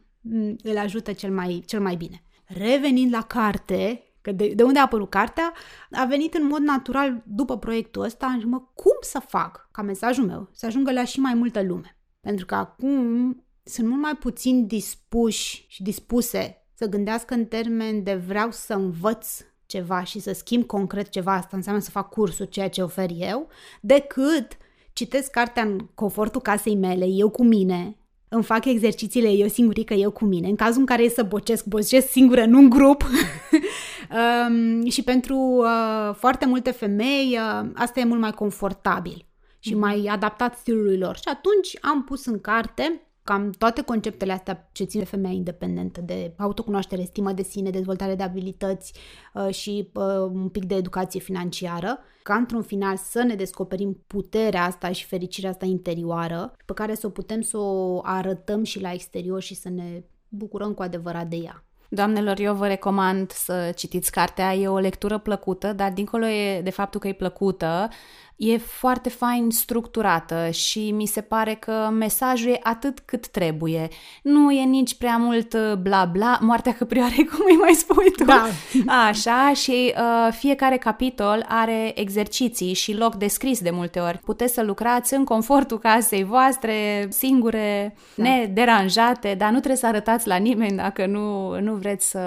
îl 0.62 0.78
ajută 0.78 1.12
cel 1.12 1.32
mai, 1.32 1.62
cel 1.66 1.80
mai 1.80 1.96
bine. 1.96 2.22
Revenind 2.44 3.12
la 3.12 3.22
carte, 3.22 4.02
că 4.20 4.32
de, 4.32 4.52
de 4.54 4.62
unde 4.62 4.78
a 4.78 4.82
apărut 4.82 5.10
cartea, 5.10 5.52
a 5.90 6.04
venit 6.04 6.34
în 6.34 6.46
mod 6.46 6.60
natural 6.60 7.22
după 7.26 7.58
proiectul 7.58 8.02
ăsta, 8.02 8.36
și 8.40 8.46
mă, 8.46 8.62
cum 8.74 8.96
să 9.00 9.20
fac 9.28 9.68
ca 9.72 9.82
mesajul 9.82 10.26
meu 10.26 10.48
să 10.52 10.66
ajungă 10.66 10.92
la 10.92 11.04
și 11.04 11.20
mai 11.20 11.34
multă 11.34 11.62
lume? 11.62 11.96
Pentru 12.20 12.46
că 12.46 12.54
acum 12.54 13.44
sunt 13.62 13.88
mult 13.88 14.00
mai 14.00 14.16
puțin 14.16 14.66
dispuși 14.66 15.66
și 15.68 15.82
dispuse 15.82 16.66
să 16.74 16.86
gândească 16.86 17.34
în 17.34 17.44
termen 17.44 18.02
de 18.02 18.14
vreau 18.14 18.50
să 18.50 18.74
învăț 18.74 19.40
ceva 19.66 20.04
și 20.04 20.18
să 20.18 20.32
schimb 20.32 20.64
concret 20.64 21.08
ceva, 21.08 21.32
asta 21.32 21.56
înseamnă 21.56 21.82
să 21.82 21.90
fac 21.90 22.08
cursul, 22.08 22.46
ceea 22.46 22.68
ce 22.68 22.82
ofer 22.82 23.10
eu, 23.14 23.48
decât 23.80 24.56
citesc 24.92 25.30
cartea 25.30 25.62
în 25.62 25.78
confortul 25.94 26.40
casei 26.40 26.76
mele, 26.76 27.06
eu 27.06 27.30
cu 27.30 27.44
mine, 27.44 27.96
îmi 28.28 28.42
fac 28.42 28.64
exercițiile 28.64 29.30
eu 29.30 29.48
singurică, 29.48 29.94
eu 29.94 30.10
cu 30.10 30.24
mine. 30.24 30.48
În 30.48 30.56
cazul 30.56 30.80
în 30.80 30.86
care 30.86 31.02
e 31.02 31.08
să 31.08 31.22
bocesc, 31.22 31.64
bocesc 31.64 32.08
singură, 32.08 32.44
nu 32.44 32.58
în 32.58 32.68
grup. 32.68 33.02
um, 34.10 34.88
și 34.88 35.02
pentru 35.02 35.36
uh, 35.36 36.14
foarte 36.14 36.46
multe 36.46 36.70
femei 36.70 37.38
uh, 37.38 37.68
asta 37.74 38.00
e 38.00 38.04
mult 38.04 38.20
mai 38.20 38.32
confortabil 38.32 39.26
și 39.58 39.74
mm. 39.74 39.80
mai 39.80 40.06
adaptat 40.10 40.58
stilului 40.58 40.98
lor. 40.98 41.16
Și 41.16 41.28
atunci 41.28 41.76
am 41.80 42.04
pus 42.04 42.26
în 42.26 42.40
carte 42.40 43.02
cam 43.28 43.50
toate 43.50 43.82
conceptele 43.82 44.32
astea 44.32 44.68
ce 44.72 44.84
țin 44.84 45.00
de 45.00 45.06
femeia 45.06 45.34
independentă, 45.34 46.00
de 46.00 46.34
autocunoaștere, 46.38 47.04
stimă 47.04 47.32
de 47.32 47.42
sine, 47.42 47.70
dezvoltare 47.70 48.14
de 48.14 48.22
abilități 48.22 48.92
uh, 49.34 49.54
și 49.54 49.90
uh, 49.94 50.04
un 50.32 50.48
pic 50.48 50.64
de 50.64 50.74
educație 50.74 51.20
financiară, 51.20 51.98
ca 52.22 52.34
într-un 52.34 52.62
final 52.62 52.96
să 52.96 53.22
ne 53.22 53.34
descoperim 53.34 54.04
puterea 54.06 54.64
asta 54.64 54.92
și 54.92 55.04
fericirea 55.04 55.50
asta 55.50 55.66
interioară, 55.66 56.52
pe 56.64 56.72
care 56.72 56.94
să 56.94 57.06
o 57.06 57.10
putem 57.10 57.40
să 57.40 57.58
o 57.58 58.00
arătăm 58.02 58.64
și 58.64 58.80
la 58.80 58.92
exterior 58.92 59.42
și 59.42 59.54
să 59.54 59.68
ne 59.68 60.04
bucurăm 60.28 60.74
cu 60.74 60.82
adevărat 60.82 61.26
de 61.26 61.36
ea. 61.36 61.67
Doamnelor, 61.88 62.38
eu 62.38 62.54
vă 62.54 62.66
recomand 62.66 63.30
să 63.30 63.72
citiți 63.76 64.10
cartea. 64.10 64.54
E 64.54 64.68
o 64.68 64.78
lectură 64.78 65.18
plăcută, 65.18 65.72
dar 65.72 65.92
dincolo 65.92 66.26
de 66.62 66.70
faptul 66.70 67.00
că 67.00 67.08
e 67.08 67.12
plăcută, 67.12 67.88
e 68.38 68.56
foarte 68.56 69.08
fain 69.08 69.50
structurată 69.50 70.50
și 70.50 70.90
mi 70.90 71.06
se 71.06 71.20
pare 71.20 71.54
că 71.54 71.90
mesajul 71.92 72.50
e 72.50 72.60
atât 72.62 72.98
cât 72.98 73.28
trebuie. 73.28 73.88
Nu 74.22 74.50
e 74.50 74.64
nici 74.64 74.94
prea 74.94 75.16
mult 75.16 75.52
uh, 75.52 75.72
bla 75.74 76.04
bla, 76.04 76.38
moartea 76.40 76.74
căprioare, 76.74 77.24
cum 77.30 77.44
îi 77.48 77.56
mai 77.56 77.72
spui 77.72 78.10
tu. 78.16 78.24
Da. 78.24 78.48
Așa, 79.06 79.52
și 79.54 79.94
uh, 79.96 80.32
fiecare 80.32 80.76
capitol 80.76 81.44
are 81.48 82.00
exerciții 82.00 82.72
și 82.72 82.96
loc 82.96 83.14
de 83.14 83.26
scris 83.26 83.60
de 83.60 83.70
multe 83.70 84.00
ori. 84.00 84.18
Puteți 84.18 84.54
să 84.54 84.62
lucrați 84.62 85.14
în 85.14 85.24
confortul 85.24 85.78
casei 85.78 86.24
voastre, 86.24 87.06
singure, 87.10 87.96
da. 88.14 88.22
nederanjate, 88.22 89.34
dar 89.38 89.48
nu 89.48 89.56
trebuie 89.56 89.76
să 89.76 89.86
arătați 89.86 90.26
la 90.28 90.36
nimeni 90.36 90.76
dacă 90.76 91.06
nu, 91.06 91.58
nu 91.60 91.74
vreți 91.74 92.10
să, 92.10 92.20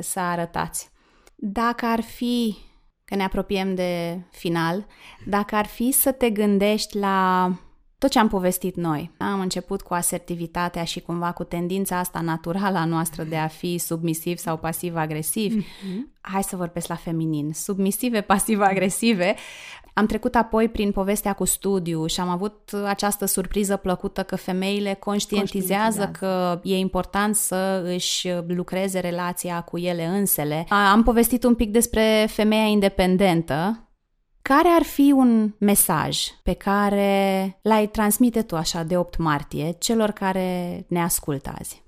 să 0.00 0.20
arătați. 0.20 0.90
Dacă 1.34 1.86
ar 1.86 2.00
fi 2.00 2.56
că 3.10 3.16
ne 3.16 3.24
apropiem 3.24 3.74
de 3.74 4.18
final, 4.30 4.86
dacă 5.26 5.54
ar 5.54 5.66
fi 5.66 5.92
să 5.92 6.12
te 6.12 6.30
gândești 6.30 6.98
la 6.98 7.50
tot 8.00 8.10
ce 8.10 8.18
am 8.18 8.28
povestit 8.28 8.76
noi. 8.76 9.10
Am 9.18 9.40
început 9.40 9.82
cu 9.82 9.94
asertivitatea 9.94 10.84
și 10.84 11.00
cumva 11.00 11.32
cu 11.32 11.44
tendința 11.44 11.98
asta 11.98 12.20
naturală 12.20 12.78
a 12.78 12.84
noastră 12.84 13.22
de 13.22 13.36
a 13.36 13.46
fi 13.46 13.78
submisiv 13.78 14.38
sau 14.38 14.56
pasiv-agresiv. 14.56 15.64
Mm-hmm. 15.64 16.18
Hai 16.20 16.42
să 16.42 16.56
vorbesc 16.56 16.86
la 16.86 16.94
feminin. 16.94 17.52
Submisive, 17.52 18.20
pasiv-agresive 18.20 19.36
am 19.94 20.06
trecut 20.06 20.34
apoi 20.34 20.68
prin 20.68 20.92
povestea 20.92 21.32
cu 21.32 21.44
studiu 21.44 22.06
și 22.06 22.20
am 22.20 22.28
avut 22.28 22.70
această 22.86 23.24
surpriză 23.24 23.76
plăcută 23.76 24.22
că 24.22 24.36
femeile 24.36 24.94
conștientizează 24.94 26.10
că 26.18 26.60
e 26.62 26.76
important 26.76 27.34
să 27.34 27.82
își 27.84 28.28
lucreze 28.46 28.98
relația 28.98 29.60
cu 29.60 29.78
ele 29.78 30.04
însele. 30.04 30.66
Am 30.68 31.02
povestit 31.02 31.44
un 31.44 31.54
pic 31.54 31.70
despre 31.70 32.26
femeia 32.28 32.66
independentă. 32.66 33.89
Care 34.42 34.68
ar 34.68 34.82
fi 34.82 35.12
un 35.12 35.52
mesaj 35.58 36.18
pe 36.42 36.52
care 36.52 37.58
l-ai 37.62 37.88
transmite 37.88 38.42
tu 38.42 38.56
așa 38.56 38.82
de 38.82 38.96
8 38.96 39.16
martie 39.16 39.76
celor 39.78 40.10
care 40.10 40.84
ne 40.88 41.02
ascultă 41.02 41.52
azi? 41.58 41.82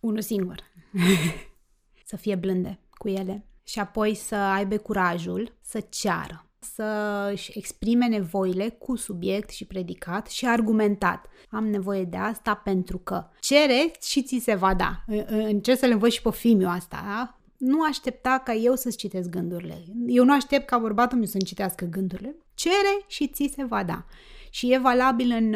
Unul 0.00 0.20
singur. 0.20 0.56
să 2.10 2.16
fie 2.16 2.34
blânde 2.34 2.80
cu 2.90 3.08
ele 3.08 3.46
și 3.62 3.78
apoi 3.78 4.14
să 4.14 4.34
aibă 4.34 4.76
curajul 4.76 5.58
să 5.60 5.80
ceară 5.80 6.46
să 6.74 7.28
își 7.32 7.50
exprime 7.54 8.06
nevoile 8.06 8.68
cu 8.68 8.96
subiect 8.96 9.50
și 9.50 9.64
predicat 9.64 10.26
și 10.26 10.46
argumentat. 10.46 11.26
Am 11.50 11.66
nevoie 11.66 12.04
de 12.04 12.16
asta 12.16 12.54
pentru 12.54 12.98
că 12.98 13.28
cere 13.40 13.90
și 14.02 14.22
ți 14.22 14.40
se 14.42 14.54
va 14.54 14.74
da. 14.74 15.04
Încerc 15.26 15.78
să 15.78 15.86
le 15.86 15.92
învăț 15.92 16.12
și 16.12 16.22
pe 16.22 16.30
fimiu 16.30 16.68
asta, 16.68 17.02
da? 17.06 17.38
Nu 17.58 17.82
aștepta 17.82 18.42
ca 18.44 18.54
eu 18.54 18.74
să-ți 18.74 18.96
citesc 18.96 19.28
gândurile. 19.28 19.84
Eu 20.06 20.24
nu 20.24 20.32
aștept 20.32 20.66
ca 20.66 20.78
bărbatul 20.78 21.18
meu 21.18 21.26
să-mi 21.26 21.44
citească 21.44 21.84
gândurile. 21.84 22.36
Cere 22.54 23.04
și 23.06 23.28
ți 23.28 23.52
se 23.54 23.64
va 23.64 23.84
da. 23.84 24.04
Și 24.50 24.72
e 24.72 24.78
valabil 24.78 25.30
în, 25.30 25.54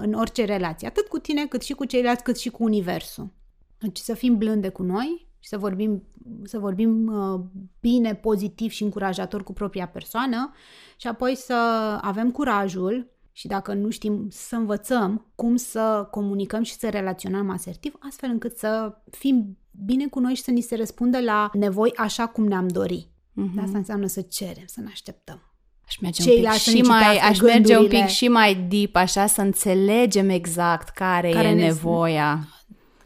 în 0.00 0.12
orice 0.12 0.44
relație, 0.44 0.86
atât 0.86 1.06
cu 1.06 1.18
tine, 1.18 1.46
cât 1.46 1.62
și 1.62 1.72
cu 1.72 1.84
ceilalți, 1.84 2.22
cât 2.22 2.38
și 2.38 2.50
cu 2.50 2.62
universul. 2.62 3.32
Deci 3.78 3.98
să 3.98 4.14
fim 4.14 4.36
blânde 4.36 4.68
cu 4.68 4.82
noi, 4.82 5.28
și 5.38 5.48
să 5.48 5.58
vorbim, 5.58 6.02
să 6.44 6.58
vorbim 6.58 7.06
uh, 7.06 7.40
bine, 7.80 8.14
pozitiv 8.14 8.70
și 8.70 8.82
încurajator 8.82 9.42
cu 9.42 9.52
propria 9.52 9.88
persoană 9.88 10.52
și 10.96 11.06
apoi 11.06 11.34
să 11.36 11.54
avem 12.00 12.30
curajul 12.30 13.10
și 13.38 13.46
dacă 13.46 13.72
nu 13.72 13.90
știm 13.90 14.26
să 14.30 14.56
învățăm 14.56 15.26
cum 15.34 15.56
să 15.56 16.08
comunicăm 16.10 16.62
și 16.62 16.72
să 16.72 16.88
relaționăm 16.88 17.50
asertiv, 17.50 17.94
astfel 18.08 18.30
încât 18.30 18.56
să 18.56 18.94
fim 19.10 19.58
bine 19.84 20.06
cu 20.06 20.18
noi 20.20 20.34
și 20.34 20.42
să 20.42 20.50
ni 20.50 20.60
se 20.60 20.76
răspundă 20.76 21.20
la 21.20 21.50
nevoi 21.52 21.92
așa 21.96 22.26
cum 22.26 22.46
ne-am 22.46 22.68
dori. 22.68 23.08
Mm-hmm. 23.10 23.62
Asta 23.62 23.78
înseamnă 23.78 24.06
să 24.06 24.20
cerem, 24.20 24.62
să 24.66 24.80
ne 24.80 24.88
așteptăm. 24.90 25.52
Aș 25.86 25.96
merge, 25.96 26.30
un 26.30 26.40
pic 26.40 26.50
și 26.52 26.80
mai, 26.80 27.18
aș 27.18 27.40
merge 27.40 27.78
un 27.78 27.88
pic 27.88 28.06
și 28.06 28.28
mai 28.28 28.54
deep, 28.54 28.96
așa, 28.96 29.26
să 29.26 29.40
înțelegem 29.40 30.28
exact 30.28 30.88
care, 30.88 31.30
care 31.30 31.48
e 31.48 31.54
nevoia. 31.54 32.48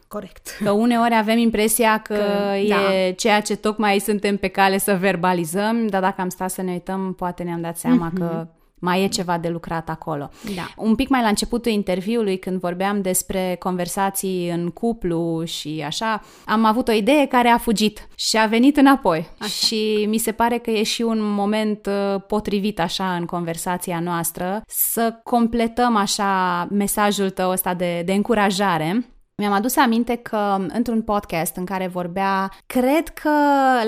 Corect. 0.07 0.57
Că 0.63 0.71
uneori 0.71 1.15
avem 1.15 1.37
impresia 1.37 1.97
că, 1.97 2.13
că 2.13 2.55
e 2.55 2.67
da. 2.67 3.11
ceea 3.15 3.41
ce 3.41 3.55
tocmai 3.55 3.99
suntem 3.99 4.37
pe 4.37 4.47
cale 4.47 4.77
să 4.77 4.97
verbalizăm, 4.99 5.87
dar 5.87 6.01
dacă 6.01 6.21
am 6.21 6.29
stat 6.29 6.51
să 6.51 6.61
ne 6.61 6.71
uităm, 6.71 7.13
poate 7.13 7.43
ne-am 7.43 7.61
dat 7.61 7.77
seama 7.77 8.11
mm-hmm. 8.11 8.17
că 8.17 8.47
mai 8.83 9.03
e 9.03 9.07
ceva 9.07 9.37
de 9.37 9.47
lucrat 9.47 9.89
acolo. 9.89 10.29
Da. 10.55 10.69
Un 10.77 10.95
pic 10.95 11.09
mai 11.09 11.21
la 11.21 11.27
începutul 11.27 11.71
interviului, 11.71 12.39
când 12.39 12.59
vorbeam 12.59 13.01
despre 13.01 13.55
conversații 13.59 14.49
în 14.49 14.69
cuplu 14.69 15.43
și 15.45 15.83
așa, 15.85 16.21
am 16.45 16.65
avut 16.65 16.87
o 16.87 16.91
idee 16.91 17.25
care 17.25 17.47
a 17.47 17.57
fugit 17.57 18.07
și 18.15 18.37
a 18.37 18.45
venit 18.45 18.77
înapoi. 18.77 19.29
Așa. 19.37 19.49
Și 19.49 20.05
mi 20.09 20.17
se 20.17 20.31
pare 20.31 20.57
că 20.57 20.69
e 20.69 20.83
și 20.83 21.01
un 21.01 21.19
moment 21.21 21.85
uh, 21.85 22.21
potrivit 22.27 22.79
așa 22.79 23.15
în 23.15 23.25
conversația 23.25 23.99
noastră 23.99 24.61
să 24.67 25.19
completăm 25.23 25.95
așa 25.95 26.67
mesajul 26.71 27.29
tău 27.29 27.51
ăsta 27.51 27.73
de, 27.73 28.01
de 28.05 28.13
încurajare 28.13 29.07
mi-am 29.35 29.53
adus 29.53 29.75
aminte 29.75 30.15
că 30.15 30.57
într-un 30.67 31.01
podcast 31.01 31.55
în 31.55 31.65
care 31.65 31.87
vorbea, 31.87 32.51
cred 32.65 33.07
că 33.07 33.29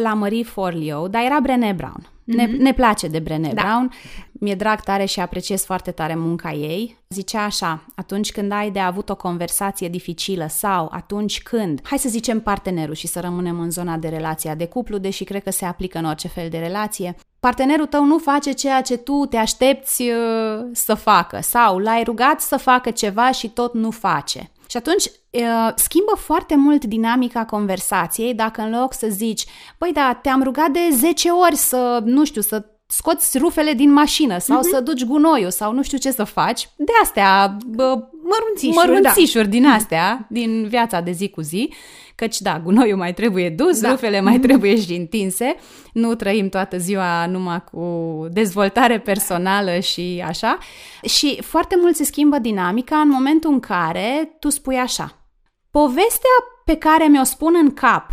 la 0.01 0.13
Marie 0.13 0.43
Forleo, 0.43 1.07
dar 1.07 1.23
era 1.23 1.39
Brené 1.39 1.73
Brown. 1.75 2.14
Mm-hmm. 2.25 2.35
Ne, 2.35 2.45
mhm. 2.45 2.61
ne 2.61 2.73
place 2.73 3.07
de 3.07 3.19
Brené 3.19 3.53
da. 3.53 3.61
Brown, 3.61 3.91
mi-e 4.31 4.55
drag 4.55 4.81
tare 4.81 5.05
și 5.05 5.19
apreciez 5.19 5.63
foarte 5.63 5.91
tare 5.91 6.15
munca 6.15 6.51
ei. 6.51 6.97
Zicea 7.09 7.43
așa, 7.43 7.85
atunci 7.95 8.31
când 8.31 8.51
ai 8.51 8.71
de 8.71 8.79
avut 8.79 9.09
o 9.09 9.15
conversație 9.15 9.89
dificilă 9.89 10.45
sau 10.49 10.89
atunci 10.91 11.41
când, 11.41 11.79
hai 11.83 11.97
să 11.97 12.09
zicem 12.09 12.39
partenerul 12.41 12.93
și 12.93 13.07
să 13.07 13.19
rămânem 13.19 13.59
în 13.59 13.71
zona 13.71 13.97
de 13.97 14.07
relația 14.07 14.55
de 14.55 14.65
cuplu, 14.65 14.97
deși 14.97 15.23
cred 15.23 15.43
că 15.43 15.51
se 15.51 15.65
aplică 15.65 15.97
în 15.97 16.05
orice 16.05 16.27
fel 16.27 16.49
de 16.49 16.57
relație, 16.57 17.15
partenerul 17.39 17.85
tău 17.85 18.05
nu 18.05 18.17
face 18.17 18.51
ceea 18.51 18.81
ce 18.81 18.97
tu 18.97 19.25
te 19.29 19.37
aștepți 19.37 20.01
uh, 20.01 20.65
să 20.71 20.93
facă 20.93 21.39
sau 21.41 21.77
l-ai 21.77 22.03
rugat 22.03 22.41
să 22.41 22.57
facă 22.57 22.91
ceva 22.91 23.31
și 23.31 23.49
tot 23.49 23.73
nu 23.73 23.91
face. 23.91 24.49
Și 24.67 24.77
atunci 24.77 25.03
uh, 25.05 25.71
schimbă 25.75 26.15
foarte 26.17 26.55
mult 26.55 26.85
dinamica 26.85 27.45
conversației 27.45 28.33
dacă 28.33 28.61
în 28.61 28.79
loc 28.79 28.93
să 28.93 29.07
zici, 29.09 29.45
băi 29.77 29.91
da, 29.93 30.19
te-am 30.21 30.43
rugat 30.43 30.69
de 30.69 30.79
10 30.91 31.29
ori 31.29 31.55
să, 31.55 32.01
nu 32.03 32.25
știu, 32.25 32.41
să 32.41 32.65
scoți 32.87 33.37
rufele 33.37 33.73
din 33.73 33.91
mașină 33.91 34.37
sau 34.37 34.59
uh-huh. 34.59 34.71
să 34.71 34.79
duci 34.79 35.05
gunoiul 35.05 35.51
sau 35.51 35.73
nu 35.73 35.83
știu 35.83 35.97
ce 35.97 36.11
să 36.11 36.23
faci, 36.23 36.69
de 36.75 36.91
astea, 37.01 37.57
bă, 37.65 38.07
mărunțișuri, 38.23 38.87
mărunțișuri 38.87 39.43
da. 39.43 39.49
din 39.49 39.65
astea, 39.65 40.25
din 40.29 40.67
viața 40.67 41.01
de 41.01 41.11
zi 41.11 41.29
cu 41.29 41.41
zi, 41.41 41.73
căci 42.15 42.39
da, 42.39 42.59
gunoiul 42.59 42.97
mai 42.97 43.13
trebuie 43.13 43.49
dus, 43.49 43.81
da. 43.81 43.89
rufele 43.89 44.19
mai 44.19 44.39
trebuie 44.39 44.79
și 44.79 44.93
întinse, 44.93 45.55
nu 45.93 46.15
trăim 46.15 46.49
toată 46.49 46.77
ziua 46.77 47.25
numai 47.25 47.63
cu 47.63 47.83
dezvoltare 48.31 48.99
personală 48.99 49.79
și 49.79 50.23
așa. 50.25 50.57
Și 51.03 51.41
foarte 51.41 51.75
mult 51.81 51.95
se 51.95 52.03
schimbă 52.03 52.37
dinamica 52.37 52.97
în 52.97 53.09
momentul 53.09 53.51
în 53.51 53.59
care 53.59 54.35
tu 54.39 54.49
spui 54.49 54.75
așa, 54.75 55.29
povestea 55.71 56.35
pe 56.65 56.75
care 56.75 57.07
mi-o 57.07 57.23
spun 57.23 57.53
în 57.61 57.73
cap 57.73 58.09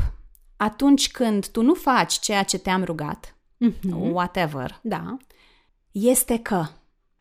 atunci 0.56 1.10
când 1.10 1.46
tu 1.46 1.62
nu 1.62 1.74
faci 1.74 2.12
ceea 2.12 2.42
ce 2.42 2.58
te-am 2.58 2.84
rugat, 2.84 3.36
mm-hmm. 3.64 4.10
whatever, 4.12 4.78
da. 4.82 5.16
este 5.90 6.38
că 6.38 6.64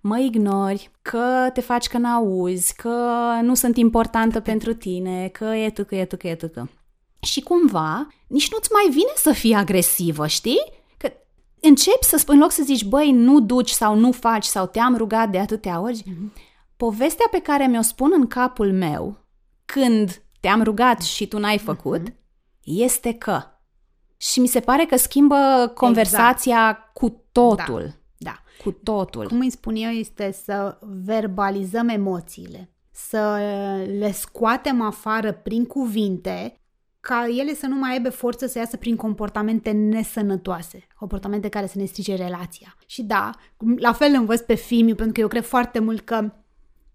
mă 0.01 0.19
ignori, 0.19 0.91
că 1.01 1.49
te 1.53 1.61
faci 1.61 1.87
că 1.87 1.97
n-auzi, 1.97 2.75
că 2.75 3.19
nu 3.41 3.53
sunt 3.53 3.77
importantă 3.77 4.39
pentru 4.39 4.73
tine, 4.73 5.27
că 5.27 5.45
e 5.45 5.69
tâcă, 5.69 5.95
e 5.95 6.05
tâcă, 6.05 6.27
e 6.27 6.35
tâcă. 6.35 6.69
Și 7.19 7.41
cumva, 7.41 8.07
nici 8.27 8.51
nu-ți 8.51 8.71
mai 8.71 8.89
vine 8.89 9.11
să 9.15 9.31
fii 9.31 9.53
agresivă, 9.53 10.27
știi? 10.27 10.61
Că 10.97 11.11
începi 11.59 12.05
să 12.05 12.17
spui, 12.17 12.35
în 12.35 12.41
loc 12.41 12.51
să 12.51 12.63
zici, 12.63 12.85
băi, 12.85 13.11
nu 13.11 13.39
duci 13.39 13.69
sau 13.69 13.95
nu 13.95 14.11
faci 14.11 14.45
sau 14.45 14.67
te-am 14.67 14.95
rugat 14.95 15.29
de 15.29 15.39
atâtea 15.39 15.79
ori, 15.79 16.03
mm-hmm. 16.03 16.41
povestea 16.77 17.25
pe 17.31 17.39
care 17.39 17.67
mi-o 17.67 17.81
spun 17.81 18.11
în 18.15 18.27
capul 18.27 18.73
meu 18.73 19.17
când 19.65 20.21
te-am 20.39 20.63
rugat 20.63 21.01
și 21.01 21.27
tu 21.27 21.39
n-ai 21.39 21.57
făcut, 21.57 22.09
mm-hmm. 22.09 22.15
este 22.63 23.13
că. 23.13 23.41
Și 24.17 24.39
mi 24.39 24.47
se 24.47 24.59
pare 24.59 24.85
că 24.85 24.95
schimbă 24.95 25.71
conversația 25.75 26.69
exact. 26.69 26.93
cu 26.93 27.23
totul. 27.31 27.81
Da. 27.81 28.00
Da. 28.63 28.71
Cu 28.71 28.71
totul. 28.71 29.27
Cum 29.27 29.39
îi 29.39 29.51
spun 29.51 29.75
eu, 29.75 29.89
este 29.89 30.31
să 30.31 30.77
verbalizăm 31.03 31.87
emoțiile. 31.87 32.69
să 32.91 33.39
le 33.97 34.11
scoatem 34.11 34.81
afară 34.81 35.31
prin 35.31 35.65
cuvinte, 35.65 36.61
ca 36.99 37.27
ele 37.39 37.53
să 37.53 37.67
nu 37.67 37.75
mai 37.75 37.91
aibă 37.91 38.09
forță 38.09 38.47
să 38.47 38.57
iasă 38.57 38.77
prin 38.77 38.95
comportamente 38.95 39.71
nesănătoase, 39.71 40.87
comportamente 40.95 41.49
care 41.49 41.67
să 41.67 41.77
ne 41.77 41.85
strice 41.85 42.15
relația. 42.15 42.75
Și 42.85 43.03
da, 43.03 43.29
la 43.77 43.93
fel 43.93 44.13
învăț 44.13 44.39
pe 44.39 44.55
Fimiu, 44.55 44.95
pentru 44.95 45.13
că 45.13 45.19
eu 45.19 45.27
cred 45.27 45.43
foarte 45.43 45.79
mult 45.79 46.01
că 46.01 46.33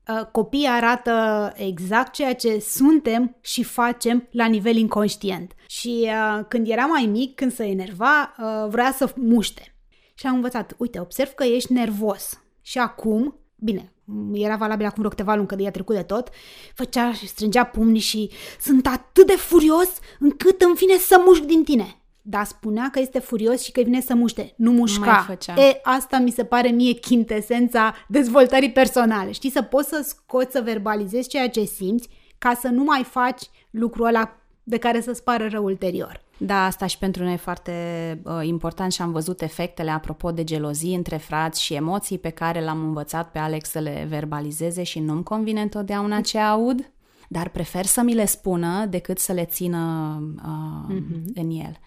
uh, 0.09 0.27
copiii 0.33 0.69
arată 0.69 1.53
exact 1.57 2.13
ceea 2.13 2.35
ce 2.35 2.59
suntem 2.61 3.37
și 3.41 3.63
facem 3.63 4.29
la 4.31 4.47
nivel 4.47 4.77
inconștient. 4.77 5.53
Și 5.67 6.09
uh, 6.09 6.45
când 6.49 6.69
era 6.69 6.85
mai 6.85 7.07
mic, 7.07 7.35
când 7.35 7.53
se 7.53 7.65
enerva, 7.65 8.35
uh, 8.39 8.69
vrea 8.69 8.93
să 8.93 9.13
muște. 9.17 9.76
Și 10.19 10.27
am 10.27 10.35
învățat, 10.35 10.75
uite, 10.77 11.01
observ 11.01 11.31
că 11.31 11.45
ești 11.45 11.73
nervos. 11.73 12.41
Și 12.63 12.79
acum, 12.79 13.39
bine, 13.57 13.93
era 14.33 14.57
valabil 14.57 14.87
acum 14.87 14.99
vreo 14.99 15.11
câteva 15.11 15.35
luni, 15.35 15.47
că 15.47 15.55
de 15.55 15.63
ea 15.63 15.71
trecut 15.71 15.95
de 15.95 16.03
tot, 16.03 16.29
făcea 16.75 17.13
și 17.13 17.27
strângea 17.27 17.65
pumnii 17.65 18.01
și 18.01 18.31
sunt 18.61 18.87
atât 18.87 19.27
de 19.27 19.37
furios 19.37 19.89
încât 20.19 20.63
îmi 20.63 20.75
vine 20.75 20.97
să 20.97 21.23
mușc 21.25 21.43
din 21.43 21.65
tine. 21.65 22.01
Dar 22.23 22.45
spunea 22.45 22.89
că 22.93 23.01
este 23.01 23.19
furios 23.19 23.63
și 23.63 23.73
că 23.73 23.81
vine 23.81 24.01
să 24.01 24.15
muște, 24.15 24.55
nu 24.57 24.71
mușca. 24.71 25.25
E, 25.57 25.81
asta 25.83 26.19
mi 26.19 26.31
se 26.31 26.45
pare 26.45 26.69
mie 26.69 26.93
chintesența 26.93 27.95
dezvoltării 28.09 28.73
personale. 28.73 29.33
Știi, 29.33 29.51
să 29.51 29.63
poți 29.63 29.89
să 29.89 30.05
scoți, 30.07 30.53
să 30.53 30.61
verbalizezi 30.61 31.29
ceea 31.29 31.49
ce 31.49 31.65
simți 31.65 32.09
ca 32.39 32.55
să 32.55 32.69
nu 32.69 32.85
mai 32.85 33.05
faci 33.05 33.43
lucrul 33.71 34.07
ăla 34.07 34.37
de 34.63 34.79
care 34.79 35.01
să-ți 35.01 35.23
pară 35.23 35.49
rău 35.51 35.65
ulterior. 35.65 36.25
Da, 36.39 36.65
asta 36.65 36.87
și 36.87 36.99
pentru 36.99 37.23
noi 37.23 37.33
e 37.33 37.37
foarte 37.37 37.73
uh, 38.25 38.41
important 38.43 38.93
și 38.93 39.03
am 39.03 39.13
văzut 39.13 39.43
efectele 39.43 39.91
apropo 39.91 40.31
de 40.31 40.45
gelozii 40.45 40.95
între 40.95 41.17
frați 41.17 41.63
și 41.63 41.75
emoții 41.75 42.19
pe 42.19 42.31
care 42.31 42.65
l-am 42.65 42.81
învățat 42.81 43.31
pe 43.31 43.39
Alex 43.39 43.71
să 43.71 43.79
le 43.79 44.07
verbalizeze 44.09 44.83
și 44.83 45.01
nu-mi 45.01 45.23
convine 45.23 45.61
întotdeauna 45.61 46.21
ce 46.21 46.39
aud, 46.39 46.91
dar 47.29 47.49
prefer 47.49 47.85
să 47.85 48.03
mi 48.03 48.15
le 48.15 48.27
spună 48.27 48.87
decât 48.87 49.19
să 49.19 49.33
le 49.33 49.45
țină 49.45 50.23
uh, 50.37 50.95
mm-hmm. 50.95 51.35
în 51.35 51.51
el. 51.51 51.79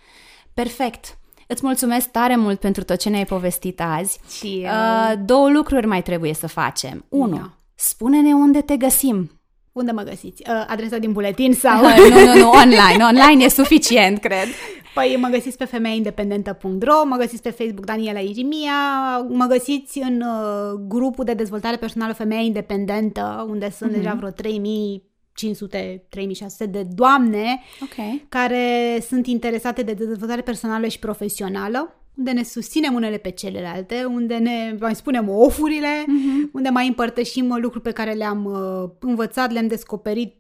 Perfect! 0.54 1.18
Îți 1.48 1.66
mulțumesc 1.66 2.08
tare 2.08 2.36
mult 2.36 2.60
pentru 2.60 2.84
tot 2.84 2.98
ce 2.98 3.10
ne-ai 3.10 3.26
povestit 3.26 3.82
azi. 3.82 4.20
Și 4.38 4.66
uh, 4.66 5.14
două 5.26 5.50
lucruri 5.50 5.86
mai 5.86 6.02
trebuie 6.02 6.34
să 6.34 6.48
facem. 6.48 7.06
Unu, 7.10 7.36
da. 7.36 7.54
spune-ne 7.76 8.34
unde 8.34 8.62
te 8.62 8.78
găsim. 8.78 9.39
Unde 9.80 9.92
mă 9.92 10.02
găsiți? 10.02 10.44
Uh, 10.48 10.66
adresa 10.68 10.98
din 10.98 11.12
buletin 11.12 11.54
sau... 11.54 11.82
nu, 11.82 12.08
nu, 12.10 12.40
nu, 12.40 12.50
online. 12.50 13.04
Online 13.04 13.44
e 13.44 13.50
suficient, 13.50 14.20
cred. 14.28 14.48
Păi 14.94 15.18
mă 15.20 15.28
găsiți 15.28 15.58
pe 15.58 15.66
femeiaindependentă.ro, 15.66 17.06
mă 17.06 17.16
găsiți 17.16 17.42
pe 17.42 17.50
Facebook 17.50 17.86
Daniela 17.86 18.20
Irimia, 18.20 19.18
mă 19.30 19.46
găsiți 19.46 20.00
în 20.00 20.22
uh, 20.22 20.80
grupul 20.88 21.26
de 21.26 21.34
dezvoltare 21.34 21.76
personală 21.76 22.14
Femeia 22.14 22.42
Independentă, 22.42 23.46
unde 23.50 23.70
sunt 23.70 23.92
mm-hmm. 23.92 23.96
deja 23.96 24.14
vreo 24.14 24.30
3500, 24.30 26.06
3600 26.10 26.66
de 26.66 26.88
doamne 26.96 27.62
okay. 27.84 28.26
care 28.30 28.98
sunt 29.08 29.28
interesate 29.28 29.82
de 29.82 29.94
dezvoltare 29.94 30.42
personală 30.42 30.88
și 30.88 31.00
profesională 31.00 31.99
unde 32.20 32.32
ne 32.32 32.44
susținem 32.44 32.94
unele 32.94 33.18
pe 33.18 33.30
celelalte, 33.30 34.04
unde 34.04 34.38
ne 34.38 34.76
mai 34.80 34.96
spunem 34.96 35.30
ofurile, 35.30 36.04
uh-huh. 36.04 36.52
unde 36.52 36.70
mai 36.70 36.88
împărtășim 36.88 37.58
lucruri 37.62 37.84
pe 37.84 37.92
care 37.92 38.14
le-am 38.14 38.46
uh, 38.46 38.90
învățat, 39.00 39.52
le-am 39.52 39.68
descoperit, 39.68 40.36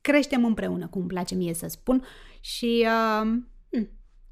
creștem 0.00 0.44
împreună, 0.44 0.86
cum 0.86 1.00
îmi 1.00 1.10
place 1.10 1.34
mie 1.34 1.54
să 1.54 1.66
spun 1.68 2.04
și 2.40 2.86
uh, 2.86 3.28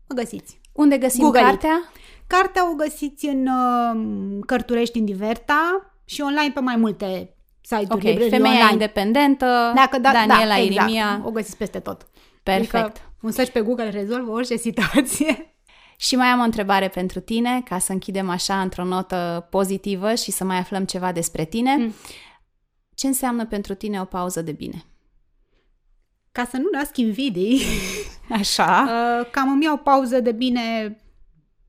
mă 0.09 0.15
găsiți. 0.15 0.61
Unde 0.73 0.99
găsim 0.99 1.23
Google 1.23 1.41
cartea? 1.41 1.93
Cartea 2.27 2.71
o 2.71 2.75
găsiți 2.75 3.27
în 3.27 3.47
uh, 3.47 4.45
Cărturești 4.47 4.99
în 4.99 5.05
Diverta 5.05 5.95
și 6.05 6.21
online 6.21 6.51
pe 6.55 6.61
mai 6.61 6.77
multe 6.77 7.37
site-uri. 7.61 8.11
Ok, 8.11 8.29
Femeia 8.29 8.53
online. 8.53 8.73
independentă, 8.73 9.73
Dacă, 9.75 9.99
da, 9.99 10.13
Daniela 10.13 10.55
da, 10.55 10.59
exact. 10.59 10.89
Irimia. 10.89 11.23
O 11.25 11.31
găsiți 11.31 11.57
peste 11.57 11.79
tot. 11.79 12.07
Perfect. 12.43 12.75
Adică 12.75 13.01
un 13.21 13.31
search 13.31 13.53
pe 13.53 13.61
Google 13.61 13.91
rezolvă 13.91 14.31
orice 14.31 14.57
situație. 14.57 15.56
Și 15.97 16.17
mai 16.17 16.27
am 16.27 16.41
o 16.41 16.43
întrebare 16.43 16.89
pentru 16.89 17.21
tine, 17.21 17.63
ca 17.63 17.79
să 17.79 17.93
închidem 17.93 18.29
așa 18.29 18.61
într-o 18.61 18.85
notă 18.85 19.47
pozitivă 19.51 20.15
și 20.15 20.31
să 20.31 20.45
mai 20.45 20.57
aflăm 20.57 20.85
ceva 20.85 21.13
despre 21.13 21.45
tine. 21.45 21.77
Mm. 21.77 21.95
Ce 22.95 23.07
înseamnă 23.07 23.47
pentru 23.47 23.75
tine 23.75 24.01
o 24.01 24.05
pauză 24.05 24.43
de 24.43 24.53
bine? 24.53 24.85
Ca 26.33 26.45
să 26.45 26.57
nu 26.57 26.69
nasc 26.73 26.97
invidii, 26.97 27.61
așa, 28.41 28.89
uh, 28.89 29.31
cam 29.31 29.51
îmi 29.51 29.65
iau 29.65 29.77
pauză 29.77 30.21
de 30.21 30.33
bine 30.33 30.97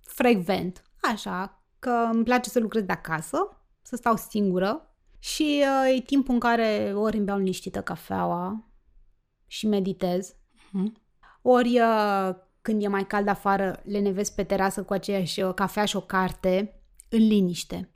frecvent. 0.01 0.83
Așa, 1.01 1.63
că 1.79 2.09
îmi 2.11 2.23
place 2.23 2.49
să 2.49 2.59
lucrez 2.59 2.83
de 2.83 2.91
acasă, 2.91 3.37
să 3.81 3.95
stau 3.95 4.15
singură 4.15 4.95
și 5.19 5.63
uh, 5.63 5.97
e 5.97 6.01
timpul 6.01 6.33
în 6.33 6.39
care 6.39 6.93
ori 6.95 7.17
îmi 7.17 7.25
beau 7.25 7.37
liniștită 7.37 7.81
cafeaua 7.81 8.67
și 9.47 9.67
meditez, 9.67 10.35
mm. 10.71 10.93
ori 11.41 11.79
uh, 11.79 12.35
când 12.67 12.83
e 12.83 12.87
mai 12.87 13.07
cald 13.07 13.27
afară, 13.27 13.81
le 13.83 13.99
nevesc 13.99 14.35
pe 14.35 14.43
terasă 14.43 14.83
cu 14.83 14.93
aceeași 14.93 15.41
uh, 15.41 15.53
cafea 15.53 15.85
și 15.85 15.95
o 15.95 15.99
carte, 15.99 16.81
în 17.09 17.27
liniște. 17.27 17.89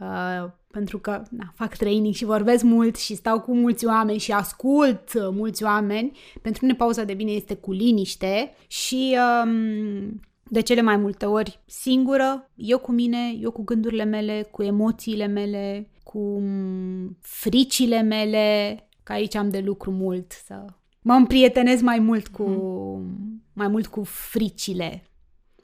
Uh, 0.00 0.50
pentru 0.70 0.98
că 0.98 1.22
na, 1.30 1.52
fac 1.54 1.76
training 1.76 2.14
și 2.14 2.24
vorbesc 2.24 2.64
mult 2.64 2.96
și 2.96 3.14
stau 3.14 3.40
cu 3.40 3.54
mulți 3.54 3.86
oameni 3.86 4.18
și 4.18 4.32
ascult 4.32 5.12
uh, 5.14 5.28
mulți 5.30 5.64
oameni. 5.64 6.18
Pentru 6.42 6.64
mine 6.64 6.76
pauza 6.76 7.04
de 7.04 7.14
bine 7.14 7.30
este 7.30 7.54
cu 7.54 7.72
liniște 7.72 8.54
și 8.66 9.16
um, 9.44 10.20
de 10.42 10.60
cele 10.60 10.80
mai 10.80 10.96
multe 10.96 11.26
ori 11.26 11.60
singură, 11.66 12.50
eu 12.54 12.78
cu 12.78 12.92
mine, 12.92 13.36
eu 13.40 13.50
cu 13.50 13.62
gândurile 13.62 14.04
mele, 14.04 14.48
cu 14.50 14.62
emoțiile 14.62 15.26
mele, 15.26 15.90
cu 16.02 16.18
mm, 16.40 17.16
fricile 17.20 18.00
mele, 18.02 18.78
că 19.02 19.12
aici 19.12 19.34
am 19.34 19.50
de 19.50 19.58
lucru 19.58 19.90
mult 19.90 20.32
să 20.32 20.64
mă 21.02 21.12
împrietenez 21.12 21.80
mai 21.80 21.98
mult 21.98 22.28
cu 22.28 22.48
mm. 22.48 23.42
mai 23.52 23.68
mult 23.68 23.86
cu 23.86 24.02
fricile. 24.04 25.04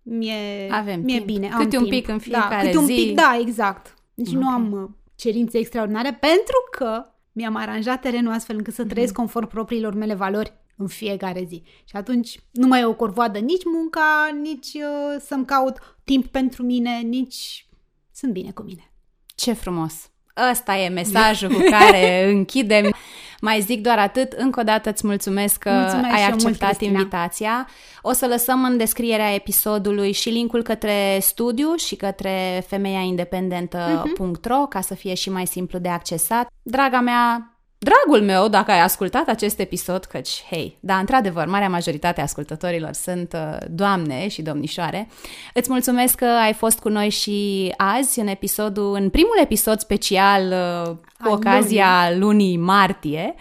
Mie, 0.02 0.70
Avem 0.70 1.00
mie 1.00 1.14
timp. 1.14 1.26
bine, 1.26 1.50
am 1.52 1.62
câte 1.62 1.78
un 1.78 1.86
pic 1.86 2.08
în 2.08 2.16
da, 2.16 2.22
fiecare 2.22 2.64
da, 2.64 2.70
zi. 2.70 2.76
un 2.76 2.86
pic, 2.86 3.14
da, 3.14 3.36
exact. 3.40 3.94
Deci 4.14 4.28
okay. 4.28 4.40
nu 4.40 4.48
am 4.48 4.72
uh, 4.72 4.90
cerințe 5.14 5.58
extraordinare 5.58 6.18
pentru 6.20 6.56
că 6.70 7.04
mi-am 7.32 7.56
aranjat 7.56 8.00
terenul 8.00 8.32
astfel 8.32 8.56
încât 8.56 8.74
să 8.74 8.84
mm-hmm. 8.84 8.88
trăiesc 8.88 9.12
conform 9.12 9.48
propriilor 9.48 9.94
mele 9.94 10.14
valori 10.14 10.52
în 10.76 10.86
fiecare 10.86 11.44
zi. 11.48 11.62
Și 11.84 11.96
atunci 11.96 12.40
nu 12.50 12.66
mai 12.66 12.80
e 12.80 12.84
o 12.84 12.94
corvoadă 12.94 13.38
nici 13.38 13.64
munca, 13.64 14.38
nici 14.42 14.72
uh, 14.74 15.20
să-mi 15.20 15.44
caut 15.44 15.98
timp 16.04 16.26
pentru 16.26 16.62
mine, 16.62 16.98
nici 16.98 17.68
sunt 18.12 18.32
bine 18.32 18.50
cu 18.50 18.62
mine. 18.62 18.92
Ce 19.34 19.52
frumos! 19.52 20.10
Ăsta 20.50 20.76
e 20.76 20.88
mesajul 20.88 21.48
cu 21.48 21.60
care 21.78 22.30
închidem. 22.30 22.94
Mai 23.46 23.60
zic 23.60 23.82
doar 23.82 23.98
atât, 23.98 24.32
încă 24.32 24.60
o 24.60 24.62
dată 24.62 24.90
îți 24.90 25.06
mulțumesc 25.06 25.58
că 25.58 25.70
mulțumesc 25.70 26.14
ai 26.14 26.24
acceptat 26.24 26.80
mult, 26.80 26.92
invitația. 26.92 27.68
O 28.02 28.12
să 28.12 28.26
lăsăm 28.26 28.64
în 28.64 28.76
descrierea 28.76 29.34
episodului 29.34 30.12
și 30.12 30.28
linkul 30.28 30.62
către 30.62 31.18
studiu 31.20 31.74
și 31.74 31.96
către 31.96 32.64
femeiaindependentă.ro 32.66 34.64
uh-huh. 34.66 34.68
ca 34.68 34.80
să 34.80 34.94
fie 34.94 35.14
și 35.14 35.30
mai 35.30 35.46
simplu 35.46 35.78
de 35.78 35.88
accesat. 35.88 36.46
Draga 36.62 37.00
mea, 37.00 37.55
Dragul 37.86 38.26
meu, 38.26 38.48
dacă 38.48 38.70
ai 38.70 38.80
ascultat 38.80 39.28
acest 39.28 39.58
episod, 39.58 40.04
căci, 40.04 40.44
hei, 40.50 40.78
da, 40.80 40.96
într-adevăr, 40.96 41.46
marea 41.46 41.68
majoritate 41.68 42.20
a 42.20 42.22
ascultătorilor 42.22 42.92
sunt 42.92 43.32
uh, 43.32 43.56
doamne 43.70 44.28
și 44.28 44.42
domnișoare, 44.42 45.08
îți 45.54 45.70
mulțumesc 45.70 46.14
că 46.14 46.24
ai 46.24 46.52
fost 46.52 46.78
cu 46.78 46.88
noi 46.88 47.08
și 47.08 47.72
azi 47.76 48.20
în 48.20 48.26
episodul, 48.26 48.94
în 48.94 49.10
primul 49.10 49.38
episod 49.42 49.78
special 49.78 50.42
uh, 50.42 50.96
cu 51.22 51.32
ocazia 51.32 52.08
lunii. 52.08 52.20
lunii 52.20 52.56
martie. 52.56 53.34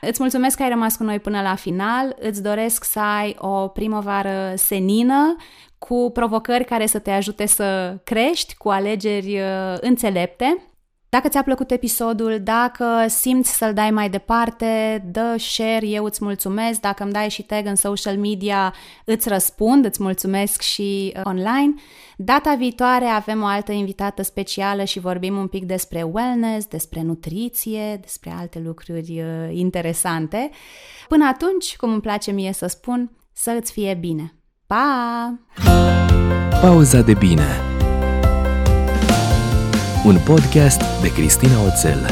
Îți 0.00 0.20
mulțumesc 0.20 0.56
că 0.56 0.62
ai 0.62 0.68
rămas 0.68 0.96
cu 0.96 1.02
noi 1.02 1.18
până 1.18 1.42
la 1.42 1.54
final, 1.54 2.16
îți 2.20 2.42
doresc 2.42 2.84
să 2.84 3.00
ai 3.00 3.36
o 3.38 3.68
primăvară 3.68 4.52
senină, 4.56 5.36
cu 5.78 6.10
provocări 6.12 6.64
care 6.64 6.86
să 6.86 6.98
te 6.98 7.10
ajute 7.10 7.46
să 7.46 7.96
crești, 8.04 8.54
cu 8.56 8.68
alegeri 8.68 9.38
uh, 9.38 9.76
înțelepte 9.80 10.67
dacă 11.10 11.28
ți-a 11.28 11.42
plăcut 11.42 11.70
episodul, 11.70 12.40
dacă 12.42 12.84
simți 13.06 13.56
să-l 13.56 13.74
dai 13.74 13.90
mai 13.90 14.10
departe, 14.10 15.02
dă 15.10 15.34
share, 15.38 15.86
eu 15.86 16.04
îți 16.04 16.24
mulțumesc. 16.24 16.80
Dacă 16.80 17.02
îmi 17.02 17.12
dai 17.12 17.28
și 17.28 17.42
tag 17.42 17.66
în 17.66 17.74
social 17.74 18.16
media, 18.16 18.74
îți 19.04 19.28
răspund, 19.28 19.84
îți 19.84 20.02
mulțumesc 20.02 20.60
și 20.60 21.12
uh, 21.16 21.20
online. 21.24 21.74
Data 22.16 22.54
viitoare 22.54 23.04
avem 23.04 23.42
o 23.42 23.46
altă 23.46 23.72
invitată 23.72 24.22
specială 24.22 24.84
și 24.84 25.00
vorbim 25.00 25.36
un 25.36 25.46
pic 25.46 25.64
despre 25.64 26.02
wellness, 26.02 26.66
despre 26.66 27.02
nutriție, 27.02 27.98
despre 28.00 28.34
alte 28.38 28.62
lucruri 28.64 29.20
uh, 29.20 29.56
interesante. 29.56 30.50
Până 31.08 31.26
atunci, 31.26 31.76
cum 31.76 31.92
îmi 31.92 32.00
place 32.00 32.30
mie 32.30 32.52
să 32.52 32.66
spun, 32.66 33.10
să 33.32 33.56
îți 33.60 33.72
fie 33.72 33.94
bine. 34.00 34.34
Pa! 34.66 35.38
Pauza 36.60 37.00
de 37.00 37.14
bine 37.14 37.77
un 40.04 40.18
podcast 40.24 40.82
de 41.02 41.12
Cristina 41.12 41.62
Oțel. 41.66 42.06